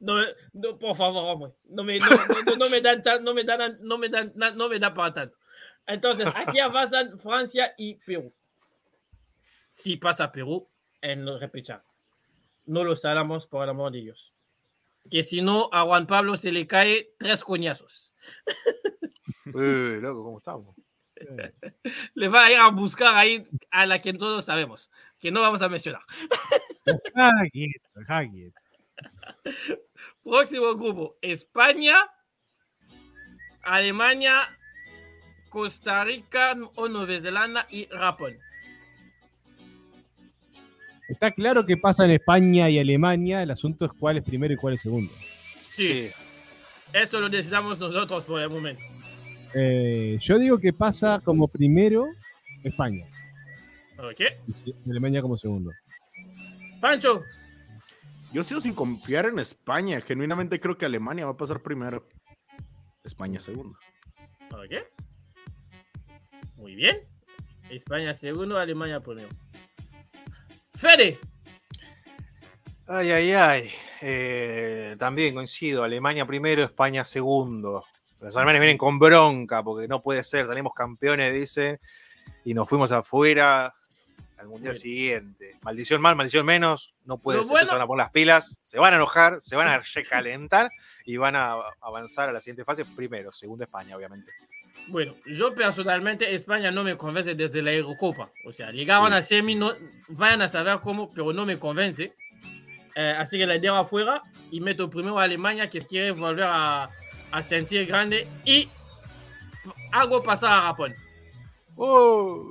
no, 0.00 0.16
me- 0.16 0.26
no, 0.52 0.78
por 0.78 0.96
favor, 0.96 1.24
hombre, 1.34 1.52
no 1.68 1.82
me, 1.82 1.98
no, 1.98 2.06
no- 2.46 2.56
no 2.56 2.68
me 2.68 2.80
dan, 2.82 3.02
no 3.24 3.34
me 3.34 3.44
dan, 3.44 3.78
no 3.80 3.98
me 3.98 4.08
dan, 4.08 4.32
no 4.56 4.68
me 4.68 4.78
da 4.78 4.92
para 4.94 5.14
tanto. 5.14 5.36
Entonces, 5.86 6.26
aquí 6.34 6.58
avanzan 6.60 7.18
Francia 7.18 7.72
y 7.78 7.94
Perú. 7.94 8.32
Si 9.78 9.96
pasa 9.96 10.32
Perú 10.32 10.68
en 11.00 11.20
el 11.20 11.38
repechaje. 11.38 11.86
No 12.66 12.82
lo 12.82 12.96
salamos 12.96 13.46
por 13.46 13.62
el 13.62 13.70
amor 13.70 13.92
de 13.92 14.00
Dios. 14.00 14.34
Que 15.08 15.22
si 15.22 15.40
no, 15.40 15.70
a 15.72 15.82
Juan 15.82 16.08
Pablo 16.08 16.36
se 16.36 16.50
le 16.50 16.66
cae 16.66 17.14
tres 17.16 17.44
coñazos. 17.44 18.12
Uy, 19.54 20.00
loco, 20.00 20.24
¿cómo 20.24 20.38
estamos? 20.38 20.74
Le 22.14 22.26
va 22.26 22.46
a 22.46 22.50
ir 22.50 22.58
a 22.58 22.70
buscar 22.70 23.14
ahí 23.14 23.40
a 23.70 23.86
la 23.86 24.00
que 24.00 24.12
todos 24.12 24.46
sabemos, 24.46 24.90
que 25.16 25.30
no 25.30 25.42
vamos 25.42 25.62
a 25.62 25.68
mencionar. 25.68 26.02
Quieto, 27.52 27.88
dejá 27.94 28.28
quieto. 28.28 28.60
Próximo 30.24 30.74
grupo, 30.74 31.18
España, 31.22 31.98
Alemania, 33.62 34.40
Costa 35.50 36.02
Rica 36.02 36.56
o 36.74 36.88
Nueva 36.88 37.20
Zelanda 37.20 37.64
y 37.70 37.86
Japón. 37.86 38.40
Está 41.08 41.30
claro 41.30 41.64
que 41.64 41.76
pasa 41.76 42.04
en 42.04 42.12
España 42.12 42.68
y 42.68 42.78
Alemania. 42.78 43.42
El 43.42 43.50
asunto 43.50 43.86
es 43.86 43.92
cuál 43.92 44.18
es 44.18 44.24
primero 44.24 44.52
y 44.52 44.56
cuál 44.56 44.74
es 44.74 44.82
segundo. 44.82 45.12
Sí, 45.72 46.10
esto 46.92 47.20
lo 47.20 47.28
decidamos 47.28 47.78
nosotros 47.78 48.24
por 48.24 48.40
el 48.40 48.50
momento. 48.50 48.82
Eh, 49.54 50.18
yo 50.20 50.38
digo 50.38 50.58
que 50.58 50.72
pasa 50.74 51.18
como 51.24 51.48
primero 51.48 52.06
España 52.62 53.06
¿Ok? 53.98 54.20
y 54.46 54.90
Alemania 54.90 55.22
como 55.22 55.38
segundo. 55.38 55.70
Pancho, 56.80 57.22
Yo 58.32 58.42
sigo 58.42 58.60
sin 58.60 58.74
confiar 58.74 59.26
en 59.26 59.38
España. 59.38 60.00
Genuinamente 60.02 60.60
creo 60.60 60.76
que 60.76 60.84
Alemania 60.84 61.24
va 61.24 61.32
a 61.32 61.36
pasar 61.36 61.60
primero. 61.62 62.06
España 63.02 63.40
segundo. 63.40 63.78
¿ok? 64.52 64.84
Muy 66.56 66.74
bien. 66.74 66.98
España 67.70 68.12
segundo, 68.12 68.58
Alemania 68.58 69.00
primero. 69.00 69.28
Fede, 70.78 71.18
Ay, 72.86 73.10
ay, 73.10 73.32
ay. 73.32 73.70
Eh, 74.00 74.96
también 74.98 75.34
coincido. 75.34 75.82
Alemania 75.84 76.24
primero, 76.24 76.62
España 76.64 77.04
segundo. 77.04 77.84
Los 78.22 78.34
alemanes 78.36 78.60
vienen 78.60 78.78
con 78.78 78.98
bronca 78.98 79.62
porque 79.62 79.86
no 79.88 80.00
puede 80.00 80.24
ser. 80.24 80.46
Salimos 80.46 80.72
campeones, 80.74 81.34
dice, 81.34 81.80
y 82.44 82.54
nos 82.54 82.66
fuimos 82.68 82.90
afuera 82.92 83.74
al 84.38 84.46
mundial 84.46 84.72
Bueno. 84.72 84.80
siguiente. 84.80 85.56
Maldición 85.62 86.00
más, 86.00 86.16
maldición 86.16 86.46
menos. 86.46 86.94
No 87.04 87.18
puede 87.18 87.38
Lo 87.38 87.44
ser. 87.44 87.50
bueno- 87.50 87.66
Se 87.66 87.72
van 87.74 87.82
a 87.82 87.86
poner 87.86 88.04
las 88.04 88.12
pilas, 88.12 88.58
se 88.62 88.78
van 88.78 88.92
a 88.94 88.96
enojar, 88.96 89.40
se 89.40 89.54
van 89.56 89.68
a 89.68 89.82
recalentar 89.94 90.70
y 91.04 91.16
van 91.18 91.36
a 91.36 91.56
avanzar 91.82 92.30
a 92.30 92.32
la 92.32 92.40
siguiente 92.40 92.64
fase. 92.64 92.84
Primero, 92.86 93.30
segundo 93.32 93.64
España, 93.64 93.96
obviamente. 93.96 94.32
Bueno, 94.88 95.14
yo 95.26 95.54
personalmente 95.54 96.34
España 96.34 96.70
no 96.70 96.82
me 96.82 96.96
convence 96.96 97.34
desde 97.34 97.62
la 97.62 97.72
Eurocopa. 97.72 98.30
O 98.44 98.52
sea, 98.52 98.70
llegaban 98.70 99.12
a 99.12 99.22
semi, 99.22 99.54
no, 99.54 99.72
vayan 100.08 100.42
a 100.42 100.48
saber 100.48 100.78
cómo, 100.80 101.08
pero 101.10 101.32
no 101.32 101.44
me 101.44 101.58
convence. 101.58 102.14
Eh, 102.94 103.14
así 103.16 103.38
que 103.38 103.46
la 103.46 103.58
dejo 103.58 103.76
afuera 103.76 104.22
y 104.50 104.60
meto 104.60 104.88
primero 104.90 105.18
a 105.18 105.24
Alemania 105.24 105.68
que 105.68 105.80
quiere 105.80 106.10
volver 106.12 106.46
a, 106.48 106.88
a 107.30 107.42
sentir 107.42 107.86
grande 107.86 108.26
y 108.44 108.68
hago 109.92 110.22
pasar 110.22 110.58
a 110.58 110.62
Japón. 110.62 110.94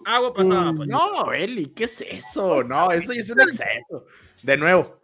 Hago 0.06 0.34
pasar 0.34 0.58
a 0.58 0.64
Japón. 0.66 0.88
No, 0.88 1.34
Eli, 1.34 1.68
¿qué 1.68 1.86
es 1.86 2.02
eso? 2.02 2.64
No, 2.68 2.92
eso 2.92 3.12
es 3.12 3.30
un 3.30 3.42
exceso. 3.42 4.06
De 4.44 4.56
nuevo, 4.56 5.02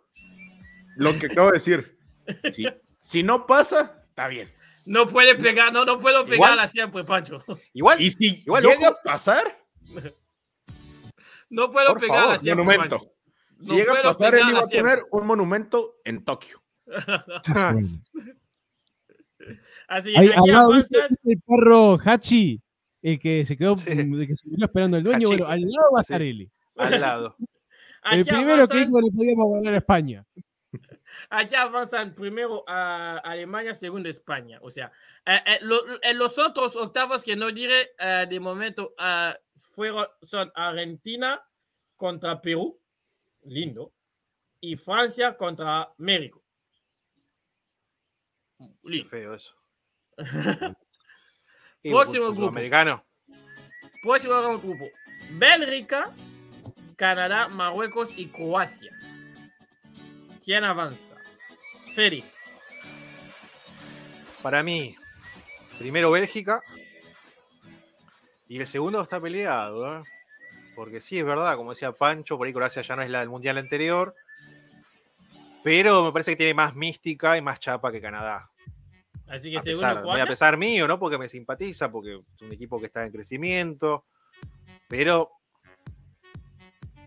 lo 0.96 1.18
que 1.18 1.26
acabo 1.28 1.48
de 1.48 1.54
decir. 1.54 1.98
Si 3.04 3.22
no 3.22 3.46
pasa, 3.46 4.02
está 4.08 4.30
bien. 4.30 4.50
No 4.86 5.08
puede 5.08 5.36
pegar, 5.36 5.72
no, 5.72 5.86
no 5.86 6.00
puedo 6.00 6.26
pegarla 6.26 6.68
siempre, 6.68 7.04
Pancho. 7.04 7.44
Igual, 7.74 8.02
Y 8.02 8.10
si 8.10 8.42
Igual, 8.46 8.64
llega 8.64 8.90
a 8.90 9.02
pasar, 9.02 9.58
No 11.50 11.72
puedo 11.72 11.90
Por 11.94 12.00
pegarla 12.02 12.22
favor, 12.24 12.40
siempre. 12.40 12.66
monumento. 12.66 12.98
Pancho. 12.98 13.14
Si 13.62 13.70
No 13.70 13.76
llega 13.76 13.92
a 13.92 13.96
puedo 13.96 14.10
pasar, 14.10 14.36
él 14.36 14.50
iba 14.50 14.60
a 14.60 14.64
siempre. 14.66 14.92
poner 14.98 15.06
un 15.12 15.28
monumento 15.28 15.96
en 16.04 16.24
Tokio. 16.26 16.62
Así 19.88 20.12
que 20.14 20.18
Ahí, 20.20 20.28
aquí 20.30 20.38
al 20.38 20.48
lado, 20.48 20.74
¿viste, 20.74 20.98
avanzan. 20.98 21.10
viste 21.10 21.32
el 21.34 21.42
perro 21.46 21.98
Hachi? 22.04 22.62
El 23.02 23.20
que 23.20 23.46
se 23.46 23.58
quedó, 23.58 23.76
Sí. 23.78 23.90
el 23.92 24.28
que 24.28 24.36
se 24.38 24.50
quedó 24.50 24.66
esperando 24.66 24.98
el 24.98 25.04
dueño. 25.04 25.28
Hachi. 25.30 25.38
Bueno, 25.38 25.48
al 25.48 25.62
lado 25.62 25.90
va 25.96 26.00
a 26.00 26.04
Sí. 26.04 26.14
al 26.78 27.02
lado. 27.02 27.36
El 28.12 28.22
aquí 28.22 28.30
primero 28.30 28.68
que 28.68 28.78
dijo 28.80 28.92
que 29.00 29.02
le 29.06 29.12
podíamos 29.12 29.54
ganar 29.56 29.74
a 29.74 29.78
España. 29.78 30.26
Aquí 31.36 31.56
avanzan 31.56 32.14
primero 32.14 32.64
a 32.68 33.18
Alemania, 33.18 33.74
segundo 33.74 34.08
España. 34.08 34.60
O 34.62 34.70
sea, 34.70 34.92
eh, 35.26 35.40
eh, 35.48 35.58
lo- 35.62 35.82
en 36.04 36.18
los 36.20 36.38
otros 36.38 36.76
octavos 36.76 37.24
que 37.24 37.36
no 37.36 37.52
diré 37.52 37.92
eh, 37.98 38.28
de 38.30 38.40
momento 38.40 38.94
eh, 39.00 39.34
fueron, 39.74 40.06
son 40.22 40.52
Argentina 40.54 41.44
contra 41.98 42.40
Perú, 42.40 42.80
lindo, 43.46 43.92
y 44.62 44.76
Francia 44.78 45.36
contra 45.36 45.92
México. 45.98 46.44
Lindo. 48.84 49.10
feo 49.10 49.34
eso. 49.34 49.56
Próximo 51.84 52.28
grupo. 52.32 52.48
Americano. 52.50 53.04
Próximo 54.04 54.40
grupo. 54.60 54.86
Bélgica, 55.32 56.14
Canadá, 56.96 57.50
Marruecos 57.50 58.16
y 58.18 58.28
Croacia. 58.28 58.92
¿Quién 60.46 60.64
avanza? 60.64 61.13
Feri. 61.94 62.24
Para 64.42 64.64
mí, 64.64 64.96
primero 65.80 66.12
Bélgica. 66.12 66.62
Y 68.48 68.60
el 68.60 68.68
segundo 68.68 69.02
está 69.02 69.20
peleado, 69.20 70.00
¿eh? 70.00 70.04
Porque 70.76 71.00
sí, 71.02 71.20
es 71.20 71.26
verdad, 71.26 71.56
como 71.56 71.72
decía 71.72 71.92
Pancho, 71.92 72.38
por 72.38 72.48
ahí 72.48 72.54
Croacia 72.54 72.82
ya 72.82 72.96
no 72.96 73.02
es 73.04 73.10
la 73.10 73.20
del 73.20 73.30
mundial 73.30 73.58
anterior. 73.58 74.14
Pero 75.64 76.04
me 76.04 76.12
parece 76.12 76.32
que 76.32 76.38
tiene 76.38 76.54
más 76.54 76.76
mística 76.76 77.38
y 77.38 77.42
más 77.42 77.60
chapa 77.60 77.92
que 77.92 78.02
Canadá. 78.02 78.50
Así 79.28 79.50
que 79.50 79.58
A 79.58 79.62
segundo 79.62 79.88
pesar, 79.88 80.04
muy 80.04 80.20
a 80.20 80.26
pesar 80.26 80.58
mío, 80.58 80.88
¿no? 80.88 81.00
Porque 81.00 81.18
me 81.18 81.30
simpatiza, 81.30 81.90
porque 81.92 82.20
es 82.36 82.42
un 82.42 82.52
equipo 82.52 82.80
que 82.80 82.88
está 82.88 83.06
en 83.06 83.12
crecimiento. 83.12 84.06
Pero 84.90 85.32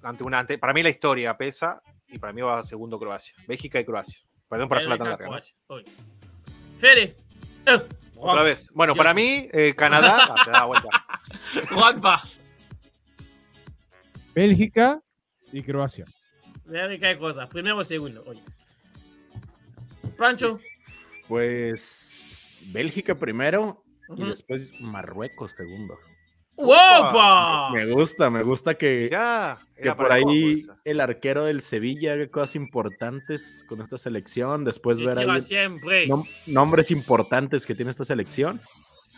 ante 0.03 0.25
una 0.25 0.39
ante- 0.39 0.59
para 0.59 0.73
mí 0.73 0.83
la 0.83 0.89
historia 0.89 1.37
pesa 1.37 1.83
y 2.09 2.19
para 2.19 2.33
mí 2.33 2.41
va 2.41 2.63
segundo 2.63 2.99
Croacia. 2.99 3.35
Bélgica 3.47 3.79
y 3.79 3.85
Croacia. 3.85 4.21
Perdón 4.49 4.69
por 4.69 4.79
hacerla 4.79 4.99
tan 4.99 5.09
larga. 5.11 5.29
¿no? 5.29 5.77
Fede. 6.79 7.17
Eh, 7.67 7.83
Otra 8.19 8.43
vez. 8.43 8.71
Bueno, 8.73 8.95
para 8.95 9.13
mí, 9.13 9.49
eh, 9.53 9.75
Canadá. 9.77 10.19
Ah, 10.31 10.45
se 10.45 10.51
da 10.51 10.65
vuelta. 10.65 10.89
Juanpa. 11.71 12.23
Bélgica 14.35 15.01
y 15.53 15.63
Croacia. 15.63 16.05
Bélgica 16.67 17.11
y 17.11 17.19
cosas. 17.19 17.49
Primero 17.49 17.79
o 17.79 17.85
segundo. 17.85 18.23
Oye. 18.27 18.43
Pancho. 20.17 20.61
Pues 21.29 22.55
Bélgica 22.67 23.15
primero 23.15 23.83
y 24.17 24.25
después 24.29 24.81
Marruecos 24.81 25.53
segundo. 25.53 25.99
¡Opa! 26.57 27.71
Me 27.73 27.87
gusta, 27.93 28.31
me 28.31 28.43
gusta 28.43 28.75
que, 28.75 29.09
Mirá, 29.11 29.59
que 29.81 29.93
por 29.95 30.11
ahí 30.11 30.67
el 30.85 31.01
arquero 31.01 31.45
del 31.45 31.61
Sevilla 31.61 32.15
haga 32.15 32.27
cosas 32.29 32.57
importantes 32.57 33.65
con 33.69 33.81
esta 33.83 33.99
selección. 33.99 34.65
Después 34.65 34.99
Se 34.99 35.05
ver 35.05 35.19
ahí 35.19 35.41
siempre. 35.43 36.09
nom- 36.09 36.29
nombres 36.47 36.91
importantes 36.91 37.67
que 37.67 37.75
tiene 37.75 37.91
esta 37.91 38.05
selección. 38.05 38.61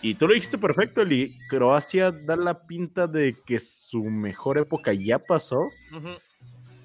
Y 0.03 0.15
tú 0.15 0.29
lo 0.29 0.35
dijiste 0.35 0.59
perfecto, 0.59 1.03
Eli. 1.03 1.37
Croacia 1.49 2.13
da 2.13 2.37
la 2.37 2.67
pinta 2.67 3.07
de 3.07 3.37
que 3.47 3.59
su 3.59 4.05
mejor 4.05 4.59
época 4.59 4.93
ya 4.93 5.19
pasó. 5.19 5.59
Ujú. 5.93 6.09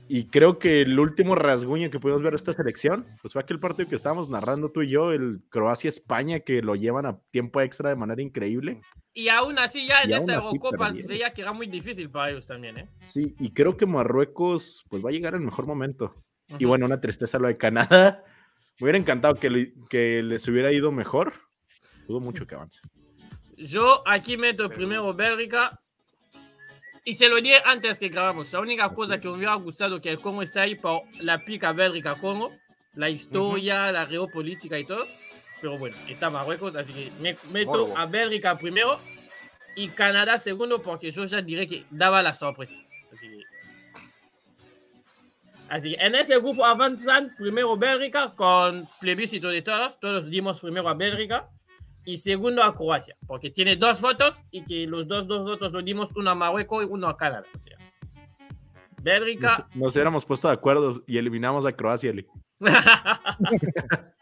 Y 0.10 0.26
creo 0.26 0.60
que 0.60 0.82
el 0.82 1.00
último 1.00 1.34
rasguño 1.34 1.90
que 1.90 2.00
pudimos 2.00 2.22
ver 2.22 2.34
esta 2.34 2.54
selección, 2.54 3.06
pues 3.22 3.34
fue 3.34 3.42
aquel 3.42 3.60
partido 3.60 3.88
que 3.88 3.96
estábamos 3.96 4.30
narrando 4.30 4.70
tú 4.70 4.82
y 4.82 4.90
yo, 4.90 5.12
el 5.12 5.42
Croacia-España, 5.50 6.42
que 6.42 6.62
lo 6.62 6.76
llevan 6.76 7.06
a 7.06 7.18
tiempo 7.32 7.62
extra 7.62 7.90
de 7.90 7.96
manera 7.96 8.22
increíble. 8.22 8.82
Y 9.14 9.30
aún 9.30 9.60
así, 9.60 9.86
ya 9.86 10.02
en 10.02 10.10
Y 10.10 10.14
esta 10.14 10.34
Eurocopa 10.36 10.92
veía 10.92 11.32
que 11.32 11.42
era 11.44 11.54
muy 11.54 11.68
difícil 11.68 12.10
para 12.10 12.32
ellos 12.32 12.48
también, 12.48 12.80
¿eh? 12.80 12.90
Sí, 13.06 13.36
y 13.40 13.52
creo 13.52 13.78
que 13.78 13.86
Marruecos 13.86 14.84
pues 14.90 15.06
va 15.06 15.10
a 15.10 15.14
llegar 15.14 15.34
en 15.36 15.42
el 15.42 15.46
mejor 15.46 15.68
momento. 15.68 16.16
Y 16.50 16.56
Ujú. 16.56 16.68
bueno, 16.70 16.86
una 16.88 17.00
tristeza 17.00 17.38
lo 17.40 17.48
de 17.48 17.56
Canadá. 17.56 18.24
Me 18.80 18.86
hubiera 18.86 18.98
encantado 18.98 19.36
que, 19.36 19.50
le- 19.52 19.74
que 19.90 20.24
les 20.24 20.48
hubiera 20.48 20.72
ido 20.72 20.92
mejor. 20.92 21.34
Dudo 22.08 22.20
mucho 22.22 22.48
que 22.48 22.56
avance. 22.56 22.82
Yo 23.56 24.02
aquí 24.08 24.36
meto 24.36 24.68
primero 24.70 25.14
Bélgica. 25.14 25.70
Y 27.06 27.16
se 27.16 27.28
lo 27.30 27.36
dije 27.36 27.58
antes 27.66 28.00
que 28.00 28.10
grabamos. 28.10 28.52
La 28.54 28.62
única 28.62 28.90
cosa 28.94 29.20
que 29.20 29.28
me 29.28 29.36
hubiera 29.36 29.54
gustado 29.56 30.02
que 30.02 30.10
el 30.10 30.20
Congo 30.20 30.42
esté 30.42 30.60
ahí 30.62 30.76
por 30.76 31.02
la 31.20 31.44
pica 31.46 31.72
Bélgica-Congo, 31.72 32.52
la 32.96 33.10
historia, 33.10 33.92
la 33.92 34.06
geopolítica 34.08 34.80
y 34.80 34.86
todo. 34.86 35.06
Pero 35.64 35.78
bueno, 35.78 35.96
está 36.10 36.30
Marruecos, 36.30 36.76
así 36.76 36.92
que 36.92 37.10
me- 37.22 37.38
meto 37.54 37.72
Morbo. 37.72 37.98
a 37.98 38.06
Bélgica 38.06 38.58
primero 38.58 39.00
y 39.78 39.88
Canadá 39.88 40.38
segundo 40.38 40.84
porque 40.84 41.10
yo 41.10 41.24
ya 41.24 41.42
diré 41.42 41.66
que 41.68 41.86
daba 41.90 42.22
la 42.22 42.34
sorpresa. 42.34 42.74
Así 43.14 43.30
que, 43.30 43.44
así 45.70 45.96
que 45.96 46.06
en 46.06 46.16
ese 46.16 46.38
grupo 46.40 46.66
avanzan 46.66 47.34
primero 47.38 47.78
Bélgica 47.78 48.34
con 48.36 48.90
plebiscito 49.00 49.48
de 49.48 49.62
todos. 49.62 49.98
Todos 50.02 50.30
dimos 50.30 50.60
primero 50.60 50.90
a 50.90 50.96
Bélgica 50.96 51.48
y 52.04 52.18
segundo 52.18 52.62
a 52.62 52.76
Croacia, 52.76 53.16
porque 53.26 53.50
tiene 53.50 53.78
dos 53.78 54.02
votos 54.02 54.44
y 54.52 54.66
que 54.66 54.86
los 54.86 55.08
dos, 55.08 55.28
dos 55.28 55.44
votos 55.44 55.72
lo 55.72 55.82
dimos 55.82 56.12
uno 56.18 56.32
a 56.32 56.36
Marruecos 56.36 56.84
y 56.84 56.88
uno 56.90 57.08
a 57.08 57.16
Canadá. 57.16 57.48
O 57.56 57.60
sea, 57.62 57.78
Bélgica, 59.02 59.66
Nos, 59.70 59.76
nos 59.78 59.96
hubiéramos 59.96 60.26
puesto 60.26 60.50
de 60.50 60.56
acuerdo 60.56 61.02
y 61.08 61.18
eliminamos 61.18 61.66
a 61.66 61.72
Croacia. 61.72 62.14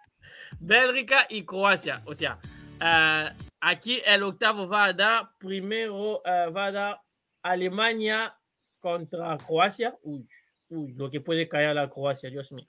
Bélgica 0.62 1.26
y 1.30 1.44
Croacia. 1.44 2.02
O 2.06 2.14
sea, 2.14 2.40
ah, 2.80 3.34
aquí 3.60 4.00
el 4.06 4.24
octavo 4.24 4.68
va 4.68 4.86
a 4.86 4.94
dar 4.94 5.30
primero, 5.38 6.22
ah, 6.26 6.50
va 6.50 6.66
a 6.66 6.72
dar 6.72 7.02
Alemania 7.44 8.36
contra 8.80 9.38
Croacia. 9.38 9.98
Uy, 10.04 10.28
uy, 10.70 10.94
lo 10.94 11.10
que 11.10 11.22
puede 11.22 11.48
caer 11.50 11.70
a 11.70 11.74
la 11.74 11.90
Croacia, 11.90 12.30
Dios 12.30 12.52
mío. 12.52 12.68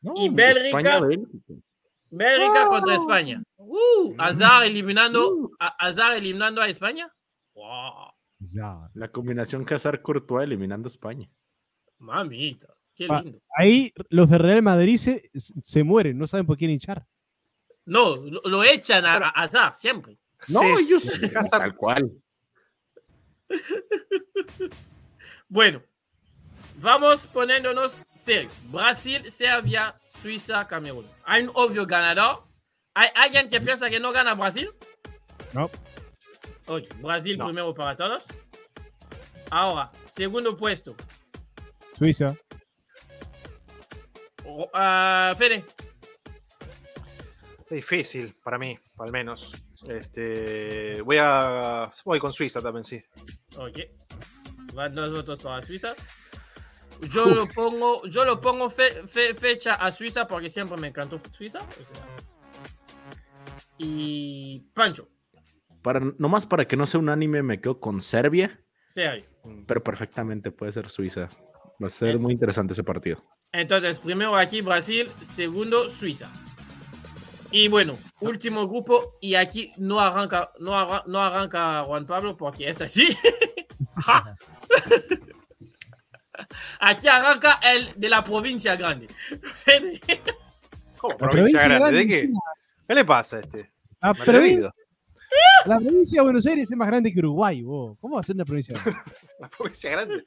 No, 0.00 0.12
Y 0.16 0.28
Bélgica- 0.28 0.66
España, 0.78 1.00
Bélgica. 1.00 1.54
Bélgica 2.10 2.66
contra 2.68 2.94
España. 2.94 3.42
Uh, 3.56 4.14
Hazard 4.18 4.64
eliminando, 4.66 5.28
Uh. 5.34 5.50
a, 5.58 5.68
Hazard 5.86 6.16
eliminando 6.16 6.60
a 6.62 6.68
España. 6.68 7.12
Wow, 7.54 8.12
Ya. 8.38 8.88
La 8.94 9.08
combinación 9.08 9.64
Casar-Courtois 9.64 10.44
eliminando 10.44 10.86
a 10.86 10.90
España. 10.90 11.28
mamita, 11.98 12.68
qué 12.96 13.06
lindo. 13.06 13.38
Ahí 13.56 13.92
los 14.08 14.28
de 14.30 14.38
Real 14.38 14.62
Madrid 14.62 14.96
se, 14.98 15.30
se 15.62 15.84
mueren, 15.84 16.18
no 16.18 16.26
saben 16.26 16.46
por 16.46 16.56
quién 16.56 16.70
hinchar. 16.72 17.06
No, 17.84 18.16
lo, 18.16 18.40
lo 18.44 18.64
echan 18.64 19.04
a, 19.06 19.28
a 19.28 19.72
siempre. 19.72 20.18
No, 20.48 20.60
Sí. 20.62 20.66
ellos 20.80 21.04
Hazard- 21.04 21.50
tal 21.50 21.76
cual. 21.76 22.10
Bueno, 25.48 25.80
vamos 26.80 27.26
poniéndonos 27.28 27.92
serio. 28.12 28.50
Brasil, 28.64 29.30
Serbia, 29.30 29.94
Suiza, 30.08 30.66
Camerún. 30.66 31.06
Hay 31.24 31.44
un 31.44 31.50
obvio 31.54 31.86
ganador. 31.86 32.44
¿Hay 32.94 33.08
alguien 33.14 33.48
que 33.48 33.60
piensa 33.60 33.88
que 33.88 34.00
no 34.00 34.10
gana 34.10 34.34
Brasil? 34.34 34.70
No. 35.52 35.70
Ok, 36.66 36.82
Brasil 37.00 37.38
No. 37.38 37.44
primero 37.44 37.72
para 37.74 37.96
todos. 37.96 38.24
Ahora, 39.50 39.92
segundo 40.06 40.56
puesto. 40.56 40.96
Suiza. 41.96 42.36
Fede. 45.36 45.64
Es 47.58 47.70
difícil 47.70 48.34
para 48.44 48.58
mí, 48.58 48.78
al 48.98 49.10
menos. 49.12 49.52
Este, 49.88 51.00
voy 51.02 51.16
a. 51.20 51.90
Voy 52.04 52.18
con 52.20 52.32
Suiza 52.32 52.60
también, 52.62 52.84
sí. 52.84 53.02
Ok. 53.56 53.78
Van 54.74 54.94
dos 54.94 55.10
votos 55.12 55.40
para 55.42 55.62
Suiza. 55.62 55.94
Yo 57.10 57.26
lo 57.26 57.46
pongo, 57.48 58.06
yo 58.06 58.24
lo 58.24 58.40
pongo 58.40 58.70
fe- 58.70 59.06
fe- 59.06 59.34
fecha 59.34 59.74
a 59.74 59.90
Suiza 59.90 60.26
porque 60.26 60.48
siempre 60.48 60.76
me 60.78 60.88
encantó 60.88 61.18
Suiza. 61.32 61.58
o 61.60 61.62
sea. 61.94 62.06
Y 63.78 64.60
Pancho, 64.72 65.08
Para, 65.82 66.00
nomás 66.18 66.46
para 66.46 66.66
que 66.66 66.76
no 66.76 66.86
sea 66.86 67.00
unánime, 67.00 67.42
me 67.42 67.60
quedo 67.60 67.78
con 67.78 68.00
Serbia, 68.00 68.64
serio. 68.88 69.26
pero 69.66 69.82
perfectamente 69.82 70.50
puede 70.50 70.72
ser 70.72 70.88
Suiza. 70.88 71.28
Va 71.82 71.88
a 71.88 71.90
ser 71.90 72.18
muy 72.18 72.32
interesante 72.32 72.72
ese 72.72 72.82
partido. 72.84 73.22
Entonces, 73.52 74.00
primero 74.00 74.36
aquí 74.36 74.60
Brasil, 74.60 75.08
segundo 75.22 75.88
Suiza. 75.88 76.30
Y 77.50 77.68
bueno, 77.68 77.96
último 78.20 78.66
grupo 78.68 79.16
y 79.20 79.34
aquí 79.36 79.72
no 79.78 80.00
arranca, 80.00 80.50
no 80.58 80.76
arra- 80.78 81.04
no 81.06 81.22
arranca 81.22 81.84
Juan 81.84 82.04
Pablo 82.06 82.36
porque 82.36 82.68
es 82.68 82.82
así. 82.82 83.16
Aquí 86.80 87.08
arranca 87.08 87.60
el 87.62 87.88
de 87.98 88.08
la 88.10 88.22
provincia 88.22 88.76
grande. 88.76 89.08
¿Cómo? 90.98 91.16
Provincia 91.16 91.60
grande. 91.62 91.78
grande 91.78 91.98
¿De 91.98 92.06
qué? 92.06 92.30
¿Qué 92.88 92.94
le 92.94 93.04
pasa 93.04 93.36
a 93.36 93.40
este? 93.40 93.72
La, 94.02 94.14
provincia, 94.14 94.70
la 95.64 95.78
provincia 95.80 96.20
de 96.20 96.24
Buenos 96.24 96.46
Aires 96.46 96.70
es 96.70 96.76
más 96.76 96.88
grande 96.88 97.12
que 97.12 97.18
Uruguay, 97.20 97.62
vos. 97.62 97.96
¿Cómo 98.00 98.14
va 98.14 98.20
a 98.20 98.22
ser 98.22 98.36
una 98.36 98.44
provincia 98.44 98.74
grande? 98.74 99.00
La 99.40 99.48
provincia 99.48 99.90
grande. 99.90 100.26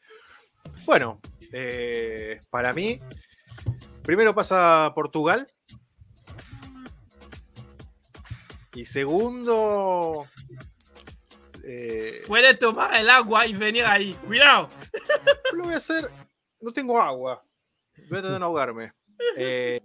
Bueno, 0.85 1.19
eh, 1.53 2.41
para 2.49 2.73
mí, 2.73 2.99
primero 4.03 4.33
pasa 4.33 4.91
Portugal. 4.95 5.47
Y 8.73 8.85
segundo. 8.85 10.25
eh, 11.63 12.23
Puede 12.27 12.53
tomar 12.55 12.95
el 12.95 13.09
agua 13.09 13.45
y 13.45 13.53
venir 13.53 13.85
ahí. 13.85 14.13
Cuidado. 14.25 14.69
lo 15.53 15.65
voy 15.65 15.73
a 15.73 15.77
hacer. 15.77 16.09
No 16.61 16.71
tengo 16.71 17.01
agua. 17.01 17.43
Voy 18.09 18.19
a 18.19 18.21
de 18.21 18.39
no 18.39 18.45
ahogarme. 18.45 18.93
Eh, 19.35 19.81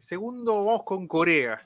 segundo, 0.00 0.64
vamos 0.64 0.82
con 0.84 1.08
Corea. 1.08 1.60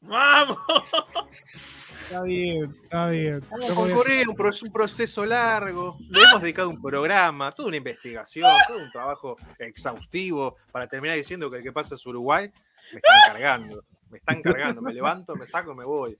¡Vamos! 0.00 0.58
Está 1.90 2.22
bien, 2.24 2.76
está 2.82 3.08
bien. 3.10 3.40
Corea, 3.74 4.24
un, 4.28 4.34
pro- 4.34 4.50
un 4.62 4.72
proceso 4.72 5.24
largo. 5.24 5.96
Le 6.10 6.22
hemos 6.22 6.42
dedicado 6.42 6.68
un 6.70 6.80
programa, 6.80 7.52
toda 7.52 7.68
una 7.68 7.76
investigación, 7.78 8.50
todo 8.66 8.78
un 8.78 8.90
trabajo 8.90 9.36
exhaustivo 9.58 10.56
para 10.72 10.86
terminar 10.86 11.16
diciendo 11.16 11.50
que 11.50 11.58
el 11.58 11.62
que 11.62 11.72
pasa 11.72 11.94
es 11.94 12.06
Uruguay. 12.06 12.50
Me 12.92 12.98
están 12.98 13.14
cargando, 13.32 13.84
me 14.10 14.18
están 14.18 14.42
cargando. 14.42 14.82
Me 14.82 14.92
levanto, 14.92 15.34
me 15.36 15.46
saco, 15.46 15.74
me 15.74 15.84
voy. 15.84 16.18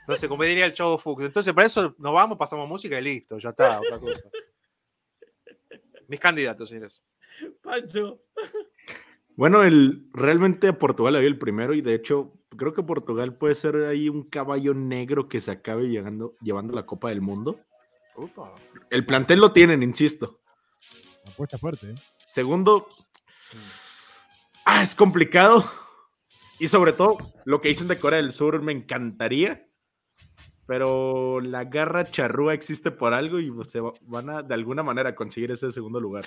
Entonces, 0.00 0.28
como 0.28 0.42
diría 0.44 0.66
el 0.66 0.72
Chavo 0.74 0.98
Fuchs. 0.98 1.24
Entonces, 1.24 1.52
para 1.52 1.66
eso 1.66 1.94
nos 1.98 2.12
vamos, 2.12 2.36
pasamos 2.38 2.68
música 2.68 2.98
y 2.98 3.02
listo, 3.02 3.38
ya 3.38 3.50
está, 3.50 3.78
otra 3.80 3.98
cosa. 3.98 4.22
Mis 6.08 6.20
candidatos, 6.20 6.68
señores. 6.68 7.02
Pancho. 7.62 8.20
Bueno, 9.34 9.62
el, 9.62 10.08
realmente 10.12 10.68
a 10.68 10.76
Portugal 10.78 11.16
había 11.16 11.28
el 11.28 11.38
primero 11.38 11.72
y 11.72 11.80
de 11.80 11.94
hecho 11.94 12.34
creo 12.56 12.72
que 12.72 12.82
Portugal 12.82 13.34
puede 13.36 13.54
ser 13.54 13.76
ahí 13.84 14.08
un 14.08 14.22
caballo 14.28 14.74
negro 14.74 15.28
que 15.28 15.40
se 15.40 15.50
acabe 15.50 15.88
llegando, 15.88 16.34
llevando 16.40 16.74
la 16.74 16.86
Copa 16.86 17.08
del 17.10 17.20
Mundo. 17.20 17.60
El 18.90 19.06
plantel 19.06 19.40
lo 19.40 19.52
tienen, 19.52 19.82
insisto. 19.82 20.40
Apuesta 21.32 21.56
fuerte, 21.58 21.90
¿eh? 21.90 21.94
Segundo, 22.26 22.88
ah, 24.64 24.82
es 24.82 24.94
complicado. 24.94 25.64
Y 26.58 26.68
sobre 26.68 26.92
todo, 26.92 27.16
lo 27.44 27.60
que 27.60 27.68
dicen 27.68 27.88
de 27.88 27.98
Corea 27.98 28.20
del 28.20 28.32
Sur 28.32 28.62
me 28.62 28.72
encantaría. 28.72 29.66
Pero 30.66 31.40
la 31.40 31.64
garra 31.64 32.04
charrúa 32.04 32.54
existe 32.54 32.92
por 32.92 33.14
algo 33.14 33.40
y 33.40 33.52
se 33.64 33.80
va- 33.80 33.92
van 34.02 34.30
a 34.30 34.42
de 34.42 34.54
alguna 34.54 34.82
manera 34.84 35.14
conseguir 35.14 35.50
ese 35.50 35.72
segundo 35.72 35.98
lugar. 36.00 36.24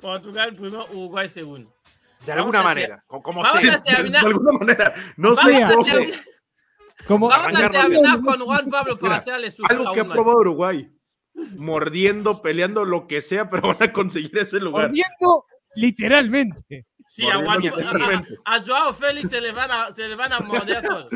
Portugal 0.00 0.54
primero, 0.54 0.86
Uruguay 0.92 1.28
segundo. 1.28 1.74
De 2.24 2.32
alguna 2.32 2.60
a 2.60 2.62
manera, 2.62 3.04
co- 3.06 3.22
como 3.22 3.44
sea. 3.44 3.74
a 3.86 3.92
De 4.02 4.16
alguna 4.18 4.52
manera. 4.58 4.94
No 5.16 5.34
sé 5.34 5.62
a 5.62 5.70
cómo. 5.70 5.84
Como, 7.06 7.28
Vamos 7.28 7.54
a 7.60 7.70
terminar 7.70 8.20
con 8.20 8.40
Juan 8.40 8.68
Pablo 8.70 8.94
para 9.00 9.16
hacerle 9.16 9.50
sufrir 9.50 9.78
Algo 9.78 9.92
que 9.92 10.00
ha 10.00 10.04
probado 10.08 10.38
Uruguay. 10.38 10.90
Mordiendo, 11.56 12.40
peleando, 12.42 12.84
lo 12.84 13.06
que 13.06 13.20
sea, 13.20 13.48
pero 13.50 13.68
van 13.68 13.82
a 13.82 13.92
conseguir 13.92 14.36
ese 14.38 14.58
lugar. 14.58 14.86
mordiendo 14.88 15.44
literalmente. 15.74 16.86
Sí, 17.06 17.22
Mordiendo 17.22 17.50
aguanta. 17.50 17.80
literalmente. 17.92 18.34
A, 18.46 18.54
a 18.56 18.62
Joao 18.64 18.92
Félix 18.94 19.30
se 19.30 19.40
le 19.40 19.52
van 19.52 19.70
a, 19.70 19.92
se 19.92 20.08
le 20.08 20.14
van 20.16 20.32
a 20.32 20.40
morder 20.40 20.82
todos. 20.82 21.08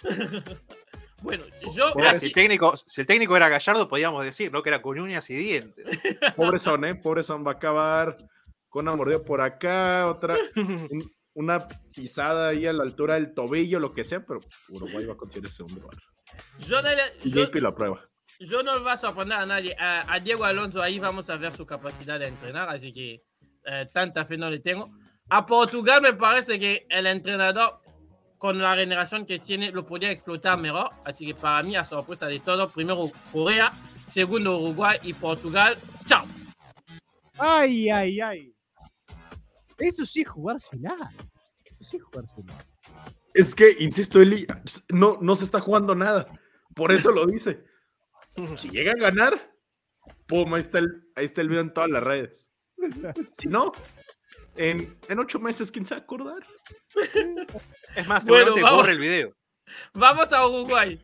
bueno, 1.22 1.44
yo 1.74 1.92
Mira, 1.94 2.10
si, 2.10 2.16
así, 2.16 2.26
el 2.26 2.32
técnico, 2.32 2.76
si 2.76 3.00
el 3.00 3.06
técnico 3.06 3.36
era 3.36 3.48
Gallardo, 3.48 3.88
podíamos 3.88 4.24
decir, 4.24 4.52
¿no? 4.52 4.62
Que 4.62 4.70
era 4.70 4.82
con 4.82 4.98
uñas 4.98 5.30
y 5.30 5.34
dientes. 5.34 5.86
Pobre 6.36 6.58
son, 6.58 6.84
¿eh? 6.84 6.94
Pobre 6.96 7.22
son. 7.22 7.46
Va 7.46 7.52
a 7.52 7.54
acabar 7.54 8.16
con 8.70 8.86
una 8.88 8.96
mordida 8.96 9.22
por 9.22 9.42
acá, 9.42 10.06
otra. 10.08 10.36
un- 10.90 11.12
una 11.32 11.66
pisada 11.94 12.48
ahí 12.48 12.66
a 12.66 12.72
la 12.72 12.82
altura 12.82 13.14
del 13.14 13.32
tobillo, 13.34 13.78
lo 13.78 13.92
que 13.92 14.02
sea, 14.02 14.24
pero 14.26 14.40
Uruguay 14.68 15.04
va 15.06 15.12
a 15.12 15.16
conseguir 15.16 15.46
ese 15.46 15.56
segundo 15.58 15.82
lugar. 15.82 15.96
yo, 16.66 16.82
no 16.82 16.88
le- 16.88 17.02
Y 17.24 17.30
yo- 17.30 17.44
JP 17.46 17.54
lo 17.60 17.68
aprueba. 17.68 18.00
yo 18.40 18.62
no 18.64 18.82
va 18.82 18.92
a 18.94 18.96
sorprender 18.96 19.38
a 19.38 19.46
nadie. 19.46 19.76
A, 19.78 20.12
a 20.12 20.18
Diego 20.18 20.44
Alonso 20.44 20.82
ahí 20.82 20.98
vamos 20.98 21.30
a 21.30 21.36
ver 21.36 21.52
su 21.52 21.64
capacidad 21.66 22.18
de 22.18 22.26
entrenar, 22.26 22.68
así 22.68 22.92
que 22.92 23.22
eh, 23.64 23.88
tanta 23.92 24.24
fe 24.24 24.36
no 24.38 24.50
le 24.50 24.58
tengo. 24.58 24.90
A 25.28 25.46
Portugal 25.46 26.02
me 26.02 26.14
parece 26.14 26.58
que 26.58 26.84
el 26.90 27.06
entrenador, 27.06 27.80
con 28.36 28.58
la 28.58 28.74
generación 28.74 29.24
que 29.24 29.38
tiene, 29.38 29.70
lo 29.70 29.86
podía 29.86 30.10
explotar 30.10 30.58
mejor. 30.58 30.90
Así 31.04 31.24
que 31.26 31.34
para 31.36 31.62
mí, 31.62 31.76
a 31.76 31.84
sorpresa 31.84 32.26
de 32.26 32.40
todo, 32.40 32.68
primero 32.68 33.08
Corea, 33.32 33.70
segundo 34.06 34.58
Uruguay 34.58 34.98
y 35.04 35.14
Portugal. 35.14 35.76
¡Chao! 36.06 36.24
Ay, 37.38 37.88
ay, 37.90 38.20
ay. 38.20 38.54
Eso 39.80 40.06
sí 40.06 40.22
es 40.22 40.28
jugársela. 40.28 40.96
Eso 41.64 41.84
sí 41.84 41.96
es 41.96 42.02
jugársela. 42.02 42.56
Es 43.34 43.54
que, 43.54 43.76
insisto, 43.80 44.20
Eli, 44.20 44.46
no, 44.90 45.18
no 45.20 45.34
se 45.36 45.44
está 45.44 45.60
jugando 45.60 45.94
nada. 45.94 46.26
Por 46.74 46.92
eso 46.92 47.10
lo 47.12 47.26
dice. 47.26 47.64
Si 48.56 48.70
llega 48.70 48.92
a 48.92 48.96
ganar, 48.96 49.40
pum, 50.26 50.54
ahí 50.54 50.60
está 50.60 50.78
el, 50.78 51.10
ahí 51.16 51.24
está 51.24 51.40
el 51.40 51.48
video 51.48 51.62
en 51.62 51.72
todas 51.72 51.90
las 51.90 52.02
redes. 52.02 52.48
Si 53.38 53.48
no, 53.48 53.72
en, 54.56 54.98
en 55.08 55.18
ocho 55.18 55.38
meses, 55.38 55.70
¿quién 55.70 55.84
se 55.84 55.94
va 55.94 56.00
a 56.00 56.04
acordar? 56.04 56.38
Es 57.96 58.06
más, 58.08 58.24
Bueno, 58.26 58.54
vamos. 58.62 58.78
borre 58.78 58.92
el 58.92 58.98
video. 59.00 59.34
Vamos 59.94 60.32
a 60.32 60.46
Uruguay. 60.46 61.00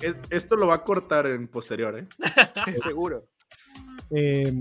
Es- 0.00 0.16
esto 0.30 0.56
lo 0.56 0.66
va 0.66 0.74
a 0.74 0.84
cortar 0.84 1.26
en 1.26 1.46
posterior, 1.48 1.96
¿eh? 1.98 2.08
Sí, 2.64 2.72
seguro. 2.82 3.28
Eh, 4.10 4.52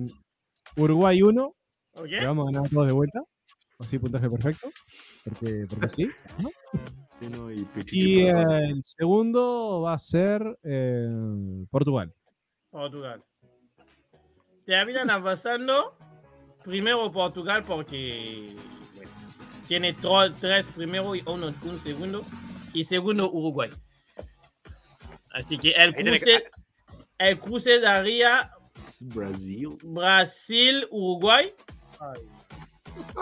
Uruguay 0.77 1.21
1, 1.21 1.55
¿Ok? 1.93 2.05
le 2.05 2.25
vamos 2.25 2.47
a 2.47 2.51
ganar 2.53 2.69
todos 2.69 2.87
de 2.87 2.93
vuelta. 2.93 3.21
Así, 3.81 3.99
puntaje 3.99 4.29
perfecto. 4.29 4.69
Porque, 5.23 5.65
porque 5.69 5.89
sí. 5.95 6.09
¿no? 6.41 6.49
Sí, 7.19 7.27
no, 7.29 7.51
y 7.51 8.19
eh, 8.21 8.31
el 8.69 8.83
segundo 8.83 9.81
va 9.81 9.93
a 9.93 9.97
ser 9.99 10.57
eh, 10.63 11.07
Portugal. 11.69 12.13
Portugal. 12.69 13.23
Terminan 14.65 15.09
avanzando. 15.09 15.95
Primero 16.63 17.11
Portugal 17.11 17.63
porque 17.63 18.55
bueno, 18.95 19.11
tiene 19.67 19.95
tro- 19.95 20.31
tres 20.39 20.67
primero 20.75 21.15
y 21.15 21.23
uno 21.25 21.47
un 21.47 21.79
segundo. 21.79 22.23
Y 22.73 22.83
segundo 22.83 23.29
Uruguay. 23.31 23.69
Así 25.33 25.57
que 25.57 25.71
el 25.71 25.93
cruce, 25.95 26.43
el 27.17 27.39
cruce 27.39 27.79
daría 27.79 28.51
Brasil. 29.01 29.77
Brasil-Uruguay 29.83 31.53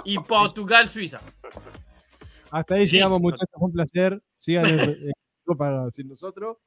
y 0.04 0.18
Portugal-Suiza. 0.20 1.22
Hasta 2.52 2.76
ahí 2.76 2.88
llegamos, 2.88 3.20
muchachos. 3.20 3.56
Un 3.56 3.72
placer. 3.72 4.22
Sigan 4.36 4.66
el, 4.68 5.14
para 5.58 5.90
sin 5.92 6.08
nosotros. 6.08 6.58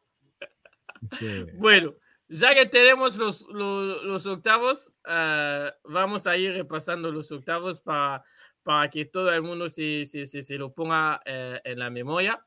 Este, 1.10 1.52
Bueno, 1.54 1.92
ya 2.28 2.54
que 2.54 2.66
tenemos 2.66 3.16
los, 3.16 3.46
los, 3.48 4.02
los 4.04 4.26
octavos, 4.26 4.92
ah, 5.04 5.72
vamos 5.84 6.26
a 6.26 6.36
ir 6.36 6.54
repasando 6.54 7.10
los 7.10 7.30
octavos 7.32 7.80
para, 7.80 8.24
para 8.62 8.88
que 8.88 9.04
todo 9.04 9.32
el 9.32 9.42
mundo 9.42 9.68
se, 9.68 10.04
se, 10.06 10.26
se, 10.26 10.42
se 10.42 10.54
lo 10.56 10.72
ponga 10.72 11.20
eh, 11.24 11.60
en 11.64 11.78
la 11.78 11.90
memoria 11.90 12.44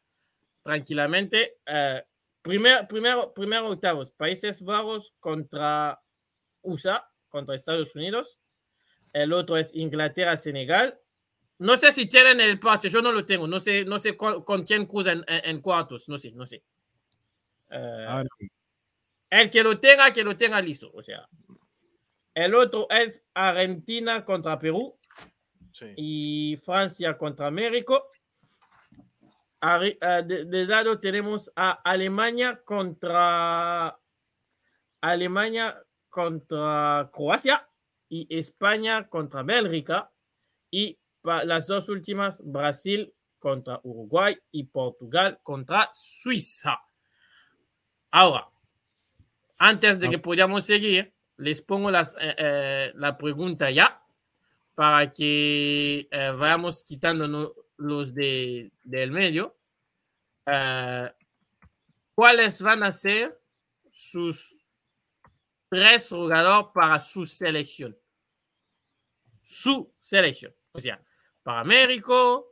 tranquilamente. 0.65 1.59
Eh, 1.65 2.03
primer, 2.41 2.87
primero, 2.87 3.31
primero 3.33 3.69
octavos, 3.69 4.11
Países 4.11 4.63
Bajos 4.63 5.13
contra 5.19 6.01
USA, 6.63 7.07
contra 7.29 7.55
Estados 7.55 7.95
Unidos. 7.95 8.39
El 9.15 9.31
otro 9.31 9.55
es 9.55 9.73
Inglaterra-Senegal. 9.73 10.99
No 11.59 11.77
sé 11.77 11.93
si 11.93 12.05
tienen 12.05 12.41
el 12.41 12.59
parche, 12.59 12.89
yo 12.89 13.01
no 13.01 13.13
lo 13.13 13.25
tengo. 13.25 13.47
No 13.47 13.61
sé, 13.61 13.85
no 13.85 13.97
sé 13.97 14.17
cu- 14.17 14.43
con 14.43 14.65
quién 14.65 14.85
cruzan 14.85 15.23
en, 15.25 15.49
en 15.51 15.61
cuartos, 15.61 16.09
no 16.09 16.17
sé, 16.17 16.31
no 16.33 16.45
sé. 16.45 16.61
Eh, 17.69 18.05
ahora, 18.09 18.27
el 19.29 19.49
que 19.49 19.63
lo 19.63 19.79
tenga, 19.79 20.11
que 20.11 20.21
lo 20.21 20.35
tenga 20.35 20.59
listo. 20.61 20.91
O 20.93 21.01
sea, 21.01 21.25
el 22.33 22.53
otro 22.55 22.87
es 22.89 23.23
Argentina 23.33 24.25
contra 24.25 24.59
Perú 24.59 24.97
Sí. 25.71 25.93
y 25.95 26.57
Francia 26.65 27.17
contra 27.17 27.49
México. 27.49 28.11
Arri- 29.61 29.97
eh, 30.01 30.23
de, 30.25 30.43
de 30.45 30.65
lado 30.65 30.99
tenemos 30.99 31.49
a 31.55 31.71
Alemania 31.89 32.61
contra 32.65 33.97
Alemania 34.99 35.81
contra 36.09 37.09
Croacia 37.13 37.65
y 38.15 38.27
España 38.29 39.09
contra 39.09 39.43
Bélgica 39.43 40.09
y 40.71 40.97
las 41.23 41.67
dos 41.67 41.89
últimas 41.89 42.41
Brasil 42.45 43.13
contra 43.39 43.79
Uruguay 43.83 44.37
y 44.51 44.63
Portugal 44.63 45.39
contra 45.43 45.89
Suiza. 45.93 46.79
Ahora, 48.11 48.47
antes 49.57 49.99
de 49.99 50.09
que 50.09 50.19
podamos 50.19 50.65
seguir, 50.65 51.13
les 51.37 51.61
pongo 51.61 51.91
las, 51.91 52.13
eh, 52.19 52.35
eh, 52.37 52.91
la 52.95 53.17
pregunta 53.17 53.69
ya 53.69 54.01
para 54.75 55.11
que 55.11 56.07
eh, 56.09 56.31
vayamos 56.37 56.83
quitando 56.83 57.27
no- 57.27 57.53
los 57.77 58.13
de, 58.13 58.71
del 58.83 59.11
medio. 59.11 59.57
¿Cuáles 62.13 62.61
van 62.61 62.83
a 62.83 62.91
ser 62.93 63.37
sus 63.89 64.61
tres 65.69 66.07
jugadores 66.07 66.71
para 66.73 66.99
su 67.01 67.25
selección? 67.25 67.97
Su 69.45 69.93
selección. 69.99 70.51
O 70.71 70.79
sea, 70.81 70.99
para 71.43 71.63
México, 71.63 72.47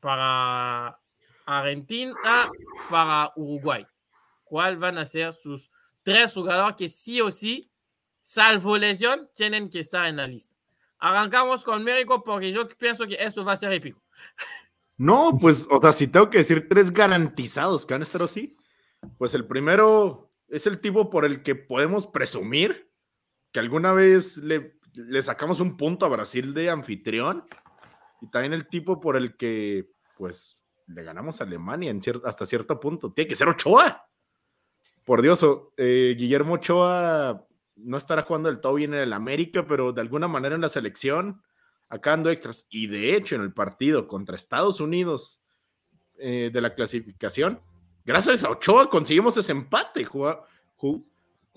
para 0.00 0.98
Argentina, 1.44 2.50
para 2.88 3.30
Uruguay. 3.36 3.86
¿Cuáles 4.42 4.80
van 4.80 4.96
a 4.96 5.04
ser 5.04 5.34
sus 5.34 5.70
tres 6.02 6.32
jugadores 6.32 6.76
que 6.76 6.88
sí 6.88 7.20
o 7.20 7.30
sí, 7.30 7.70
salvo 8.22 8.78
lesión, 8.78 9.28
tienen 9.34 9.68
que 9.68 9.80
estar 9.80 10.06
en 10.06 10.16
la 10.16 10.26
lista? 10.26 10.54
Arrancamos 10.98 11.62
con 11.62 11.84
México 11.84 12.24
porque 12.24 12.50
yo 12.50 12.66
pienso 12.70 13.06
que 13.06 13.16
esto 13.20 13.44
va 13.44 13.52
a 13.52 13.56
ser 13.56 13.74
épico. 13.74 14.02
No, 14.96 15.36
pues, 15.38 15.68
o 15.70 15.78
sea, 15.78 15.92
si 15.92 16.08
tengo 16.08 16.30
que 16.30 16.38
decir 16.38 16.68
tres 16.70 16.90
garantizados 16.90 17.84
que 17.84 17.92
van 17.92 18.00
a 18.00 18.04
estar 18.04 18.22
así, 18.22 18.56
pues 19.18 19.34
el 19.34 19.46
primero 19.46 20.32
es 20.48 20.66
el 20.66 20.80
tipo 20.80 21.10
por 21.10 21.26
el 21.26 21.42
que 21.42 21.54
podemos 21.54 22.06
presumir 22.06 22.90
que 23.52 23.60
alguna 23.60 23.92
vez 23.92 24.38
le, 24.38 24.79
le 24.94 25.22
sacamos 25.22 25.60
un 25.60 25.76
punto 25.76 26.06
a 26.06 26.08
Brasil 26.08 26.52
de 26.54 26.70
anfitrión. 26.70 27.44
y 28.22 28.28
también 28.28 28.52
el 28.52 28.66
tipo 28.68 29.00
por 29.00 29.16
el 29.16 29.36
que, 29.36 29.90
pues, 30.18 30.62
le 30.86 31.02
ganamos 31.04 31.40
a 31.40 31.44
Alemania 31.44 31.94
hasta 32.24 32.44
cierto 32.44 32.78
punto. 32.78 33.12
Tiene 33.12 33.28
que 33.28 33.36
ser 33.36 33.48
Ochoa. 33.48 34.06
Por 35.06 35.22
Dios, 35.22 35.44
eh, 35.78 36.14
Guillermo 36.18 36.54
Ochoa 36.54 37.46
no 37.76 37.96
estará 37.96 38.22
jugando 38.22 38.50
del 38.50 38.60
todo 38.60 38.74
bien 38.74 38.92
en 38.92 39.00
el 39.00 39.12
América, 39.14 39.66
pero 39.66 39.92
de 39.92 40.02
alguna 40.02 40.28
manera 40.28 40.54
en 40.54 40.60
la 40.60 40.68
selección, 40.68 41.42
acá 41.88 42.12
ando 42.12 42.28
extras. 42.28 42.66
Y 42.70 42.88
de 42.88 43.14
hecho, 43.16 43.36
en 43.36 43.40
el 43.40 43.54
partido 43.54 44.06
contra 44.06 44.36
Estados 44.36 44.80
Unidos 44.80 45.40
eh, 46.18 46.50
de 46.52 46.60
la 46.60 46.74
clasificación, 46.74 47.60
gracias 48.04 48.44
a 48.44 48.50
Ochoa 48.50 48.90
conseguimos 48.90 49.34
ese 49.38 49.52
empate. 49.52 50.04
Jugó, 50.04 50.44
ju- 50.76 51.06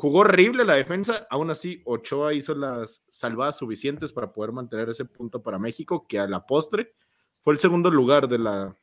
jugó 0.04 0.20
horrible 0.20 0.66
la 0.66 0.76
defensa, 0.76 1.26
aún 1.30 1.50
así 1.50 1.82
Ochoa 1.86 2.34
hizo 2.34 2.54
las 2.54 3.06
salvadas 3.08 3.58
suficientes 3.58 4.12
para 4.12 4.34
poder 4.34 4.52
mantener 4.52 4.90
ese 4.90 5.06
punto 5.06 5.42
para 5.42 5.58
México, 5.58 6.06
que 6.10 6.20
a 6.20 6.28
la 6.28 6.46
postre 6.46 6.94
fue 7.40 7.54
el 7.54 7.60
segundo 7.60 7.90
lugar 7.90 8.28
de 8.28 8.38
la, 8.38 8.76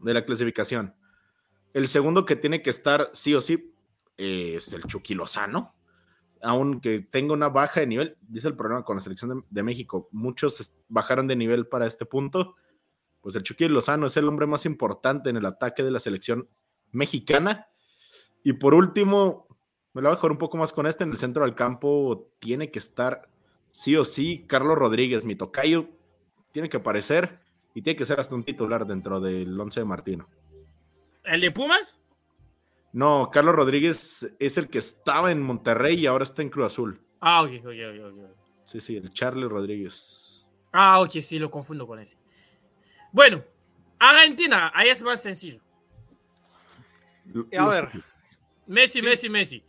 de 0.00 0.12
la 0.12 0.24
clasificación. 0.24 0.96
El 1.72 1.86
segundo 1.86 2.24
que 2.24 2.34
tiene 2.34 2.60
que 2.60 2.70
estar 2.70 3.08
sí 3.12 3.36
o 3.36 3.40
sí 3.40 3.72
eh, 4.18 4.54
es 4.56 4.72
el 4.72 4.82
Chucky. 4.82 5.16
Aunque 6.42 6.98
tenga 6.98 7.34
una 7.34 7.48
baja 7.48 7.78
de 7.78 7.86
nivel, 7.86 8.16
dice 8.22 8.48
el 8.48 8.56
problema 8.56 8.84
con 8.84 8.96
la 8.96 9.00
selección 9.00 9.46
de, 9.48 9.62
México, 9.62 10.08
muchos 10.10 10.72
bajaron 10.88 11.28
de 11.28 11.36
nivel 11.36 11.68
para 11.68 11.86
este 11.86 12.04
punto. 12.04 12.56
Pues 13.20 13.36
el 13.36 13.44
Chucky 13.44 13.68
Lozano 13.68 14.06
es 14.08 14.16
el 14.16 14.26
hombre 14.26 14.48
más 14.48 14.66
importante 14.66 15.30
en 15.30 15.36
el 15.36 15.46
ataque 15.46 15.84
de 15.84 15.92
la 15.92 16.00
selección 16.00 16.48
mexicana. 16.90 17.68
Y 18.42 18.54
por 18.54 18.74
último, 18.74 19.46
me 19.94 20.02
la 20.02 20.08
voy 20.08 20.16
a 20.16 20.20
jugar 20.20 20.32
un 20.32 20.38
poco 20.38 20.56
más 20.56 20.72
con 20.72 20.86
este. 20.86 21.04
En 21.04 21.10
el 21.10 21.16
centro 21.16 21.44
del 21.44 21.54
campo 21.54 22.30
tiene 22.38 22.70
que 22.70 22.78
estar 22.78 23.28
sí 23.70 23.96
o 23.96 24.04
sí 24.04 24.44
Carlos 24.46 24.76
Rodríguez, 24.76 25.24
mi 25.24 25.36
tocayo. 25.36 25.86
Tiene 26.52 26.68
que 26.68 26.76
aparecer 26.78 27.40
y 27.74 27.82
tiene 27.82 27.96
que 27.96 28.04
ser 28.04 28.20
hasta 28.20 28.34
un 28.34 28.44
titular 28.44 28.86
dentro 28.86 29.20
del 29.20 29.58
11 29.58 29.80
de 29.80 29.86
Martino. 29.86 30.28
¿El 31.24 31.40
de 31.40 31.50
Pumas? 31.50 31.98
No, 32.92 33.30
Carlos 33.32 33.54
Rodríguez 33.54 34.34
es 34.38 34.58
el 34.58 34.68
que 34.68 34.78
estaba 34.78 35.30
en 35.32 35.42
Monterrey 35.42 36.00
y 36.00 36.06
ahora 36.06 36.24
está 36.24 36.42
en 36.42 36.50
Cruz 36.50 36.66
Azul. 36.66 37.00
Ah, 37.20 37.42
ok, 37.42 37.50
ok, 37.60 37.66
ok, 37.66 38.12
ok. 38.12 38.36
Sí, 38.64 38.80
sí, 38.80 38.96
el 38.96 39.12
Charlie 39.12 39.48
Rodríguez. 39.48 40.46
Ah, 40.72 41.00
ok, 41.00 41.10
sí, 41.22 41.38
lo 41.38 41.50
confundo 41.50 41.86
con 41.86 41.98
ese. 42.00 42.18
Bueno, 43.12 43.42
Argentina, 43.98 44.70
ahí 44.74 44.88
es 44.90 45.02
más 45.02 45.22
sencillo. 45.22 45.60
A 47.58 47.68
ver, 47.68 47.88
Messi, 48.66 48.98
Sí. 49.00 49.04
Messi, 49.04 49.30
Messi. 49.30 49.64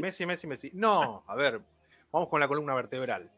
Messi, 0.00 0.26
Messi, 0.26 0.46
Messi. 0.46 0.70
No, 0.74 1.24
a 1.26 1.34
ver, 1.34 1.60
vamos 2.10 2.28
con 2.28 2.40
la 2.40 2.48
columna 2.48 2.74
vertebral. 2.74 3.30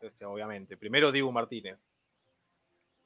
Este, 0.00 0.24
obviamente. 0.24 0.76
Primero 0.76 1.12
Diego 1.12 1.32
Martínez, 1.32 1.78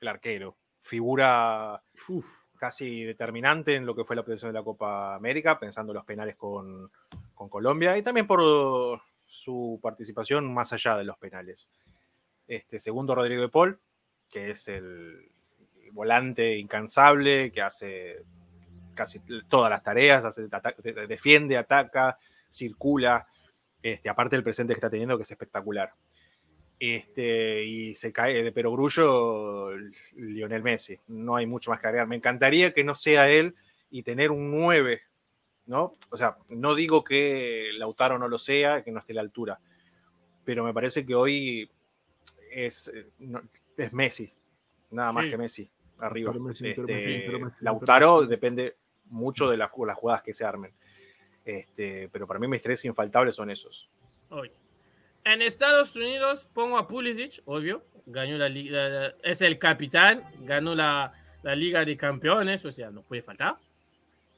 el 0.01 0.09
arquero. 0.09 0.57
Figura 0.83 1.83
Uf, 2.09 2.27
casi 2.57 3.05
determinante 3.05 3.75
en 3.75 3.87
lo 3.87 3.95
que 3.95 4.05
fue 4.05 4.17
la 4.17 4.23
obtención 4.23 4.51
de 4.51 4.59
la 4.59 4.65
Copa 4.65 5.15
América, 5.15 5.59
pensando 5.59 5.93
en 5.93 5.97
los 5.97 6.05
penales 6.05 6.37
con, 6.37 6.91
con 7.35 7.49
Colombia 7.49 7.97
y 7.97 8.03
también 8.03 8.27
por 8.27 9.01
su 9.27 9.79
participación 9.83 10.53
más 10.53 10.73
allá 10.73 10.97
de 10.97 11.05
los 11.05 11.19
penales. 11.19 11.71
Este, 12.47 12.81
segundo, 12.81 13.15
Rodrigo 13.15 13.43
de 13.43 13.49
Paul, 13.49 13.79
que 14.29 14.51
es 14.51 14.69
el 14.69 15.31
volante 15.93 16.57
incansable, 16.57 17.53
que 17.53 17.63
hace 17.63 18.25
casi 18.95 19.21
todas 19.49 19.71
las 19.71 19.83
tareas, 19.83 20.25
hace, 20.25 20.49
defiende, 21.09 21.57
ataca, 21.57 22.19
circula, 22.51 23.27
este, 23.83 24.09
aparte 24.11 24.37
del 24.37 24.43
presente 24.45 24.75
que 24.75 24.79
está 24.79 24.91
teniendo, 24.91 25.17
que 25.17 25.23
es 25.23 25.31
espectacular. 25.31 25.93
Este, 26.79 27.65
y 27.65 27.95
se 27.95 28.11
cae 28.13 28.43
de 28.43 28.53
perogrullo 28.53 29.71
Lionel 30.17 30.63
Messi. 30.63 30.99
No 31.09 31.37
hay 31.37 31.47
mucho 31.47 31.71
más 31.71 31.81
que 31.81 31.87
agregar. 31.87 32.07
Me 32.09 32.17
encantaría 32.17 32.73
que 32.73 32.85
no 32.85 32.95
sea 32.95 33.29
él 33.31 33.55
y 33.91 34.03
tener 34.03 34.31
un 34.31 34.51
9, 34.51 35.03
¿no? 35.67 35.97
O 36.11 36.17
sea, 36.17 36.39
no 36.49 36.75
digo 36.75 37.05
que 37.05 37.71
Lautaro 37.75 38.19
no 38.19 38.29
lo 38.29 38.39
sea, 38.39 38.83
que 38.83 38.93
no 38.93 39.01
esté 39.01 39.13
a 39.13 39.17
la 39.17 39.21
altura, 39.21 39.61
pero 40.45 40.65
me 40.65 40.73
parece 40.73 41.05
que 41.05 41.15
hoy 41.15 41.71
es, 42.51 42.89
eh, 42.95 43.07
es 43.77 43.93
Messi, 43.93 44.33
nada 44.91 45.13
más 45.13 45.25
Sí. 45.25 45.31
que 45.31 45.39
Messi 45.39 45.71
arriba. 45.99 46.33
Pero 46.33 46.45
Messi, 46.45 46.63
pero 46.65 46.83
Este, 46.83 46.93
Messi, 46.95 47.05
pero 47.27 47.39
Messi, 47.41 47.53
pero 47.57 47.65
Lautaro 47.65 48.27
depende 48.27 48.77
mucho 49.07 49.51
de 49.51 49.59
las, 49.59 49.71
las 49.87 49.97
jugadas 49.99 50.23
que 50.23 50.33
se 50.33 50.45
armen. 50.47 50.73
Este, 51.45 52.09
pero 52.13 52.27
para 52.27 52.39
mí 52.39 52.47
mis 52.47 52.63
tres 52.63 52.85
infaltables 52.85 53.35
son 53.35 53.51
esos. 53.51 53.89
Oye. 54.31 54.53
En 55.25 55.43
Estados 55.43 55.97
Unidos 55.97 56.47
pongo 56.53 56.79
a 56.79 56.87
Pulisic, 56.87 57.43
obvio. 57.45 57.85
Ganó 58.07 58.39
la 58.39 58.49
liga, 58.49 59.15
es 59.23 59.43
el 59.43 59.59
capitán, 59.59 60.25
ganó 60.41 60.75
la, 60.75 61.13
la 61.43 61.55
Liga 61.55 61.85
de 61.85 61.97
Campeones, 61.97 62.65
o 62.65 62.73
sea, 62.73 62.91
no 62.91 63.03
puede 63.03 63.23
faltar. 63.23 63.57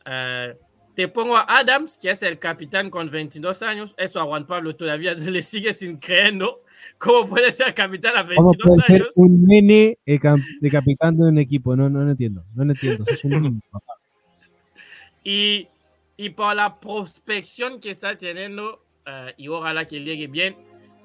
Eh, 0.05 0.57
te 0.95 1.09
pongo 1.09 1.37
a 1.37 1.47
Adams, 1.49 1.99
que 2.01 2.11
es 2.11 2.23
el 2.23 2.39
capitán 2.39 2.91
con 2.91 3.11
22 3.11 3.63
años. 3.63 3.95
Eso 3.97 4.21
a 4.21 4.25
Juan 4.25 4.47
Pablo 4.47 4.77
todavía 4.77 5.15
le 5.15 5.43
sigue 5.43 5.73
sin 5.73 5.97
creyendo. 5.97 6.63
¿Cómo 6.99 7.29
puede 7.29 7.51
ser 7.53 7.73
capitán 7.75 8.17
a 8.17 8.23
¿Cómo 8.23 8.51
22 8.51 8.57
puede 8.67 8.83
ser 8.83 9.03
años? 9.03 9.15
un 9.17 9.45
nene 9.45 9.99
de 10.05 10.71
capitán 10.71 11.17
de 11.17 11.25
un 11.25 11.39
equipo? 11.39 11.77
No, 11.77 11.89
no, 11.89 12.05
no 12.05 12.11
entiendo. 12.11 12.45
No 12.55 12.65
entiendo. 12.65 13.05
Sos 13.05 13.25
un 13.25 13.43
niño, 13.43 13.61
papá. 13.71 13.95
Y, 15.25 15.69
y 16.25 16.31
por 16.31 16.55
la 16.55 16.79
prospección 16.79 17.81
que 17.81 17.91
está 17.91 18.17
teniendo, 18.17 18.85
eh, 19.07 19.35
y 19.37 19.49
ojalá 19.49 19.87
que 19.87 20.01
llegue 20.01 20.29
bien, 20.29 20.57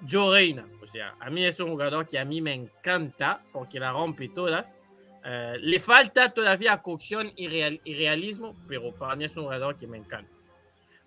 Joe 0.07 0.31
Reina. 0.37 0.67
O 0.81 0.85
sea, 0.85 1.15
a 1.19 1.29
mí 1.29 1.43
es 1.43 1.59
un 1.59 1.69
jugador 1.71 2.05
que 2.07 2.19
a 2.19 2.25
mí 2.25 2.39
me 2.39 2.53
encanta 2.53 3.41
porque 3.51 3.79
la 3.79 3.91
rompe 3.91 4.29
todas. 4.29 4.77
Eh, 5.25 5.55
le 5.59 5.79
falta 5.79 6.29
todavía 6.33 6.81
cocción 6.81 7.31
y, 7.35 7.47
real- 7.47 7.81
y 7.83 7.95
realismo, 7.95 8.55
pero 8.67 8.93
para 8.93 9.15
mí 9.15 9.23
es 9.25 9.35
un 9.37 9.45
jugador 9.45 9.75
que 9.75 9.87
me 9.87 9.97
encanta. 9.97 10.31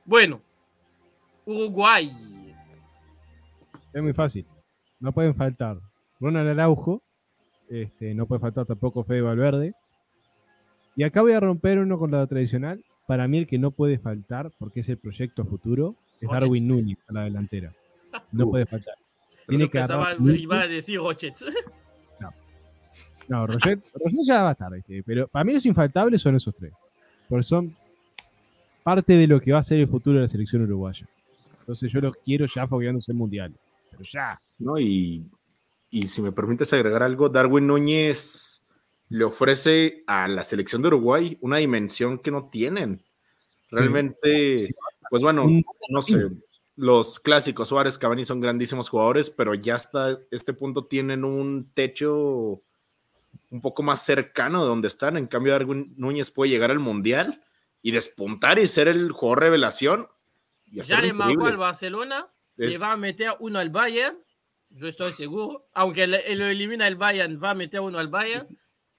Bueno, 0.05 0.43
Uruguay. 1.47 2.11
Es 3.93 4.03
muy 4.03 4.13
fácil. 4.13 4.45
No 4.99 5.13
pueden 5.13 5.35
faltar 5.35 5.79
Ronald 6.19 6.49
Araujo. 6.51 7.01
Este, 7.69 8.13
no 8.15 8.27
puede 8.27 8.41
faltar 8.41 8.67
tampoco 8.67 9.05
Fede 9.05 9.21
Valverde. 9.23 9.73
Y 10.97 11.05
acá 11.05 11.23
voy 11.23 11.33
a 11.33 11.41
romper 11.41 11.79
uno 11.79 11.97
con 11.99 12.11
lo 12.11 12.27
tradicional. 12.27 12.85
Para 13.11 13.27
mí 13.27 13.39
el 13.39 13.47
que 13.49 13.59
no 13.59 13.73
puede 13.73 13.99
faltar, 13.99 14.53
porque 14.57 14.81
es 14.81 14.89
el 14.89 14.97
proyecto 14.97 15.45
futuro, 15.45 15.97
es. 16.21 16.31
Darwin 16.31 16.69
Núñez 16.69 16.99
a 17.09 17.13
la 17.13 17.25
delantera. 17.25 17.73
No 18.31 18.47
Uh. 18.47 18.51
puede 18.51 18.67
faltar. 18.67 18.95
Tiene 19.49 19.65
que 19.65 19.81
pensaba, 19.81 20.15
iba 20.15 20.61
a 20.61 20.69
decir 20.69 21.01
Rochets. 21.01 21.45
No, 23.27 23.47
Roger, 23.49 23.81
Roger 23.95 24.19
ya 24.25 24.43
va 24.43 24.49
a 24.51 24.53
estar, 24.53 24.73
¿viste? 24.73 25.03
pero 25.05 25.27
para 25.27 25.45
mí 25.45 25.53
los 25.53 25.67
infaltables 25.67 26.21
son 26.23 26.37
esos 26.37 26.55
tres. 26.55 26.73
Porque 27.29 27.43
son 27.43 27.77
parte 28.85 29.17
de 29.17 29.27
lo 29.27 29.41
que 29.41 29.51
va 29.53 29.59
a 29.59 29.63
ser 29.65 29.81
el 29.81 29.89
futuro 29.89 30.17
de 30.17 30.23
la 30.23 30.29
selección 30.29 30.63
uruguaya. 30.63 31.05
Entonces 31.59 31.91
yo 31.93 32.01
los 32.01 32.17
quiero 32.25 32.47
ya 32.47 32.69
fogueándose 32.69 33.11
en 33.11 33.19
mundial. 33.19 33.53
Pero 33.91 34.05
ya. 34.05 34.41
¿no? 34.61 34.79
Y, 34.79 35.25
y 35.91 36.07
si 36.07 36.23
me 36.23 36.31
permites 36.31 36.73
agregar 36.73 37.03
algo, 37.03 37.29
Darwin 37.29 37.67
Núñez 37.67 38.50
le 39.11 39.25
ofrece 39.25 40.05
a 40.07 40.29
la 40.29 40.43
selección 40.45 40.81
de 40.83 40.89
Uruguay 40.89 41.37
una 41.41 41.59
dimensión 41.59 42.19
que 42.19 42.31
no 42.31 42.49
tienen. 42.49 43.05
Realmente, 43.71 44.61
Sí. 44.61 44.75
pues 45.11 45.23
bueno, 45.23 45.47
no 45.91 46.03
sé, 46.03 46.31
los 46.77 47.19
clásicos 47.21 47.69
Suárez, 47.69 47.99
Cavani 47.99 48.25
son 48.25 48.41
grandísimos 48.41 48.89
jugadores, 48.89 49.29
pero 49.29 49.55
ya 49.55 49.75
hasta 49.75 50.19
este 50.31 50.55
punto 50.55 50.87
tienen 50.87 51.25
un 51.25 51.71
techo 51.75 52.63
un 53.51 53.61
poco 53.61 53.83
más 53.83 54.05
cercano 54.05 54.63
de 54.63 54.69
donde 54.69 54.89
están. 54.89 55.17
En 55.17 55.27
cambio, 55.27 55.53
Darwin 55.53 55.93
Núñez 55.97 56.31
puede 56.31 56.51
llegar 56.51 56.71
al 56.71 56.79
Mundial 56.79 57.45
y 57.83 57.91
despuntar 57.91 58.59
y 58.59 58.67
ser 58.67 58.89
el 58.89 59.11
jugador 59.11 59.41
revelación. 59.41 60.09
Y 60.67 60.83
Ya 60.83 61.01
le 61.01 61.13
marcó 61.13 61.47
al 61.47 61.57
Barcelona, 61.57 62.29
le 62.57 62.79
va 62.79 62.93
a 62.93 62.97
meter 62.97 63.31
uno 63.41 63.59
al 63.59 63.71
Bayern, 63.71 64.17
yo 64.71 64.87
estoy 64.87 65.13
seguro. 65.13 65.67
Aunque 65.75 66.07
lo 66.07 66.17
elimina 66.17 66.87
el 66.87 66.95
Bayern, 66.95 67.41
va 67.43 67.51
a 67.51 67.55
meter 67.55 67.81
uno 67.81 67.99
al 67.99 68.09
Bayern. 68.09 68.47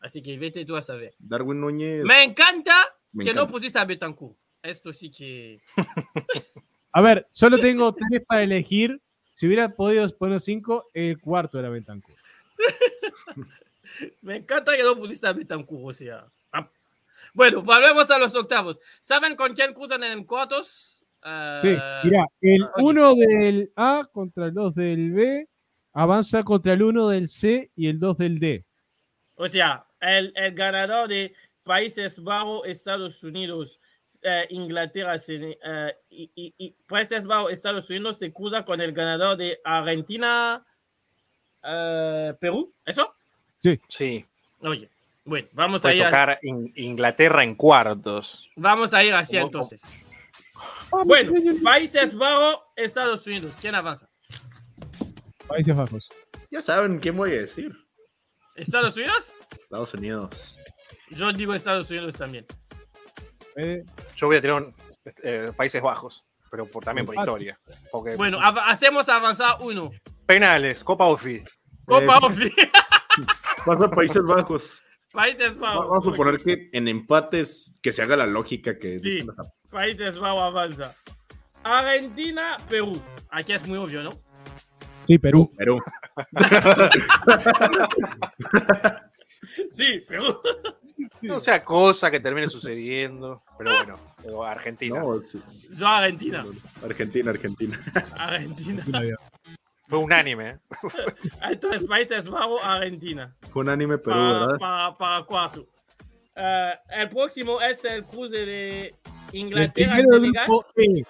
Así 0.02 0.22
que 0.22 0.38
vete 0.38 0.66
tú 0.66 0.76
a 0.76 0.82
saber. 0.82 1.14
Darwin 1.20 1.62
Núñez. 1.62 2.04
Me 2.04 2.24
encanta 2.24 2.74
Me 3.14 3.24
que 3.24 3.34
no 3.34 3.42
encanta. 3.42 3.52
pusiste 3.54 3.80
a 3.80 3.86
Betancourt. 3.86 4.38
Esto 4.64 4.92
sí 4.94 5.10
que. 5.10 5.60
A 6.94 7.02
ver, 7.02 7.26
solo 7.30 7.58
tengo 7.58 7.94
tres 7.94 8.22
para 8.28 8.44
elegir. 8.44 9.02
Si 9.36 9.48
hubiera 9.48 9.70
podido 9.74 10.08
poner 10.18 10.42
cinco, 10.42 10.90
el 10.94 11.20
cuarto 11.22 11.58
era 11.58 11.70
Bentancur. 11.70 12.16
Me 14.22 14.38
encanta 14.38 14.76
que 14.76 14.84
no 14.84 14.96
pusiste 14.98 15.28
a 15.28 15.34
Betancourt, 15.34 15.86
o 15.86 15.94
sea. 15.94 16.26
ah. 16.54 16.70
Bueno, 17.34 17.62
volvemos 17.62 18.10
a 18.10 18.18
los 18.18 18.36
octavos. 18.36 18.80
¿Saben 19.00 19.36
con 19.36 19.54
quién 19.54 19.74
cruzan 19.74 20.04
en 20.04 20.24
cuartos? 20.26 21.06
Ah, 21.22 21.60
Sí, 21.62 21.70
mira, 22.04 22.26
el 22.42 22.64
oye. 22.64 22.72
1 22.78 23.16
del 23.16 23.72
A 23.76 24.04
contra 24.12 24.48
el 24.48 24.54
2 24.54 24.74
del 24.76 25.12
B 25.12 25.48
avanza 25.94 26.44
contra 26.44 26.74
el 26.74 26.82
1 26.84 27.10
del 27.10 27.30
C 27.30 27.72
y 27.76 27.88
el 27.88 28.00
2 28.00 28.18
del 28.18 28.40
D. 28.40 28.66
O 29.36 29.48
sea, 29.48 29.86
el, 30.02 30.34
el 30.36 30.54
ganador 30.54 31.08
de 31.08 31.34
Países 31.64 32.22
Bajos, 32.22 32.66
Estados 32.66 33.24
Unidos, 33.24 33.80
eh, 34.24 34.46
Inglaterra, 34.50 35.16
eh, 35.28 35.96
y, 36.10 36.32
y- 36.36 36.54
y 36.58 36.72
Países 36.88 37.26
Bajos, 37.26 37.52
Estados 37.52 37.90
Unidos 37.90 38.18
se 38.18 38.34
cruza 38.34 38.66
con 38.66 38.82
el 38.82 38.92
ganador 38.92 39.38
de 39.38 39.60
Argentina, 39.64 40.66
eh, 41.64 42.34
Perú, 42.40 42.74
¿eso? 42.86 43.14
Sí. 43.88 44.26
Oye, 44.60 44.90
bueno, 45.24 45.48
vamos 45.54 45.86
a 45.86 45.94
ir, 45.94 46.02
a- 46.04 46.06
tocar 46.08 46.40
In- 46.42 46.74
Inglaterra 46.76 47.44
en 47.44 47.54
cuartos. 47.56 48.50
vamos 48.56 48.94
a 48.94 49.04
ir 49.04 49.14
así 49.14 49.38
entonces. 49.38 49.82
Bueno, 51.06 51.32
Países 51.64 52.14
Bajos, 52.16 52.60
Estados 52.76 53.26
Unidos. 53.28 53.56
¿Quién 53.62 53.76
avanza? 53.76 54.10
Países 55.48 55.76
Bajos. 55.76 56.10
Ya 56.50 56.62
saben 56.62 57.00
quién 57.00 57.16
voy 57.16 57.32
a 57.32 57.42
decir. 57.42 57.72
¿Estados 58.56 58.96
Unidos? 58.98 59.38
Estados 59.72 59.94
Unidos. 59.94 60.58
Yo 61.12 61.32
digo 61.32 61.54
Estados 61.54 61.90
Unidos 61.90 62.18
también. 62.18 62.46
Eh, 63.56 63.82
Yo 64.18 64.28
voy 64.28 64.36
a 64.36 64.42
tirar 64.42 64.62
un, 64.62 64.76
eh, 65.24 65.50
Países 65.56 65.82
Bajos, 65.82 66.26
pero 66.50 66.66
por, 66.66 66.84
también 66.84 67.06
por 67.06 67.16
historia. 67.16 67.58
Porque 67.90 68.18
Bueno, 68.18 68.38
av- 68.42 68.60
hacemos 68.70 69.08
avanzar 69.08 69.56
uno. 69.62 69.90
penales, 70.26 70.84
Copa 70.84 71.06
Ofi. 71.06 71.42
Copa 71.86 72.18
Eh, 72.18 72.20
Ofi. 72.22 72.52
Pasa 73.66 73.86
a 73.86 73.92
Países 73.92 74.22
Bajos. 74.24 74.84
Países 75.14 75.56
Va- 75.56 75.76
Bajos. 75.76 75.88
Vamos 75.88 76.06
a 76.06 76.10
suponer 76.12 76.44
que 76.44 76.70
en 76.74 76.90
empates 76.90 77.80
que 77.82 77.94
se 77.94 78.02
haga 78.02 78.18
la 78.18 78.26
lógica 78.26 78.78
que 78.78 79.00
Sí. 79.00 79.26
Países 79.70 80.20
Bajos 80.20 80.42
avanza. 80.42 80.94
Argentina, 81.64 82.58
Perú. 82.70 83.02
Aquí 83.30 83.54
es 83.54 83.66
muy 83.66 83.78
obvio, 83.78 84.04
¿no? 84.04 84.12
sí, 85.08 85.18
Perú. 85.18 85.50
Perú. 85.58 85.80
Sí, 89.70 90.00
Perú. 90.08 90.40
No 91.22 91.40
sea 91.40 91.64
cosa 91.64 92.12
que 92.12 92.20
termine 92.20 92.48
sucediendo, 92.48 93.44
pero 93.58 93.76
bueno, 93.76 94.00
pero 94.22 94.44
Argentina. 94.44 95.00
No, 95.00 95.22
sí. 95.22 95.42
Yo 95.72 95.88
Argentina. 95.88 96.46
Argentina, 96.84 97.32
Argentina. 97.32 97.80
Argentina. 98.18 98.84
Fue 99.88 100.00
unánime. 100.00 100.50
¿eh? 100.52 100.60
Entonces, 101.50 101.84
Países 101.84 102.30
Bajos, 102.30 102.62
Argentina. 102.64 103.36
Fue 103.52 103.62
un 103.64 103.70
anime 103.70 103.98
Perú, 103.98 104.16
para, 104.16 104.40
¿verdad? 104.40 104.58
para, 104.58 104.98
para 104.98 105.26
cuarto. 105.26 105.68
Eh, 106.36 106.72
el 106.92 107.10
próximo 107.10 107.62
es 107.62 107.84
el 107.84 108.06
cruce 108.06 108.38
de 108.38 108.96
El 109.34 109.40
Inglaterra 109.40 109.96
primero 109.96 110.20
del 110.20 110.32
grupo 110.32 110.66
E 110.78 111.04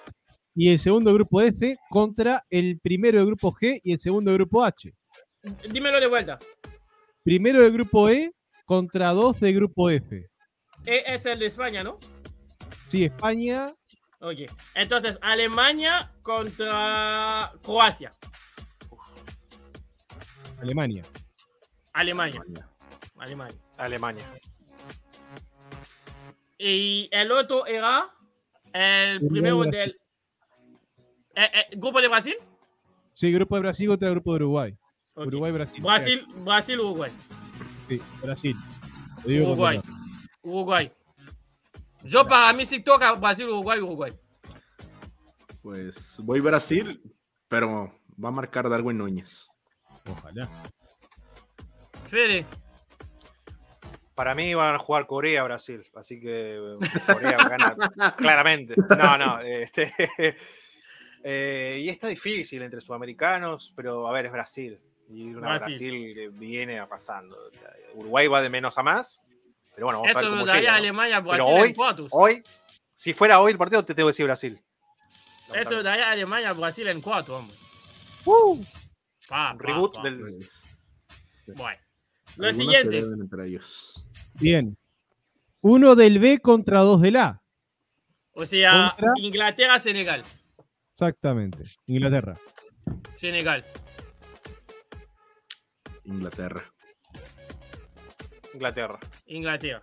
y 0.54 0.70
el 0.70 0.78
segundo 0.78 1.14
grupo 1.14 1.40
F 1.40 1.76
contra 1.88 2.44
el 2.50 2.78
primero 2.80 3.18
del 3.18 3.28
grupo 3.28 3.52
G 3.52 3.80
y 3.82 3.92
el 3.92 3.98
segundo 3.98 4.30
del 4.30 4.38
grupo 4.38 4.64
H. 4.64 4.92
Dímelo 5.70 6.00
de 6.00 6.06
vuelta. 6.08 6.38
Primero 7.24 7.60
del 7.62 7.72
grupo 7.72 8.08
E 8.08 8.32
contra 8.64 9.12
dos 9.12 9.38
del 9.40 9.54
grupo 9.54 9.90
F. 9.90 10.28
E 10.86 11.04
es 11.06 11.26
el 11.26 11.38
de 11.38 11.46
España, 11.46 11.84
¿no? 11.84 11.98
Sí, 12.88 13.04
España, 13.04 13.72
Ok. 14.22 14.48
Entonces, 14.76 15.18
Alemania 15.20 16.12
contra 16.22 17.52
Croacia. 17.60 18.12
Alemania. 20.60 21.02
Alemania. 21.92 22.40
Alemania. 23.18 23.58
Alemania. 23.76 24.24
Y 26.56 27.08
el 27.10 27.32
otro 27.32 27.66
era 27.66 28.14
el 28.72 29.26
primero 29.26 29.58
Brasil. 29.58 29.80
del 29.80 29.90
eh, 31.34 31.50
eh, 31.52 31.76
grupo 31.76 32.00
de 32.00 32.06
Brasil. 32.06 32.36
Sí, 33.14 33.32
grupo 33.32 33.56
de 33.56 33.62
Brasil 33.62 33.88
contra 33.88 34.06
el 34.06 34.14
grupo 34.14 34.30
de 34.30 34.36
Uruguay. 34.36 34.78
Ok. 35.14 35.26
Uruguay, 35.26 35.52
Brasil. 35.52 35.82
Brasil, 35.82 36.26
Brasil, 36.44 36.80
Uruguay. 36.80 37.10
Sí, 37.88 38.00
Brasil. 38.22 38.56
Uruguay. 39.24 39.80
Uruguay. 40.42 40.92
Yo 42.02 42.26
para 42.26 42.52
mí 42.52 42.66
sí 42.66 42.80
toca 42.80 43.12
Brasil, 43.12 43.48
Uruguay, 43.48 43.80
Uruguay. 43.80 44.12
Pues 45.62 46.18
voy 46.22 46.40
Brasil, 46.40 47.00
pero 47.46 47.92
va 48.22 48.28
a 48.28 48.32
marcar 48.32 48.68
Darwin 48.68 48.98
Núñez. 48.98 49.48
Ojalá. 50.10 50.48
Fede. 52.08 52.44
Para 54.14 54.34
mí 54.34 54.52
van 54.54 54.74
a 54.74 54.78
jugar 54.78 55.06
Corea-Brasil, 55.06 55.84
así 55.94 56.20
que 56.20 56.56
eh, 56.56 56.76
Corea 57.06 57.38
va 57.38 57.44
a 57.44 57.48
ganar. 57.48 57.76
Claramente. 58.16 58.74
No, 58.98 59.16
no. 59.16 59.40
este, 59.40 59.92
eh, 61.24 61.78
y 61.80 61.88
está 61.88 62.08
difícil 62.08 62.62
entre 62.62 62.80
sudamericanos, 62.80 63.72
pero 63.76 64.08
a 64.08 64.12
ver, 64.12 64.26
es 64.26 64.32
Brasil. 64.32 64.80
Y 65.08 65.24
una 65.34 65.40
Brasil. 65.40 65.68
Brasil, 65.90 66.14
que 66.14 66.28
viene 66.30 66.86
pasando. 66.86 67.36
O 67.36 67.52
sea, 67.52 67.70
Uruguay 67.94 68.26
va 68.28 68.40
de 68.42 68.48
menos 68.50 68.78
a 68.78 68.82
más. 68.82 69.22
Pero 69.74 69.86
bueno, 69.86 70.00
vamos 70.00 70.16
a 70.16 70.18
ver 70.20 70.24
Eso 70.28 70.32
cómo 70.38 70.52
llega, 70.54 70.70
¿no? 70.72 70.76
Alemania, 70.76 71.20
Brasil 71.20 71.44
Pero 71.74 71.86
hoy, 71.86 72.06
hoy, 72.10 72.42
si 72.94 73.14
fuera 73.14 73.40
hoy 73.40 73.52
el 73.52 73.58
partido, 73.58 73.84
te 73.84 73.94
tengo 73.94 74.08
que 74.08 74.12
decir 74.12 74.26
Brasil. 74.26 74.60
Eso 75.54 75.82
daría 75.82 76.10
Alemania, 76.10 76.52
Brasil 76.52 76.88
en 76.88 77.00
cuartos, 77.00 77.40
hombre. 77.40 77.56
Pa, 79.28 79.52
Un 79.52 79.58
pa, 79.58 79.64
reboot 79.66 79.94
pa. 79.94 80.02
del. 80.02 80.24
Bueno. 81.54 81.80
Lo 82.36 82.46
algunos 82.48 82.54
siguiente. 82.56 82.98
entre 82.98 83.46
ellos. 83.46 84.04
Bien. 84.34 84.76
Uno 85.60 85.94
del 85.94 86.18
B 86.18 86.38
contra 86.40 86.82
dos 86.82 87.00
del 87.02 87.16
A. 87.16 87.42
O 88.32 88.46
sea, 88.46 88.94
Contra- 88.96 89.12
Inglaterra, 89.18 89.78
Senegal. 89.78 90.24
Exactamente. 90.92 91.64
Inglaterra. 91.86 92.36
Senegal. 93.14 93.64
Inglaterra. 96.04 96.62
Inglaterra. 98.54 98.98
Inglaterra. 99.26 99.82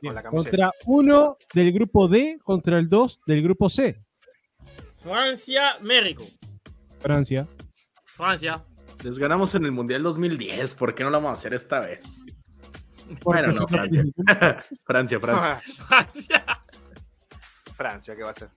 La. 0.00 0.22
Contra 0.22 0.72
uno 0.86 1.36
del 1.52 1.72
grupo 1.72 2.08
D 2.08 2.38
contra 2.42 2.78
el 2.78 2.88
2 2.88 3.20
del 3.26 3.42
grupo 3.42 3.68
C. 3.68 4.00
Francia, 4.98 5.78
México. 5.80 6.24
Francia. 7.00 7.48
Francia. 8.04 8.64
Les 9.02 9.18
ganamos 9.18 9.54
en 9.54 9.64
el 9.64 9.72
Mundial 9.72 10.02
2010. 10.02 10.74
¿Por 10.74 10.94
qué 10.94 11.04
no 11.04 11.10
lo 11.10 11.16
vamos 11.18 11.30
a 11.30 11.32
hacer 11.34 11.54
esta 11.54 11.80
vez? 11.80 12.22
Porque 13.20 13.42
Bueno, 13.42 13.52
no, 13.52 13.68
Francia. 13.68 14.04
Francia, 14.84 15.20
Francia. 15.20 15.62
Francia. 15.88 16.64
Francia, 17.76 18.16
¿qué 18.16 18.22
va 18.22 18.30
a 18.30 18.34
ser? 18.34 18.50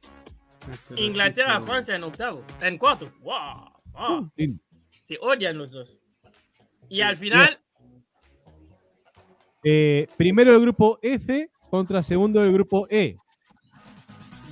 Inglaterra, 0.95 1.61
Francia 1.61 1.95
en 1.95 2.03
octavo. 2.03 2.43
En 2.61 2.77
cuarto. 2.77 3.11
Wow. 3.21 4.31
Se 5.03 5.17
odian 5.21 5.57
los 5.57 5.71
dos. 5.71 6.00
Y 6.91 6.95
Sí. 6.95 7.01
al 7.01 7.15
final, 7.17 7.57
Eh, 9.63 10.07
primero 10.17 10.51
del 10.51 10.61
grupo 10.61 10.97
F 11.03 11.49
contra 11.69 12.01
segundo 12.01 12.41
del 12.41 12.51
grupo 12.51 12.87
E. 12.89 13.15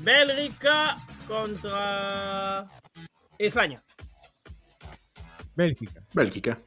Bélgica 0.04 0.96
contra 1.28 2.68
España. 3.40 3.82
Bélgica. 5.56 6.02
Bélgica. 6.14 6.60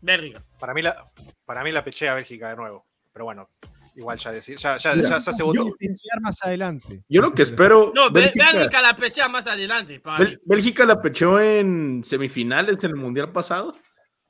Bélgica. 0.00 0.44
Para 0.58 0.74
mí 0.74 0.82
la, 0.82 1.06
para 1.44 1.62
mí 1.62 1.70
la 1.70 1.84
pechea 1.84 2.14
Bélgica 2.16 2.50
de 2.50 2.56
nuevo. 2.56 2.86
Pero 3.12 3.24
bueno, 3.26 3.48
igual 3.94 4.18
ya 4.18 4.32
decir, 4.32 4.56
ya, 4.58 4.76
ya, 4.76 4.94
Mira, 4.96 5.08
ya, 5.08 5.18
ya 5.20 5.32
se 5.32 5.42
votó. 5.44 5.68
Yo 5.68 5.76
pensar 5.78 6.20
más 6.20 6.42
adelante. 6.42 7.04
Yo 7.08 7.22
lo 7.22 7.32
que 7.32 7.42
espero. 7.42 7.92
No, 7.94 8.10
Bé- 8.10 8.22
Bélgica, 8.22 8.52
Bélgica 8.52 8.82
la 8.82 8.96
pechea 8.96 9.28
más 9.28 9.46
adelante. 9.46 10.00
Para 10.00 10.28
Bélgica 10.44 10.84
la 10.84 11.00
pechó 11.00 11.38
en 11.40 12.02
semifinales 12.02 12.82
en 12.82 12.90
el 12.90 12.96
Mundial 12.96 13.30
pasado. 13.30 13.74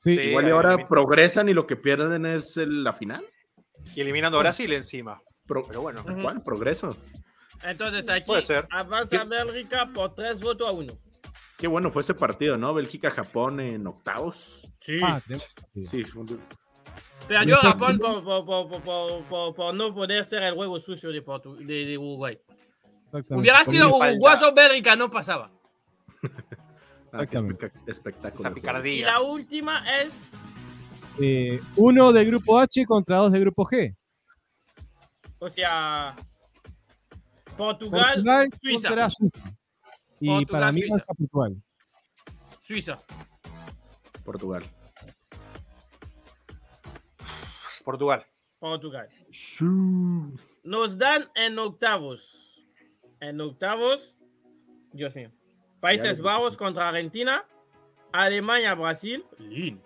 Sí. 0.02 0.12
Igual 0.12 0.46
y 0.48 0.50
ahora 0.50 0.88
progresan 0.88 1.48
y 1.48 1.54
lo 1.54 1.66
que 1.66 1.76
pierden 1.76 2.24
es 2.26 2.56
el- 2.56 2.82
la 2.84 2.92
final. 2.92 3.24
Y 3.94 4.00
eliminando 4.00 4.38
a 4.38 4.40
Brasil 4.40 4.72
encima. 4.72 5.20
Pro- 5.46 5.62
Pero 5.66 5.82
bueno. 5.82 6.04
¿Cuál? 6.22 6.42
Progreso. 6.42 6.96
Entonces 7.64 8.08
aquí 8.08 8.26
Puede 8.26 8.42
ser. 8.42 8.66
avanza 8.70 9.24
Bélgica 9.24 9.90
por 9.92 10.14
tres 10.14 10.40
votos 10.40 10.68
a 10.68 10.72
uno. 10.72 10.92
Qué 11.58 11.66
bueno 11.66 11.90
fue 11.90 12.00
ese 12.00 12.14
partido, 12.14 12.56
¿no? 12.56 12.72
Bélgica-Japón 12.72 13.60
en 13.60 13.86
octavos. 13.86 14.66
Sí. 14.80 14.98
Ah, 15.02 15.20
sí. 15.76 16.02
Pero 17.28 17.42
yo 17.44 17.56
Japón 17.56 17.98
por, 17.98 18.24
por, 18.24 18.44
por, 18.46 18.68
por, 18.70 18.82
por, 18.82 19.24
por- 19.24 19.54
por 19.54 19.74
no 19.74 19.94
poder 19.94 20.24
ser 20.24 20.42
el 20.44 20.54
juego 20.54 20.78
sucio 20.78 21.10
de, 21.10 21.22
Portu- 21.22 21.56
de, 21.58 21.84
de 21.84 21.98
Uruguay. 21.98 22.38
Hubiera 23.30 23.64
sido 23.64 23.94
uruguayo 23.94 24.54
Bélgica, 24.54 24.96
no 24.96 25.10
pasaba. 25.10 25.50
ah, 27.12 27.22
espectáculo. 27.86 28.40
esa 28.40 28.50
Y 28.50 28.54
picardía. 28.54 29.06
la 29.06 29.20
última 29.20 29.82
es 30.00 30.30
eh, 31.20 31.60
uno 31.76 32.12
del 32.12 32.26
grupo 32.26 32.58
H 32.58 32.84
contra 32.86 33.18
dos 33.18 33.32
del 33.32 33.42
grupo 33.42 33.64
G. 33.64 33.94
O 35.38 35.48
sea, 35.48 36.14
Portugal, 37.56 38.14
Portugal 38.14 38.50
Suiza. 38.60 38.88
contra 38.88 39.10
Suiza. 39.10 39.38
Y 40.20 40.26
Portugal, 40.28 40.46
para 40.60 40.72
mí 40.72 40.80
Suiza. 40.80 40.94
pasa 40.94 41.14
Portugal. 41.14 41.62
Suiza. 42.60 42.98
Portugal. 44.24 44.64
Portugal. 47.84 48.24
Portugal. 48.58 49.08
Nos 50.62 50.98
dan 50.98 51.24
en 51.34 51.58
octavos. 51.58 52.66
En 53.20 53.40
octavos. 53.40 54.18
Dios 54.92 55.14
mío. 55.14 55.30
Países 55.80 56.18
Ya, 56.18 56.22
Bajos 56.24 56.56
contra 56.56 56.88
Argentina. 56.88 57.44
Alemania, 58.12 58.74
Brasil. 58.74 59.24
Lindo. 59.38 59.82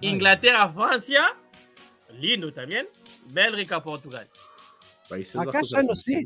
Inglaterra, 0.00 0.68
Francia. 0.72 1.36
Lindo 2.10 2.52
también. 2.52 2.88
Bélgica, 3.26 3.82
Portugal. 3.82 4.28
Países 5.08 5.36
Acá 5.36 5.50
Bajos, 5.52 5.70
ya 5.70 5.82
no 5.82 5.94
sé. 5.94 6.24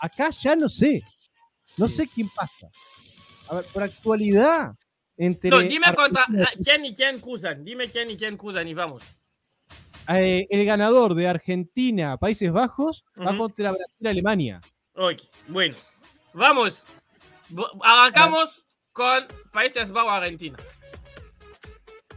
Acá 0.00 0.30
ya 0.30 0.56
no 0.56 0.68
sé. 0.68 1.02
No 1.78 1.88
sé 1.88 2.08
quién 2.08 2.28
pasa. 2.34 2.68
A 3.48 3.56
ver, 3.56 3.64
por 3.72 3.82
actualidad. 3.82 4.72
Entre 5.16 5.48
No, 5.48 5.60
dime 5.60 5.94
contra 5.94 6.24
ah, 6.24 6.50
quién 6.62 6.84
y 6.86 6.94
quién 6.94 7.20
cruzan. 7.20 7.64
Dime 7.64 7.88
quién 7.88 8.10
y 8.10 8.16
quién 8.16 8.36
cruzan 8.36 8.66
y 8.66 8.74
vamos. 8.74 9.04
eh, 10.08 10.46
el 10.50 10.64
ganador 10.66 11.14
de 11.14 11.28
Argentina, 11.28 12.16
Países 12.16 12.50
Bajos, 12.50 13.04
va 13.18 13.30
Ujú. 13.30 13.38
contra 13.38 13.70
Brasil, 13.70 14.06
Alemania. 14.06 14.60
Ok, 14.94 15.22
bueno. 15.48 15.76
Vamos. 16.32 16.84
Arrancamos 17.82 18.66
con 18.92 19.26
Países 19.52 19.90
Bajos 19.92 20.12
Argentina. 20.12 20.56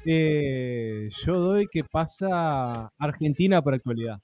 Eh, 0.06 1.10
yo 1.26 1.34
doy 1.34 1.68
que 1.68 1.84
pasa 1.84 2.90
Argentina 2.98 3.62
por 3.62 3.74
actualidad. 3.74 4.20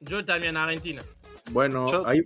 Yo 0.00 0.24
también 0.24 0.56
Argentina. 0.56 1.02
Bueno, 1.50 1.86
Yo- 1.90 2.06
ahí, 2.06 2.20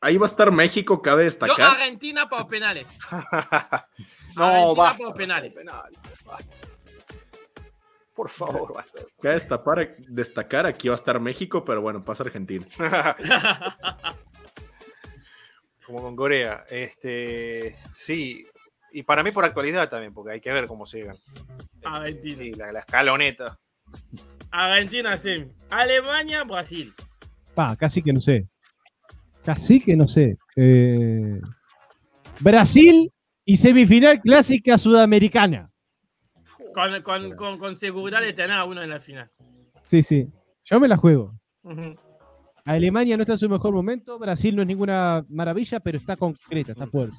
ahí 0.00 0.16
va 0.16 0.26
a 0.26 0.28
estar 0.28 0.50
México, 0.52 1.02
cabe 1.02 1.22
Yo 1.22 1.24
destacar. 1.24 1.60
Argentina 1.72 2.28
por 2.28 2.46
penales. 2.46 2.88
no, 4.36 4.44
Argentina 4.44 4.74
basta. 4.76 4.98
por 5.04 5.14
penales. 5.14 5.58
Por 8.14 8.28
favor. 8.30 8.84
Cabe 9.20 9.34
destapar, 9.34 9.88
destacar, 10.08 10.66
aquí 10.66 10.88
va 10.88 10.94
a 10.94 10.96
estar 10.96 11.18
México, 11.18 11.64
pero 11.64 11.80
bueno, 11.80 12.00
pasa 12.02 12.22
Argentina. 12.22 12.64
Como 15.86 16.00
con 16.00 16.16
Corea. 16.16 16.64
Este, 16.70 17.76
sí. 17.92 18.46
Y 18.92 19.02
para 19.02 19.22
mí 19.22 19.30
por 19.30 19.44
actualidad 19.44 19.88
también, 19.88 20.12
porque 20.12 20.32
hay 20.32 20.40
que 20.40 20.52
ver 20.52 20.66
cómo 20.66 20.84
llegan. 20.84 21.14
Argentina. 21.84 22.36
Sí, 22.36 22.52
la, 22.52 22.72
la 22.72 22.80
escaloneta. 22.80 23.58
Argentina, 24.50 25.16
sí. 25.18 25.46
Alemania, 25.70 26.44
Brasil. 26.44 26.92
Pa, 27.54 27.74
casi 27.76 28.02
que 28.02 28.12
no 28.12 28.20
sé. 28.20 28.48
Casi 29.44 29.80
que 29.80 29.96
no 29.96 30.06
sé. 30.06 30.36
Eh, 30.56 31.40
Brasil 32.40 33.10
y 33.44 33.56
semifinal 33.56 34.20
clásica 34.20 34.78
sudamericana. 34.78 35.70
Con, 36.74 37.02
con, 37.02 37.34
con, 37.34 37.58
con 37.58 37.76
seguridad 37.76 38.20
de 38.20 38.32
tener 38.32 38.56
a 38.56 38.64
uno 38.64 38.82
en 38.82 38.90
la 38.90 39.00
final. 39.00 39.30
Sí, 39.84 40.02
sí. 40.02 40.28
Yo 40.64 40.78
me 40.78 40.86
la 40.86 40.96
juego. 40.96 41.34
Ujú. 41.62 41.96
Alemania 42.64 43.16
no 43.16 43.22
está 43.22 43.32
en 43.32 43.38
su 43.38 43.48
mejor 43.48 43.72
momento. 43.72 44.18
Brasil 44.18 44.54
no 44.54 44.62
es 44.62 44.68
ninguna 44.68 45.24
maravilla, 45.28 45.80
pero 45.80 45.98
está 45.98 46.16
concreta, 46.16 46.72
está 46.72 46.86
fuerte. 46.86 47.16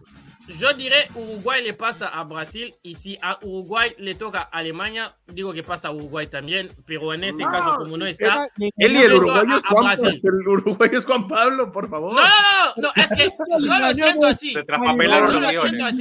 Yo 0.60 0.74
diré 0.74 1.08
Uruguay 1.16 1.64
le 1.64 1.74
pasa 1.74 2.08
a 2.08 2.24
Brasil 2.24 2.74
y 2.82 2.96
si 2.96 3.18
a 3.22 3.38
Uruguay 3.44 3.94
le 3.98 4.16
toca 4.16 4.50
a 4.52 4.58
Alemania, 4.58 5.16
digo 5.28 5.54
que 5.54 5.64
pasa 5.64 5.90
a 5.90 5.92
Uruguay 5.92 6.28
también, 6.28 6.70
pero 6.86 7.14
en 7.14 7.24
ese 7.26 7.44
No, 7.44 7.50
caso 7.50 7.78
como 7.78 7.98
no 7.98 8.06
está... 8.06 8.48
Él 8.58 8.92
y 8.94 8.98
el 8.98 9.14
uruguayo 9.14 9.56
es 9.56 9.64
Juan, 9.64 9.86
Brasil. 9.86 10.22
el 10.24 10.48
uruguayo 10.48 10.98
es 10.98 11.06
Juan 11.06 11.28
Pablo, 11.28 11.72
por 11.72 11.90
favor. 11.90 12.14
No, 12.16 12.22
no, 12.22 12.30
no, 12.78 12.82
no, 12.82 13.04
es 13.04 13.10
que 13.10 13.30
yo 13.68 13.80
lo 13.80 13.94
siento 13.94 14.26
así. 14.28 14.54
Se 14.54 14.64
traspapelaron 14.64 15.42
los 15.42 15.52
guiones. 15.52 15.98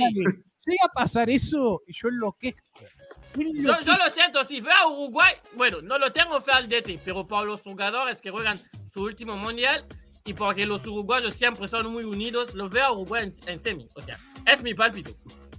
Llega 0.64 0.84
a 0.84 0.92
pasar 0.92 1.28
eso 1.30 1.82
y 1.86 1.92
yo 1.92 2.08
enloquezco. 2.08 2.84
Yo 3.34 3.80
Yo, 3.80 3.96
lo 3.96 4.10
siento, 4.10 4.44
si 4.44 4.60
veo 4.60 4.74
a 4.74 4.86
Uruguay, 4.88 5.32
bueno, 5.54 5.80
no 5.82 5.98
lo 5.98 6.12
tengo 6.12 6.40
fe 6.40 6.52
al 6.52 6.68
DT, 6.68 7.00
pero 7.04 7.26
por 7.26 7.46
los 7.46 7.62
jugadores 7.62 8.20
que 8.20 8.30
juegan 8.30 8.60
su 8.92 9.02
último 9.02 9.36
mundial 9.36 9.86
y 10.24 10.34
porque 10.34 10.66
los 10.66 10.86
uruguayos 10.86 11.34
siempre 11.34 11.66
son 11.66 11.90
muy 11.90 12.04
unidos, 12.04 12.54
los 12.54 12.70
veo 12.70 12.84
a 12.84 12.92
Uruguay 12.92 13.24
en, 13.24 13.48
en 13.48 13.60
semi. 13.60 13.88
O 13.94 14.02
sea, 14.02 14.18
es 14.46 14.62
mi 14.62 14.74
pálpito. 14.74 15.10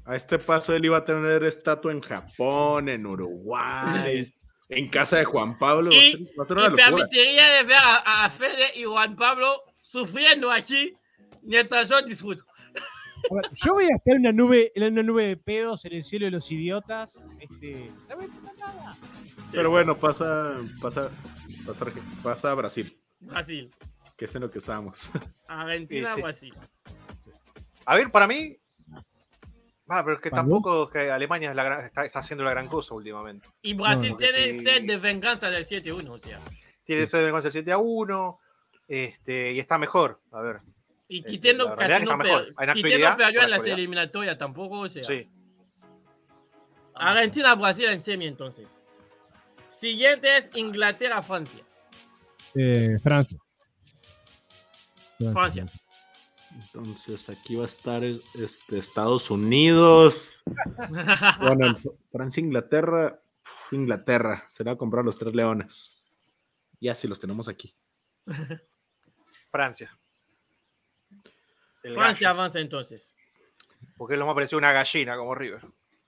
A 0.05 0.15
este 0.15 0.37
paso 0.37 0.75
él 0.75 0.85
iba 0.85 0.97
a 0.97 1.03
tener 1.03 1.43
estatua 1.43 1.91
en 1.91 2.01
Japón, 2.01 2.89
en 2.89 3.05
Uruguay, 3.05 4.33
en 4.69 4.89
casa 4.89 5.17
de 5.17 5.25
Juan 5.25 5.57
Pablo. 5.57 5.91
Y, 5.91 6.23
y 6.23 6.75
permitiría 6.75 7.47
de 7.53 7.63
ver 7.63 7.77
a, 7.77 8.25
a 8.25 8.29
Fede 8.29 8.67
y 8.75 8.83
Juan 8.83 9.15
Pablo 9.15 9.63
sufriendo 9.81 10.51
aquí 10.51 10.93
mientras 11.41 11.89
yo 11.89 12.01
disfruto. 12.01 12.43
Ver, 13.31 13.49
yo 13.65 13.73
voy 13.73 13.85
a 13.85 13.95
estar 13.95 14.15
en 14.15 14.21
una 14.21 14.31
nube, 14.33 14.71
en 14.75 14.93
una 14.93 15.01
nube 15.01 15.27
de 15.27 15.37
pedos 15.37 15.85
en 15.85 15.93
el 15.93 16.03
cielo 16.03 16.25
de 16.25 16.31
los 16.31 16.51
idiotas. 16.51 17.23
Este, 17.39 17.89
no 18.09 18.17
me 18.17 18.27
nada. 18.57 18.95
Pero 19.51 19.69
bueno, 19.69 19.95
pasa, 19.95 20.55
pasa, 20.81 21.09
pasa, 21.65 21.85
pasa 22.21 22.51
a 22.51 22.55
Brasil, 22.55 22.97
Brasil, 23.25 23.71
que 24.17 24.25
es 24.25 24.35
en 24.35 24.41
lo 24.41 24.49
que 24.49 24.59
estábamos. 24.59 25.09
Argentina, 25.47 26.09
Sí, 26.09 26.15
sí. 26.15 26.21
Brasil. 26.21 26.53
A 27.85 27.95
ver, 27.95 28.11
para 28.11 28.27
mí. 28.27 28.57
Ah, 29.89 30.01
pero 30.03 30.15
es 30.15 30.21
que 30.21 30.29
¿Para 30.29 30.41
tampoco 30.43 30.85
es 30.85 30.89
que 30.91 31.11
Alemania 31.11 31.49
es 31.49 31.55
la 31.55 31.63
gran- 31.63 31.83
está, 31.85 32.05
está 32.05 32.19
haciendo 32.19 32.43
la 32.43 32.51
gran 32.51 32.67
cosa 32.67 32.95
últimamente. 32.95 33.47
Y 33.61 33.73
Brasil 33.73 34.11
No, 34.11 34.17
tiene 34.17 34.53
sí. 34.53 34.59
sed 34.61 34.83
de 34.85 34.97
venganza 34.97 35.49
del 35.49 35.65
7-1, 35.65 36.09
o 36.09 36.17
sea. 36.17 36.39
Tiene 36.85 37.03
ese 37.03 37.21
vergüenza 37.21 37.51
7 37.51 37.71
a 37.71 37.77
1. 37.77 38.39
Este, 38.87 39.51
y 39.53 39.59
está 39.59 39.77
mejor. 39.77 40.21
A 40.31 40.41
ver. 40.41 40.61
Y 41.09 41.19
Este, 41.19 41.31
Quitendo 41.31 41.65
la 41.67 41.75
realidad 41.75 41.97
casi 41.99 42.05
no, 42.05 42.17
per- 42.17 42.53
perdió 43.17 43.41
en 43.43 43.49
las 43.49 43.65
eliminatorias 43.65 44.37
tampoco, 44.37 44.79
o 44.79 44.89
sea. 44.89 45.03
Sí. 45.03 45.29
Argentina, 46.95 47.55
Brasil 47.55 47.85
en 47.85 47.99
semi 48.01 48.27
entonces. 48.27 48.69
Siguiente 49.67 50.37
es 50.37 50.49
Inglaterra, 50.53 51.21
Francia. 51.21 51.63
Eh, 52.55 52.99
Francia. 53.01 53.37
Francia. 55.31 55.65
Entonces 56.53 57.29
aquí 57.29 57.55
va 57.55 57.63
a 57.63 57.65
estar 57.65 58.03
este, 58.03 58.77
Estados 58.77 59.31
Unidos. 59.31 60.43
Bueno, 61.39 61.77
Francia, 62.11 62.41
Inglaterra. 62.41 63.19
Inglaterra. 63.71 64.43
Se 64.47 64.63
le 64.63 64.69
va 64.69 64.75
a 64.75 64.77
comprar 64.77 65.03
los 65.03 65.17
tres 65.17 65.33
leones. 65.33 66.07
Ya 66.79 66.93
sí 66.93 67.07
los 67.07 67.19
tenemos 67.19 67.47
aquí. 67.47 67.75
Francia. 69.51 69.97
El 71.83 71.93
Francia 71.93 72.29
gallo, 72.29 72.39
avanza 72.39 72.59
entonces. 72.59 73.15
porque 73.97 74.15
lo 74.15 74.25
más 74.25 74.35
parecido 74.35 74.57
una 74.57 74.71
gallina 74.71 75.17
como 75.17 75.35
River. 75.35 75.61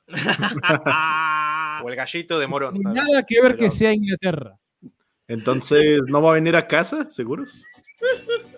O 1.84 1.90
el 1.90 1.96
gallito 1.98 2.40
de 2.40 2.48
Morón. 2.48 2.80
Nada 2.80 3.24
que 3.28 3.42
ver 3.42 3.58
que 3.58 3.70
sea 3.70 3.92
Inglaterra. 3.92 4.58
Entonces, 5.28 6.02
¿no 6.08 6.22
va 6.22 6.32
a 6.32 6.34
venir 6.36 6.56
a 6.56 6.68
casa? 6.68 7.10
¿Seguros? 7.10 7.66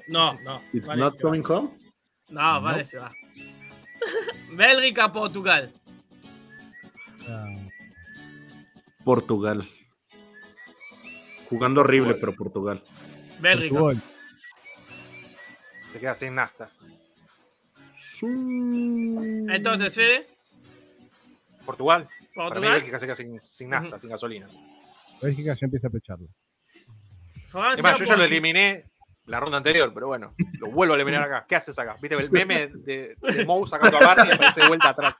no, 0.09 0.39
no. 0.41 0.61
It's 0.73 0.87
vale, 0.87 1.01
not 1.01 1.21
coming 1.21 1.43
home. 1.47 1.69
No, 2.29 2.61
vale, 2.61 2.83
se 2.83 2.97
va. 2.97 3.11
Bélgica, 4.51 5.11
Portugal. 5.11 5.71
Ah, 7.29 7.51
Portugal. 9.03 9.67
Jugando 11.49 11.81
horrible, 11.81 12.15
pero 12.15 12.33
Portugal. 12.33 12.83
Bélgica. 13.39 13.79
Portugal. 13.79 14.03
Se 15.91 15.99
queda 15.99 16.15
sin 16.15 16.35
nafta. 16.35 16.69
Entonces, 18.21 19.93
Fede, 19.93 20.25
Portugal. 21.65 22.07
Para 22.35 22.49
mí 22.49 22.51
Portugal, 22.51 22.73
Bélgica 22.73 22.99
se 22.99 23.05
queda 23.05 23.15
sin, 23.15 23.41
sin 23.41 23.69
nafta, 23.69 23.99
sin 23.99 24.09
gasolina. 24.09 24.47
Bélgica 25.21 25.53
ya 25.53 25.65
empieza 25.65 25.87
a 25.87 25.91
pecharlo. 25.91 26.27
Francia, 27.61 27.75
Es 27.77 27.83
más, 27.83 27.99
yo 27.99 28.05
ya 28.05 28.15
lo 28.17 28.23
eliminé 28.23 28.85
la 29.25 29.39
ronda 29.41 29.57
anterior, 29.57 29.91
pero 29.93 30.07
bueno, 30.07 30.33
lo 30.59 30.71
vuelvo 30.71 30.93
a 30.93 30.95
eliminar 30.95 31.23
acá. 31.23 31.45
¿Qué 31.47 31.55
haces 31.57 31.77
acá? 31.77 31.97
¿Viste 32.01 32.15
el 32.15 32.31
meme 32.31 32.67
de, 32.73 33.15
de 33.21 33.45
Mou 33.45 33.67
sacando 33.67 33.97
a 33.97 33.99
Barney 33.99 34.29
y 34.29 34.33
aparece 34.33 34.61
de 34.61 34.67
vuelta 34.69 34.89
atrás? 34.89 35.15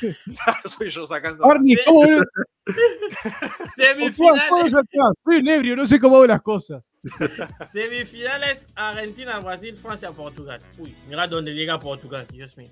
Soy 0.64 0.90
yo 0.90 1.06
sacando. 1.06 1.44
a- 1.46 1.52
Arnie, 1.52 1.78
¿cómo 1.86 2.00
ves? 2.02 2.22
Semifinales, 3.76 4.72
Soy 5.24 5.36
un 5.36 5.48
ebrio, 5.48 5.76
no 5.76 5.86
sé 5.86 6.00
cómo 6.00 6.16
hago 6.16 6.26
las 6.26 6.42
cosas. 6.42 6.90
semifinales, 7.70 8.66
Argentina, 8.74 9.38
Brasil, 9.38 9.76
Francia, 9.76 10.10
Portugal. 10.10 10.58
Uy, 10.78 10.92
mira 11.08 11.28
dónde 11.28 11.52
llega 11.54 11.78
Portugal, 11.78 12.26
Dios 12.32 12.56
mío. 12.56 12.70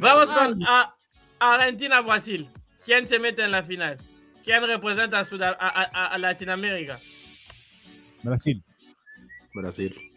Vamos 0.00 0.32
con 0.32 0.62
a- 0.66 0.94
Argentina, 1.38 2.00
Brasil. 2.02 2.48
¿Quién 2.84 3.06
se 3.08 3.18
mete 3.18 3.42
en 3.44 3.50
la 3.52 3.62
final? 3.62 3.96
¿Quién 4.44 4.62
representa 4.66 5.20
a, 5.20 5.24
Sudam- 5.24 5.56
a- 5.58 5.82
a- 5.82 6.06
a 6.08 6.18
Latinoamérica? 6.18 6.98
Brasil. 8.22 8.62
Brasil. 9.54 10.08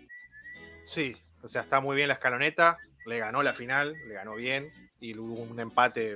Sí, 0.83 1.15
o 1.41 1.47
sea, 1.47 1.61
está 1.61 1.79
muy 1.79 1.95
bien 1.95 2.07
la 2.09 2.15
escaloneta. 2.15 2.77
Le 3.05 3.19
ganó 3.19 3.41
la 3.43 3.53
final, 3.53 3.93
le 4.07 4.13
ganó 4.13 4.35
bien. 4.35 4.71
Y 4.99 5.17
hubo 5.17 5.41
un 5.43 5.59
empate 5.59 6.13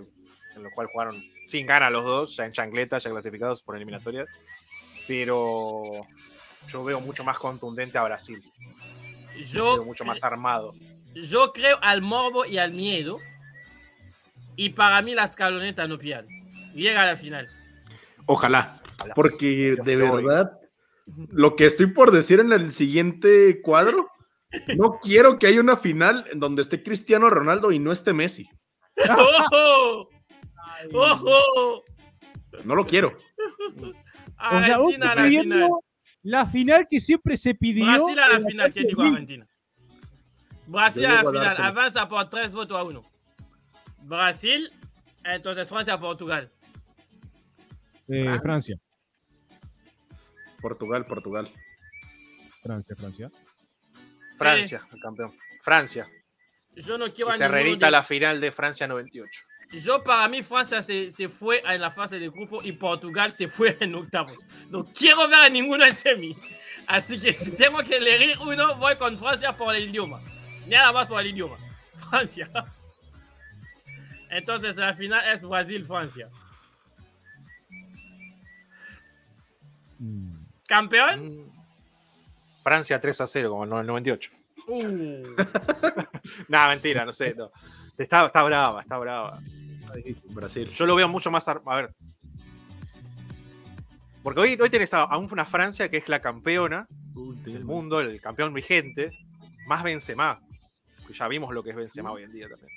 en 0.56 0.66
el 0.66 0.72
cual 0.72 0.88
jugaron 0.92 1.24
sin 1.46 1.66
gana 1.66 1.90
los 1.90 2.04
dos, 2.04 2.36
ya 2.36 2.46
en 2.46 2.52
chancleta, 2.52 2.98
ya 2.98 3.10
clasificados 3.10 3.62
por 3.64 3.76
eliminatorias. 3.76 4.28
Pero 5.08 5.84
yo 6.68 6.84
veo 6.84 7.00
mucho 7.00 7.24
más 7.24 7.38
contundente 7.38 7.98
a 7.98 8.04
Brasil. 8.04 8.42
Yo, 9.48 9.76
Veo 9.76 9.86
mucho 9.86 10.04
más 10.06 10.24
armado. 10.24 10.72
yo 11.16 11.54
creo 11.54 11.78
al 11.82 12.02
morbo 12.02 12.46
y 12.46 12.58
al 12.58 12.72
miedo. 12.72 13.20
Y 14.58 14.70
para 14.70 15.02
mí 15.02 15.16
la 15.16 15.24
escaloneta 15.24 15.88
no 15.88 15.98
pierde. 15.98 16.28
Llega 16.76 17.04
a 17.04 17.06
la 17.06 17.18
final. 17.18 17.50
Ojalá. 18.32 18.82
Ojalá. 19.00 19.14
Porque 19.14 19.76
Yo 19.78 19.84
de 19.84 19.94
estoy- 19.94 20.24
verdad, 20.24 20.52
lo 21.30 21.56
que 21.56 21.66
estoy 21.66 21.88
por 21.88 22.12
decir 22.12 22.40
en 22.40 22.54
el 22.54 22.72
siguiente 22.72 23.62
cuadro, 23.62 24.08
no 24.78 25.00
quiero 25.02 25.38
que 25.40 25.48
haya 25.48 25.60
una 25.60 25.76
final 25.78 26.24
en 26.32 26.40
donde 26.40 26.62
esté 26.62 26.82
Cristiano 26.84 27.30
Ronaldo 27.30 27.72
y 27.72 27.80
no 27.80 27.92
esté 27.92 28.14
Messi. 28.14 28.50
¡Ojo! 29.10 30.10
¡Ojo! 30.94 31.84
No 32.66 32.76
lo 32.76 32.86
quiero. 32.86 33.16
O 34.52 34.64
sea, 34.64 34.78
vos 34.78 34.94
final. 34.94 35.70
la 36.24 36.46
final 36.48 36.86
que 36.90 37.00
siempre 37.00 37.38
se 37.38 37.56
pidió. 37.56 37.86
Brasil 37.86 38.20
a 38.20 38.28
la 38.30 38.40
final. 38.42 38.72
¿Quién 38.74 38.88
dijo 38.88 39.02
Champions 39.02 39.14
Argentina? 39.16 39.48
Brasil 40.68 41.06
a 41.06 41.24
la 41.24 41.30
final. 41.32 41.58
Avanza 41.62 42.08
por 42.08 42.30
tres 42.30 42.52
votos 42.54 42.78
a 42.78 42.84
uno. 42.84 43.02
Brasil. 44.04 44.70
Entonces 45.24 45.70
Francia, 45.70 46.00
Portugal. 46.00 46.52
Eh, 48.08 48.40
Francia, 48.42 48.78
Portugal, 50.62 51.06
Portugal. 51.06 51.50
Francia, 52.62 52.96
Francia. 52.96 53.32
Francia, 54.38 54.82
el 54.92 55.00
campeón. 55.00 55.34
Francia. 55.64 56.10
Yo 56.76 56.98
no 56.98 57.12
quiero 57.14 57.34
Y 57.34 57.38
se 57.38 57.48
reedita 57.48 57.88
de- 57.88 57.92
la 57.92 58.04
final 58.04 58.40
de 58.42 58.52
Francia 58.52 58.88
98. 58.88 59.42
Yo, 59.72 60.04
para 60.04 60.28
mí, 60.28 60.44
Francia 60.44 60.82
se, 60.82 61.12
se 61.12 61.30
fue 61.30 61.62
en 61.66 61.80
la 61.80 61.92
fase 61.92 62.20
de 62.20 62.30
grupo 62.30 62.62
y 62.62 62.74
Portugal 62.74 63.32
se 63.32 63.48
fue 63.48 63.78
en 63.80 63.96
octavos. 63.96 64.46
No 64.70 64.84
quiero 64.84 65.28
ver 65.30 65.40
a 65.40 65.50
ninguno 65.50 65.86
en 65.86 65.96
semi. 65.96 66.36
Así 66.88 67.20
que 67.20 67.32
si 67.32 67.52
tengo 67.52 67.80
que 67.80 67.98
elegir 67.98 68.38
uno, 68.40 68.76
voy 68.76 68.96
con 68.98 69.16
Francia 69.18 69.56
por 69.56 69.74
el 69.76 69.90
idioma. 69.90 70.22
Nada 70.68 70.92
más 70.92 71.08
por 71.08 71.22
el 71.22 71.28
idioma. 71.28 71.56
Francia. 72.10 72.50
Entonces, 74.30 74.76
la 74.76 74.94
final 74.94 75.24
es 75.34 75.44
Brasil-Francia. 75.44 76.28
¿Campeón? 80.68 81.46
Mm. 81.46 81.52
Francia 82.64 83.00
3 83.00 83.22
a 83.22 83.28
0, 83.28 83.50
como 83.50 83.66
en 83.66 83.74
el 83.74 83.88
98. 83.88 84.32
Uh. 84.68 85.24
Nah, 86.48 86.70
mentira, 86.70 87.06
no 87.06 87.12
sé. 87.12 87.34
no. 87.36 87.50
Está, 87.98 88.28
está 88.28 88.44
brava, 88.44 88.82
está 88.82 88.98
brava. 88.98 89.40
Brasil. 90.30 90.70
Yo 90.72 90.86
lo 90.86 90.96
veo 90.96 91.08
mucho 91.08 91.32
más. 91.32 91.48
A 91.48 91.76
ver. 91.76 91.94
Porque 94.24 94.40
hoy, 94.40 94.58
hoy 94.62 94.70
tenés 94.70 94.94
a, 94.94 95.04
a 95.04 95.18
una 95.18 95.46
Francia 95.46 95.90
que 95.90 95.98
es 95.98 96.08
la 96.08 96.22
campeona 96.22 96.88
del 97.44 97.66
mundo, 97.66 98.00
el 98.00 98.22
campeón 98.22 98.54
vigente, 98.54 99.12
más 99.68 99.84
Benzema. 99.84 100.40
Que 101.08 101.14
ya 101.14 101.28
vimos 101.28 101.54
lo 101.54 101.64
que 101.64 101.72
es 101.72 101.76
Benzema 101.76 102.12
hoy 102.12 102.24
en 102.24 102.32
día 102.32 102.48
también. 102.48 102.72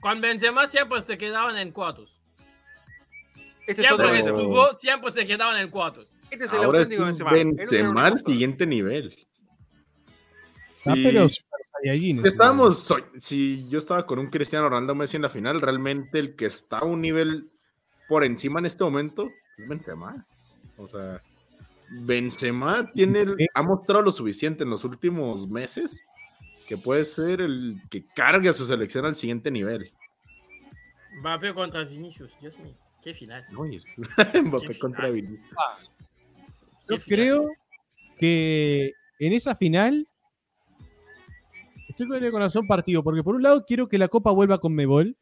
Con 0.00 0.20
Benzema 0.20 0.66
siempre 0.66 1.00
se 1.02 1.16
quedaban 1.16 1.56
en 1.56 1.70
cuartos. 1.70 2.20
Este 3.66 3.82
es, 3.82 3.88
Siempre 3.88 4.06
otro 4.06 4.14
estuvo, 4.16 4.74
siempre 4.74 5.12
se 5.12 5.24
quedaban 5.24 5.56
en 5.56 5.70
cuartos. 5.70 6.11
Este 6.32 6.44
es 6.46 6.52
el 6.52 6.58
Ahora 6.64 6.78
auténtico 6.80 7.04
Benzema. 7.04 7.30
Benzema 7.32 8.06
al 8.06 8.18
siguiente 8.18 8.66
nivel. 8.66 9.14
Ah, 10.84 10.94
Sí. 10.94 11.02
pero 11.04 11.28
Super 11.28 11.60
Saiyajin, 11.64 12.22
Si 12.22 12.28
Estábamos, 12.28 12.92
si 13.18 13.68
yo 13.68 13.78
estaba 13.78 14.04
con 14.06 14.18
un 14.18 14.26
Cristiano 14.28 14.68
Ronaldo 14.68 14.94
Messi 14.94 15.16
en 15.16 15.22
la 15.22 15.28
final, 15.28 15.60
realmente 15.60 16.18
el 16.18 16.34
que 16.34 16.46
está 16.46 16.78
a 16.78 16.84
un 16.84 17.00
nivel 17.00 17.50
por 18.08 18.24
encima 18.24 18.58
en 18.60 18.66
este 18.66 18.82
momento 18.82 19.30
es 19.58 19.68
Benzema. 19.68 20.26
O 20.76 20.88
sea, 20.88 21.22
Benzema 21.90 22.90
tiene 22.90 23.20
el- 23.20 23.36
ha 23.54 23.62
mostrado 23.62 24.02
lo 24.02 24.10
suficiente 24.10 24.64
en 24.64 24.70
los 24.70 24.82
últimos 24.84 25.46
meses 25.48 26.02
que 26.66 26.76
puede 26.78 27.04
ser 27.04 27.42
el 27.42 27.76
que 27.90 28.04
cargue 28.14 28.48
a 28.48 28.52
su 28.54 28.66
selección 28.66 29.04
al 29.04 29.14
siguiente 29.14 29.50
nivel. 29.50 29.92
Mbappé 31.20 31.52
contra 31.52 31.84
Vinicius. 31.84 32.36
Dios 32.40 32.58
mío. 32.58 32.74
Qué 33.02 33.12
final. 33.14 33.44
No, 33.52 33.64
Mbappé 34.44 34.78
contra 34.78 35.10
Vinicius. 35.10 35.50
Yo 36.88 36.98
creo 36.98 37.48
que 38.18 38.92
en 39.18 39.32
esa 39.32 39.54
final 39.54 40.06
estoy 41.88 42.08
con 42.08 42.22
el 42.22 42.30
corazón 42.30 42.66
partido, 42.66 43.02
porque 43.02 43.22
por 43.22 43.34
un 43.36 43.42
lado 43.42 43.64
quiero 43.66 43.88
que 43.88 43.98
la 43.98 44.08
Copa 44.08 44.30
vuelva 44.32 44.58
con 44.58 44.74
Mebol. 44.74 45.16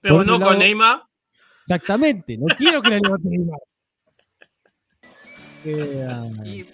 Pero 0.00 0.24
no 0.24 0.38
con 0.40 0.58
Neymar. 0.58 1.02
Exactamente, 1.62 2.36
no 2.36 2.46
quiero 2.56 2.82
que 2.82 2.90
la 2.90 2.98
levante 2.98 3.28
Neymar. 3.28 3.58
Eh, 5.66 6.06
Y 6.44 6.66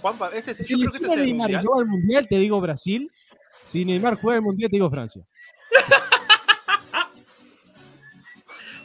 Juanpa, 0.00 0.28
este, 0.34 0.52
si 0.52 0.72
yo 0.72 0.90
creo 0.90 0.90
que 0.90 0.96
este 0.96 1.08
lesiona 1.08 1.14
es 1.14 1.20
el 1.20 1.26
Neymar 1.26 1.50
mundial. 1.52 1.78
al 1.78 1.86
Mundial, 1.86 2.28
te 2.28 2.38
digo 2.40 2.60
Brasil. 2.60 3.08
Si 3.66 3.84
Neymar 3.84 4.20
juega 4.20 4.38
el 4.38 4.42
Mundial, 4.42 4.68
te 4.68 4.76
digo 4.76 4.90
Francia. 4.90 5.22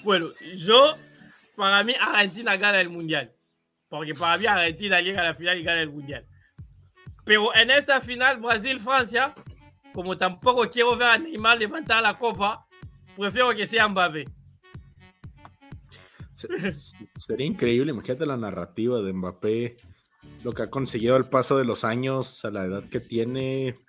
Bueno, 0.03 0.29
yo, 0.55 0.95
para 1.57 1.83
mí, 1.83 1.93
Argentina 1.99 2.55
gana 2.55 2.79
el 2.79 2.89
mundial. 2.89 3.33
Porque 3.89 4.13
para 4.13 4.37
mí, 4.37 4.45
Argentina 4.45 4.99
llega 5.01 5.21
a 5.21 5.25
la 5.25 5.33
final 5.35 5.57
y 5.57 5.63
gana 5.63 5.81
el 5.81 5.89
mundial. 5.89 6.25
Pero 7.23 7.53
en 7.55 7.71
esta 7.71 8.01
final, 8.01 8.39
Brasil-Francia, 8.39 9.33
como 9.93 10.17
tampoco 10.17 10.69
quiero 10.69 10.95
ver 10.97 11.07
a 11.07 11.17
Neymar 11.17 11.57
levantar 11.57 12.01
la 12.03 12.17
copa, 12.17 12.67
prefiero 13.17 13.53
que 13.55 13.65
sea 13.67 13.87
Mbappé. 13.87 14.25
Se- 16.35 16.71
se- 16.71 16.95
Sería 17.15 17.47
increíble, 17.47 17.91
imagínate 17.91 18.25
la 18.25 18.37
narrativa 18.37 19.01
de 19.01 19.11
Mbappé, 19.13 19.77
lo 20.43 20.51
que 20.51 20.61
ha 20.63 20.69
conseguido 20.69 21.15
al 21.15 21.29
paso 21.29 21.57
de 21.57 21.65
los 21.65 21.83
años, 21.83 22.45
a 22.45 22.51
la 22.51 22.65
edad 22.65 22.83
que 22.89 22.99
tiene. 22.99 23.79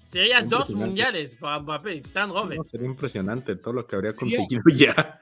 Sería 0.00 0.42
dos 0.42 0.70
mundiales 0.70 1.34
para 1.36 1.58
Mbappé, 1.60 2.00
tan 2.12 2.30
joven. 2.30 2.58
No, 2.58 2.64
sería 2.64 2.86
impresionante 2.86 3.56
todo 3.56 3.72
lo 3.74 3.86
que 3.86 3.96
habría 3.96 4.14
conseguido 4.14 4.62
ya. 4.74 5.20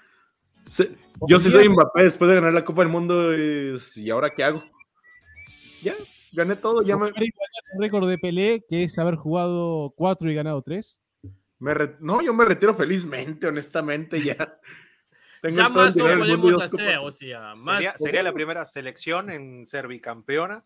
Se- 0.75 0.91
yo 1.29 1.39
sí 1.39 1.51
soy 1.53 1.69
Mbappé 1.69 2.03
después 2.03 2.29
de 2.29 2.35
ganar 2.35 2.53
la 2.53 2.65
Copa 2.65 2.83
del 2.83 2.91
Mundo. 2.91 3.33
es, 3.33 3.97
¿Y 3.97 4.11
ahora 4.11 4.31
qué 4.35 4.43
hago? 4.43 4.63
Ya, 5.83 5.95
gané 6.33 6.57
todo. 6.57 6.83
Ya 6.83 6.97
me, 6.97 7.09
El 7.09 7.33
récord 7.79 8.09
de 8.09 8.19
Pelé, 8.19 8.65
que 8.69 8.83
es 8.85 8.99
haber 8.99 9.15
jugado 9.15 9.93
cuatro 9.97 10.31
y 10.31 10.35
ganado 10.35 10.63
tres. 10.63 10.99
me 11.61 11.75
re- 11.75 11.97
no, 12.01 12.21
yo 12.23 12.35
me 12.35 12.45
retiro 12.45 12.75
felizmente, 12.75 13.47
honestamente. 13.47 14.21
Ya, 14.21 14.37
Tengo 15.43 15.71
más 15.71 15.97
y 15.97 16.01
podemos 16.01 16.63
hacer, 16.63 16.97
copas. 16.97 16.99
o 17.03 17.11
sea, 17.13 17.55
más. 17.57 17.77
Sería, 17.77 17.93
sería 17.93 18.23
la 18.23 18.33
primera 18.33 18.65
selección 18.65 19.31
en 19.31 19.67
ser 19.69 19.87
bicampeona 19.87 20.65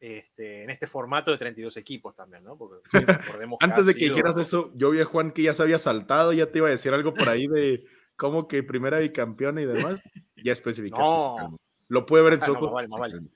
este, 0.00 0.62
en 0.62 0.70
este 0.70 0.86
formato 0.86 1.30
de 1.30 1.38
32 1.38 1.76
equipos 1.76 2.14
también, 2.14 2.42
¿no? 2.44 2.56
Porque 2.56 2.76
recordemos 2.92 3.58
Antes 3.60 3.84
de 3.86 3.94
que 3.94 4.00
sido- 4.00 4.14
dijeras 4.14 4.36
eso, 4.38 4.70
yo 4.76 4.90
vi 4.92 5.00
a 5.00 5.04
Juan 5.04 5.30
que 5.32 5.42
ya 5.42 5.52
se 5.54 5.62
había 5.62 5.78
saltado, 5.78 6.32
ya 6.32 6.46
te 6.50 6.58
iba 6.58 6.68
a 6.68 6.70
decir 6.70 6.94
algo 6.94 7.12
por 7.12 7.28
ahí 7.28 7.46
de 7.48 7.84
cómo 8.16 8.48
que 8.48 8.62
primera 8.62 8.98
bicampeona 8.98 9.62
y 9.62 9.66
demás. 9.66 10.02
Ya 10.36 10.52
especificaste. 10.52 11.02
No. 11.04 11.58
Lo 11.88 12.04
puede 12.06 12.24
ver 12.24 12.32
en 12.34 12.42
Ah, 12.42 12.46
su 12.46 12.52
no, 12.54 12.58
ojo. 12.60 12.74
más 12.74 12.90
vale, 12.90 13.14
vale. 13.14 13.28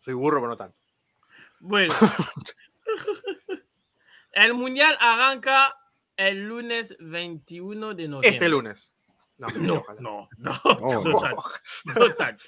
Soy 0.00 0.14
burro, 0.14 0.38
pero 0.40 0.48
no 0.48 0.56
tanto. 0.56 0.76
Bueno. 1.60 1.94
el 4.32 4.54
mundial 4.54 4.96
arranca 5.00 5.74
el 6.16 6.46
lunes 6.48 6.96
21 7.00 7.94
de 7.94 8.08
noviembre. 8.08 8.28
Este 8.30 8.48
lunes. 8.48 8.94
No, 9.38 9.48
No, 9.48 9.74
ojalá. 9.74 10.00
no, 10.00 10.28
no, 10.38 10.52
No, 10.64 11.02
no 11.04 11.20
tanto, 11.20 11.42
no 11.84 12.14
tanto. 12.14 12.44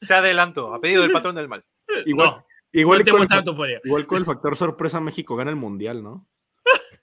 Se 0.00 0.14
adelantó, 0.14 0.74
a 0.74 0.80
pedido 0.80 1.02
del 1.02 1.12
patrón 1.12 1.34
del 1.36 1.48
mal. 1.48 1.64
Igual, 2.06 2.28
No, 2.30 2.46
igual, 2.72 3.04
no 3.04 3.12
con 3.12 3.22
el, 3.68 3.80
igual 3.84 4.06
con 4.06 4.18
el 4.18 4.24
factor 4.24 4.56
sorpresa, 4.56 5.00
México 5.00 5.36
gana 5.36 5.50
el 5.50 5.56
mundial, 5.56 6.02
¿no? 6.02 6.26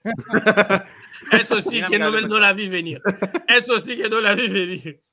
Eso 1.31 1.61
sí 1.61 1.81
que 1.89 1.99
no, 1.99 2.11
no 2.21 2.39
la 2.39 2.53
vi 2.53 2.69
venir. 2.69 3.01
Eso 3.47 3.79
sí 3.79 3.97
que 3.97 4.09
no 4.09 4.21
la 4.21 4.35
vi 4.35 4.47
venir. 4.47 5.03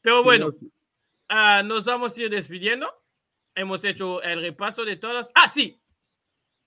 Pero 0.00 0.22
bueno, 0.22 0.50
Sí, 0.50 0.56
no, 0.60 0.70
ah, 1.28 1.62
nos 1.64 1.84
vamos 1.84 2.16
a 2.16 2.22
ir 2.22 2.30
despidiendo. 2.30 2.88
Hemos 3.54 3.84
hecho 3.84 4.22
el 4.22 4.40
repaso 4.40 4.84
de 4.84 4.96
todas. 4.96 5.30
Ah, 5.34 5.48
sí. 5.48 5.80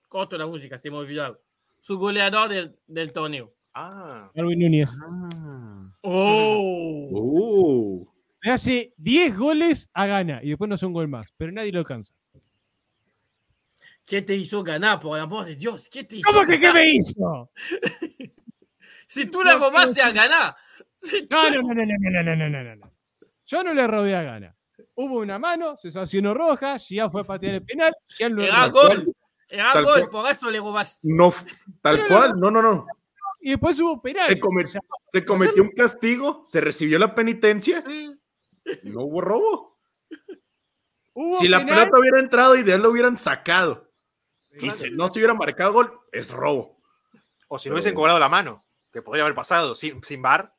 Corto 0.08 0.38
la 0.38 0.46
música, 0.46 0.78
se 0.78 0.90
me 0.90 0.96
olvidó. 0.96 1.24
algo. 1.24 1.40
Su 1.80 1.98
goleador 1.98 2.48
del, 2.48 2.78
del 2.86 3.12
torneo. 3.12 3.54
Ah, 3.74 4.30
Darwin 4.34 4.58
Núñez. 4.58 4.90
Ah. 5.02 5.90
Oh. 6.02 7.08
Uh, 7.10 8.08
Le 8.42 8.50
hace 8.50 8.94
10 8.96 9.36
goles 9.36 9.88
a 9.92 10.06
gana 10.06 10.40
y 10.42 10.48
después 10.48 10.68
no 10.68 10.74
hace 10.74 10.86
un 10.86 10.92
gol 10.92 11.08
más, 11.08 11.32
pero 11.36 11.52
nadie 11.52 11.72
lo 11.72 11.80
alcanza. 11.80 12.14
¿Qué 14.04 14.22
te 14.22 14.34
hizo 14.34 14.62
ganar, 14.64 14.98
por 15.00 15.16
el 15.18 15.24
amor 15.24 15.44
de 15.44 15.54
Dios? 15.54 15.88
¿Qué 15.90 16.02
te 16.04 16.16
hizo 16.16 16.30
¿Cómo 16.32 16.44
que 16.44 16.52
qué 16.52 16.66
ganar? 16.66 16.82
me 16.82 16.90
hizo? 16.90 17.50
Si 19.08 19.26
tú 19.26 19.42
la 19.42 19.56
bobaste 19.56 20.02
a 20.02 20.12
ganar. 20.12 20.56
No, 21.30 21.50
no, 21.50 21.62
no, 21.62 21.74
no, 21.74 21.84
no, 21.84 22.36
no, 22.36 22.48
no, 22.48 22.76
no, 22.76 22.92
Yo 23.46 23.64
no 23.64 23.72
le 23.72 23.86
robé 23.86 24.14
a 24.14 24.22
gana. 24.22 24.56
Hubo 24.94 25.20
una 25.20 25.38
mano, 25.38 25.76
se 25.76 25.90
sancionó 25.90 26.34
roja, 26.34 26.78
Gia 26.78 27.08
fue 27.08 27.22
a 27.22 27.24
patear 27.24 27.54
el 27.54 27.64
penal, 27.64 27.94
Gian 28.08 28.34
lo 28.34 28.42
Era 28.42 28.66
gol, 28.66 29.14
era 29.48 29.80
gol, 29.80 30.08
por 30.10 30.30
eso 30.30 30.50
le 30.50 30.58
bobaste. 30.58 31.08
No, 31.08 31.32
tal 31.80 32.06
cual, 32.08 32.34
no, 32.38 32.50
no, 32.50 32.60
no. 32.60 32.86
Y 33.40 33.50
después 33.50 33.78
hubo 33.80 34.02
penal. 34.02 34.26
Se 34.26 34.40
cometió, 34.40 34.80
se 35.12 35.24
cometió 35.24 35.62
un 35.62 35.70
castigo, 35.70 36.42
se 36.44 36.60
recibió 36.60 36.98
la 36.98 37.14
penitencia, 37.14 37.82
y 37.88 38.90
no 38.90 39.02
hubo 39.04 39.20
robo. 39.20 39.78
Si 41.38 41.48
la 41.48 41.58
penal? 41.58 41.76
pelota 41.76 41.98
hubiera 41.98 42.20
entrado 42.20 42.56
y 42.56 42.62
de 42.62 42.74
él 42.74 42.82
lo 42.82 42.90
hubieran 42.90 43.16
sacado 43.16 43.88
y 44.60 44.70
si 44.70 44.90
no 44.90 45.08
se 45.10 45.18
hubiera 45.18 45.34
marcado 45.34 45.72
gol, 45.72 46.00
es 46.12 46.30
robo. 46.30 46.80
O 47.48 47.58
si 47.58 47.68
no 47.68 47.74
hubiesen 47.74 47.94
cobrado 47.94 48.18
la 48.18 48.28
mano 48.28 48.64
que 48.92 49.02
podría 49.02 49.24
haber 49.24 49.34
pasado 49.34 49.74
sin, 49.74 50.02
sin 50.02 50.22
bar. 50.22 50.54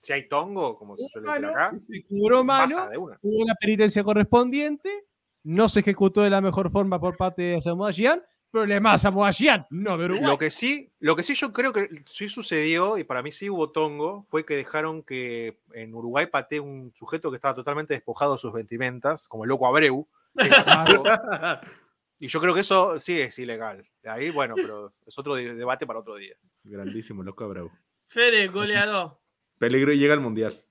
Si 0.00 0.12
hay 0.12 0.28
tongo, 0.28 0.78
como 0.78 0.96
se 0.96 1.08
suele 1.08 1.28
decir 1.28 1.46
acá, 1.46 1.72
se 1.78 2.04
cobró 2.04 2.44
mano, 2.44 2.76
pasa 2.76 2.90
de 2.90 2.98
una. 2.98 3.18
hubo 3.22 3.44
la 3.44 3.54
penitencia 3.56 4.04
correspondiente, 4.04 5.06
no 5.42 5.68
se 5.68 5.80
ejecutó 5.80 6.22
de 6.22 6.30
la 6.30 6.40
mejor 6.40 6.70
forma 6.70 7.00
por 7.00 7.16
parte 7.16 7.42
de 7.42 7.62
Samoa 7.62 7.90
Gian, 7.92 8.22
problema 8.52 8.92
a 8.92 8.98
Samoa 8.98 9.32
Gian, 9.32 9.66
no 9.70 9.98
de 9.98 10.04
Uruguay. 10.04 10.26
Lo 10.26 10.38
que 10.38 10.50
sí, 10.50 10.92
lo 11.00 11.16
que 11.16 11.24
sí 11.24 11.34
yo 11.34 11.52
creo 11.52 11.72
que 11.72 11.88
sí 12.06 12.28
sucedió, 12.28 12.98
y 12.98 13.04
para 13.04 13.22
mí 13.22 13.32
sí 13.32 13.50
hubo 13.50 13.72
tongo, 13.72 14.24
fue 14.28 14.46
que 14.46 14.56
dejaron 14.56 15.02
que 15.02 15.58
en 15.72 15.92
Uruguay 15.92 16.26
patee 16.26 16.60
un 16.60 16.92
sujeto 16.94 17.30
que 17.30 17.36
estaba 17.36 17.56
totalmente 17.56 17.94
despojado 17.94 18.34
de 18.34 18.38
sus 18.38 18.52
vestimentas, 18.52 19.26
como 19.26 19.42
el 19.42 19.48
loco 19.48 19.66
Abreu. 19.66 20.06
y 22.18 22.28
yo 22.28 22.40
creo 22.40 22.54
que 22.54 22.60
eso 22.60 22.98
sí 23.00 23.20
es 23.20 23.38
ilegal. 23.38 23.86
Ahí, 24.04 24.30
bueno, 24.30 24.54
pero 24.54 24.94
es 25.04 25.18
otro 25.18 25.34
de- 25.34 25.54
debate 25.54 25.86
para 25.86 25.98
otro 26.00 26.16
día. 26.16 26.36
Grandísimo, 26.64 27.22
loco 27.22 27.44
Abreu. 27.44 27.70
Fede, 28.06 28.46
goleador. 28.48 29.18
Peligro 29.58 29.92
y 29.92 29.98
llega 29.98 30.14
al 30.14 30.20
mundial. 30.20 30.62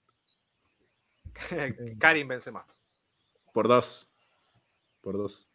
Karim 2.00 2.28
Benzema. 2.28 2.66
Por 3.54 3.68
dos. 3.68 4.08
Por 5.02 5.18
dos. 5.18 5.48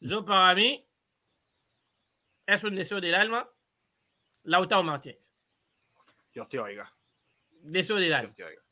Yo, 0.00 0.24
para 0.24 0.54
mí, 0.54 0.86
es 2.46 2.64
un 2.64 2.74
deseo 2.74 3.00
del 3.00 3.14
alma. 3.14 3.48
Lautaro 4.44 4.82
Martínez. 4.82 5.32
Dios 6.32 6.48
te 6.48 6.58
oiga. 6.58 6.92
Deseo 7.60 7.96
del 7.96 8.12
alma. 8.12 8.26
Dios 8.28 8.34
te 8.36 8.44
oiga. 8.44 8.62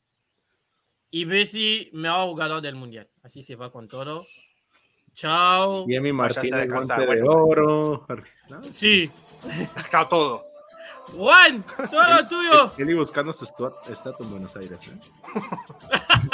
Y 1.11 1.25
Messi, 1.25 1.89
mejor 1.93 2.29
jugador 2.29 2.61
del 2.61 2.75
mundial. 2.75 3.09
Así 3.23 3.41
se 3.41 3.55
va 3.55 3.71
con 3.71 3.87
todo. 3.87 4.25
Chao. 5.13 5.85
Y 5.87 5.95
Emi 5.95 6.11
Váyase 6.11 6.39
a 6.39 6.43
Martínez, 6.57 6.69
guante 6.87 7.05
de 7.15 7.23
oro. 7.23 8.05
¿No? 8.49 8.63
Sí. 8.71 9.09
Acá 9.75 10.07
todo. 10.09 10.43
Juan, 11.15 11.63
todo 11.91 12.27
tuyo. 12.29 12.71
Eli 12.77 12.93
buscando 12.93 13.33
su 13.33 13.43
estatua 13.43 13.73
en 14.19 14.31
Buenos 14.31 14.55
Aires. 14.55 14.87
¿eh? 14.87 14.97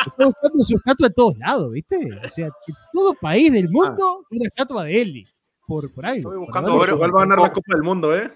Está 0.05 0.25
buscando 0.25 0.63
su 0.63 0.75
estatua 0.77 1.07
en 1.07 1.13
todos 1.13 1.37
lados, 1.37 1.71
¿viste? 1.71 1.97
O 2.23 2.29
sea, 2.29 2.45
en 2.47 2.51
todo 2.93 3.13
país 3.15 3.51
del 3.51 3.69
mundo, 3.69 4.21
Ah. 4.23 4.27
una 4.29 4.47
estatua 4.47 4.83
de 4.83 5.01
Eli. 5.01 5.27
Por, 5.65 5.91
por 5.93 6.05
algo. 6.05 6.17
Estoy 6.29 6.37
buscando 6.37 6.73
oro. 6.75 6.79
Portugal 6.79 7.15
va 7.15 7.17
a 7.19 7.23
ganar 7.23 7.39
la 7.41 7.51
Copa 7.51 7.73
del 7.73 7.83
Mundo, 7.83 8.15
¿eh? 8.15 8.31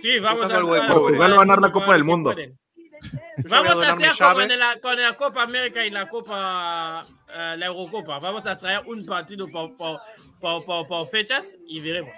Sí, 0.00 0.18
vamos 0.20 0.44
a, 0.46 0.48
de 0.48 0.54
a- 0.54 0.60
pobre. 0.60 0.80
Portugal 0.92 1.30
va 1.30 1.34
a 1.36 1.38
ganar 1.40 1.60
la 1.60 1.72
Copa 1.72 1.92
del 1.92 2.04
Mundo. 2.04 2.34
Vamos 3.48 3.82
a 3.84 3.92
hacer 3.92 4.10
como 4.18 4.40
en 4.40 4.58
la, 4.58 4.80
con 4.80 5.00
la 5.00 5.14
Copa 5.16 5.42
América 5.42 5.84
y 5.84 5.90
la 5.90 6.08
Copa, 6.08 7.04
eh, 7.28 7.54
la 7.58 7.66
Eurocopa. 7.66 8.18
Vamos 8.18 8.46
a 8.46 8.58
traer 8.58 8.80
un 8.86 9.04
partido 9.04 9.48
por, 9.48 9.76
por, 9.76 10.00
por, 10.40 10.64
por- 10.64 10.86
por 10.88 11.08
fechas 11.08 11.56
y 11.66 11.80
veremos. 11.80 12.12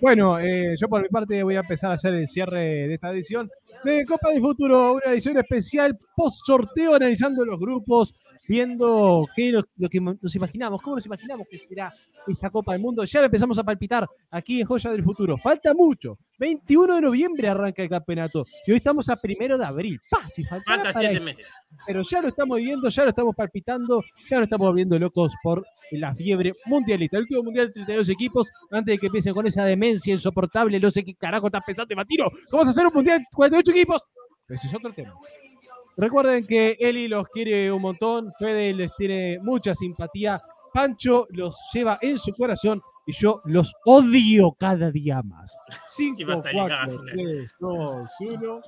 Bueno, 0.00 0.38
eh, 0.40 0.74
yo 0.80 0.88
por 0.88 1.02
mi 1.02 1.08
parte 1.08 1.42
voy 1.42 1.56
a 1.56 1.60
empezar 1.60 1.90
a 1.90 1.94
hacer 1.94 2.14
el 2.14 2.26
cierre 2.28 2.88
de 2.88 2.94
esta 2.94 3.10
edición 3.10 3.50
de 3.84 4.04
Copa 4.06 4.30
del 4.30 4.40
Futuro, 4.40 4.94
una 4.94 5.12
edición 5.12 5.36
especial 5.38 5.98
post 6.16 6.38
sorteo 6.46 6.94
analizando 6.94 7.44
los 7.44 7.58
grupos, 7.60 8.14
viendo 8.48 9.26
qué 9.34 9.52
lo, 9.52 9.62
lo 9.76 9.88
que 9.88 10.00
nos 10.00 10.34
imaginamos, 10.34 10.82
cómo 10.82 10.96
nos 10.96 11.06
imaginamos 11.06 11.46
que 11.50 11.58
será 11.58 11.92
esta 12.26 12.50
Copa 12.50 12.72
del 12.72 12.80
Mundo. 12.80 13.04
Ya 13.04 13.24
empezamos 13.24 13.58
a 13.58 13.64
palpitar 13.64 14.08
aquí 14.30 14.60
en 14.60 14.66
Joya 14.66 14.90
del 14.90 15.02
Futuro. 15.02 15.36
Falta 15.38 15.74
mucho. 15.74 16.18
21 16.38 16.96
de 16.96 17.00
noviembre 17.00 17.48
arranca 17.48 17.82
el 17.82 17.88
campeonato 17.88 18.44
y 18.66 18.72
hoy 18.72 18.78
estamos 18.78 19.08
a 19.08 19.16
primero 19.16 19.56
de 19.56 19.64
abril. 19.64 20.00
¡Pah! 20.10 20.26
Si 20.28 20.42
Falta 20.42 20.92
siete 20.92 21.20
meses. 21.20 21.48
pero 21.86 22.02
ya 22.08 22.20
lo 22.20 22.28
estamos 22.28 22.58
viendo, 22.58 22.88
ya 22.88 23.04
lo 23.04 23.10
estamos 23.10 23.34
palpitando, 23.36 24.02
ya 24.28 24.38
lo 24.38 24.44
estamos 24.44 24.74
viendo 24.74 24.98
locos 24.98 25.32
por 25.42 25.64
la 25.92 26.14
fiebre 26.14 26.52
mundialista. 26.66 27.16
El 27.16 27.22
último 27.24 27.42
mundial 27.44 27.68
de 27.68 27.72
32 27.74 28.08
equipos, 28.08 28.50
antes 28.70 28.94
de 28.94 28.98
que 28.98 29.06
empiecen 29.06 29.34
con 29.34 29.46
esa 29.46 29.64
demencia 29.64 30.12
insoportable, 30.12 30.80
no 30.80 30.90
sé 30.90 31.04
qué 31.04 31.14
carajo 31.14 31.46
estás 31.46 31.62
pensando, 31.64 31.94
Matino. 31.94 32.24
¿Cómo 32.50 32.62
vas 32.62 32.68
a 32.68 32.70
hacer 32.70 32.86
un 32.86 32.94
mundial 32.94 33.20
de 33.20 33.26
48 33.34 33.70
equipos? 33.70 34.02
Ese 34.48 34.66
es 34.66 34.74
otro 34.74 34.92
tema. 34.92 35.14
Recuerden 35.96 36.46
que 36.46 36.76
Eli 36.80 37.08
los 37.08 37.28
quiere 37.28 37.70
un 37.70 37.82
montón, 37.82 38.32
Fede 38.38 38.72
les 38.74 38.94
tiene 38.96 39.38
mucha 39.42 39.74
simpatía, 39.74 40.42
Pancho 40.72 41.26
los 41.30 41.56
lleva 41.72 41.98
en 42.00 42.18
su 42.18 42.32
corazón 42.32 42.80
y 43.06 43.12
yo 43.12 43.42
los 43.44 43.74
odio 43.84 44.52
cada 44.58 44.90
día 44.90 45.22
más. 45.22 45.56
5, 45.90 46.16
Sí, 46.16 46.24
vas 46.24 46.46
a 46.46 46.50
llegar 46.50 46.72
a 46.72 46.86
4, 46.86 46.98
final. 47.00 47.14
3, 47.14 47.54
2, 47.60 48.10
1. 48.20 48.40
Chao. 48.40 48.60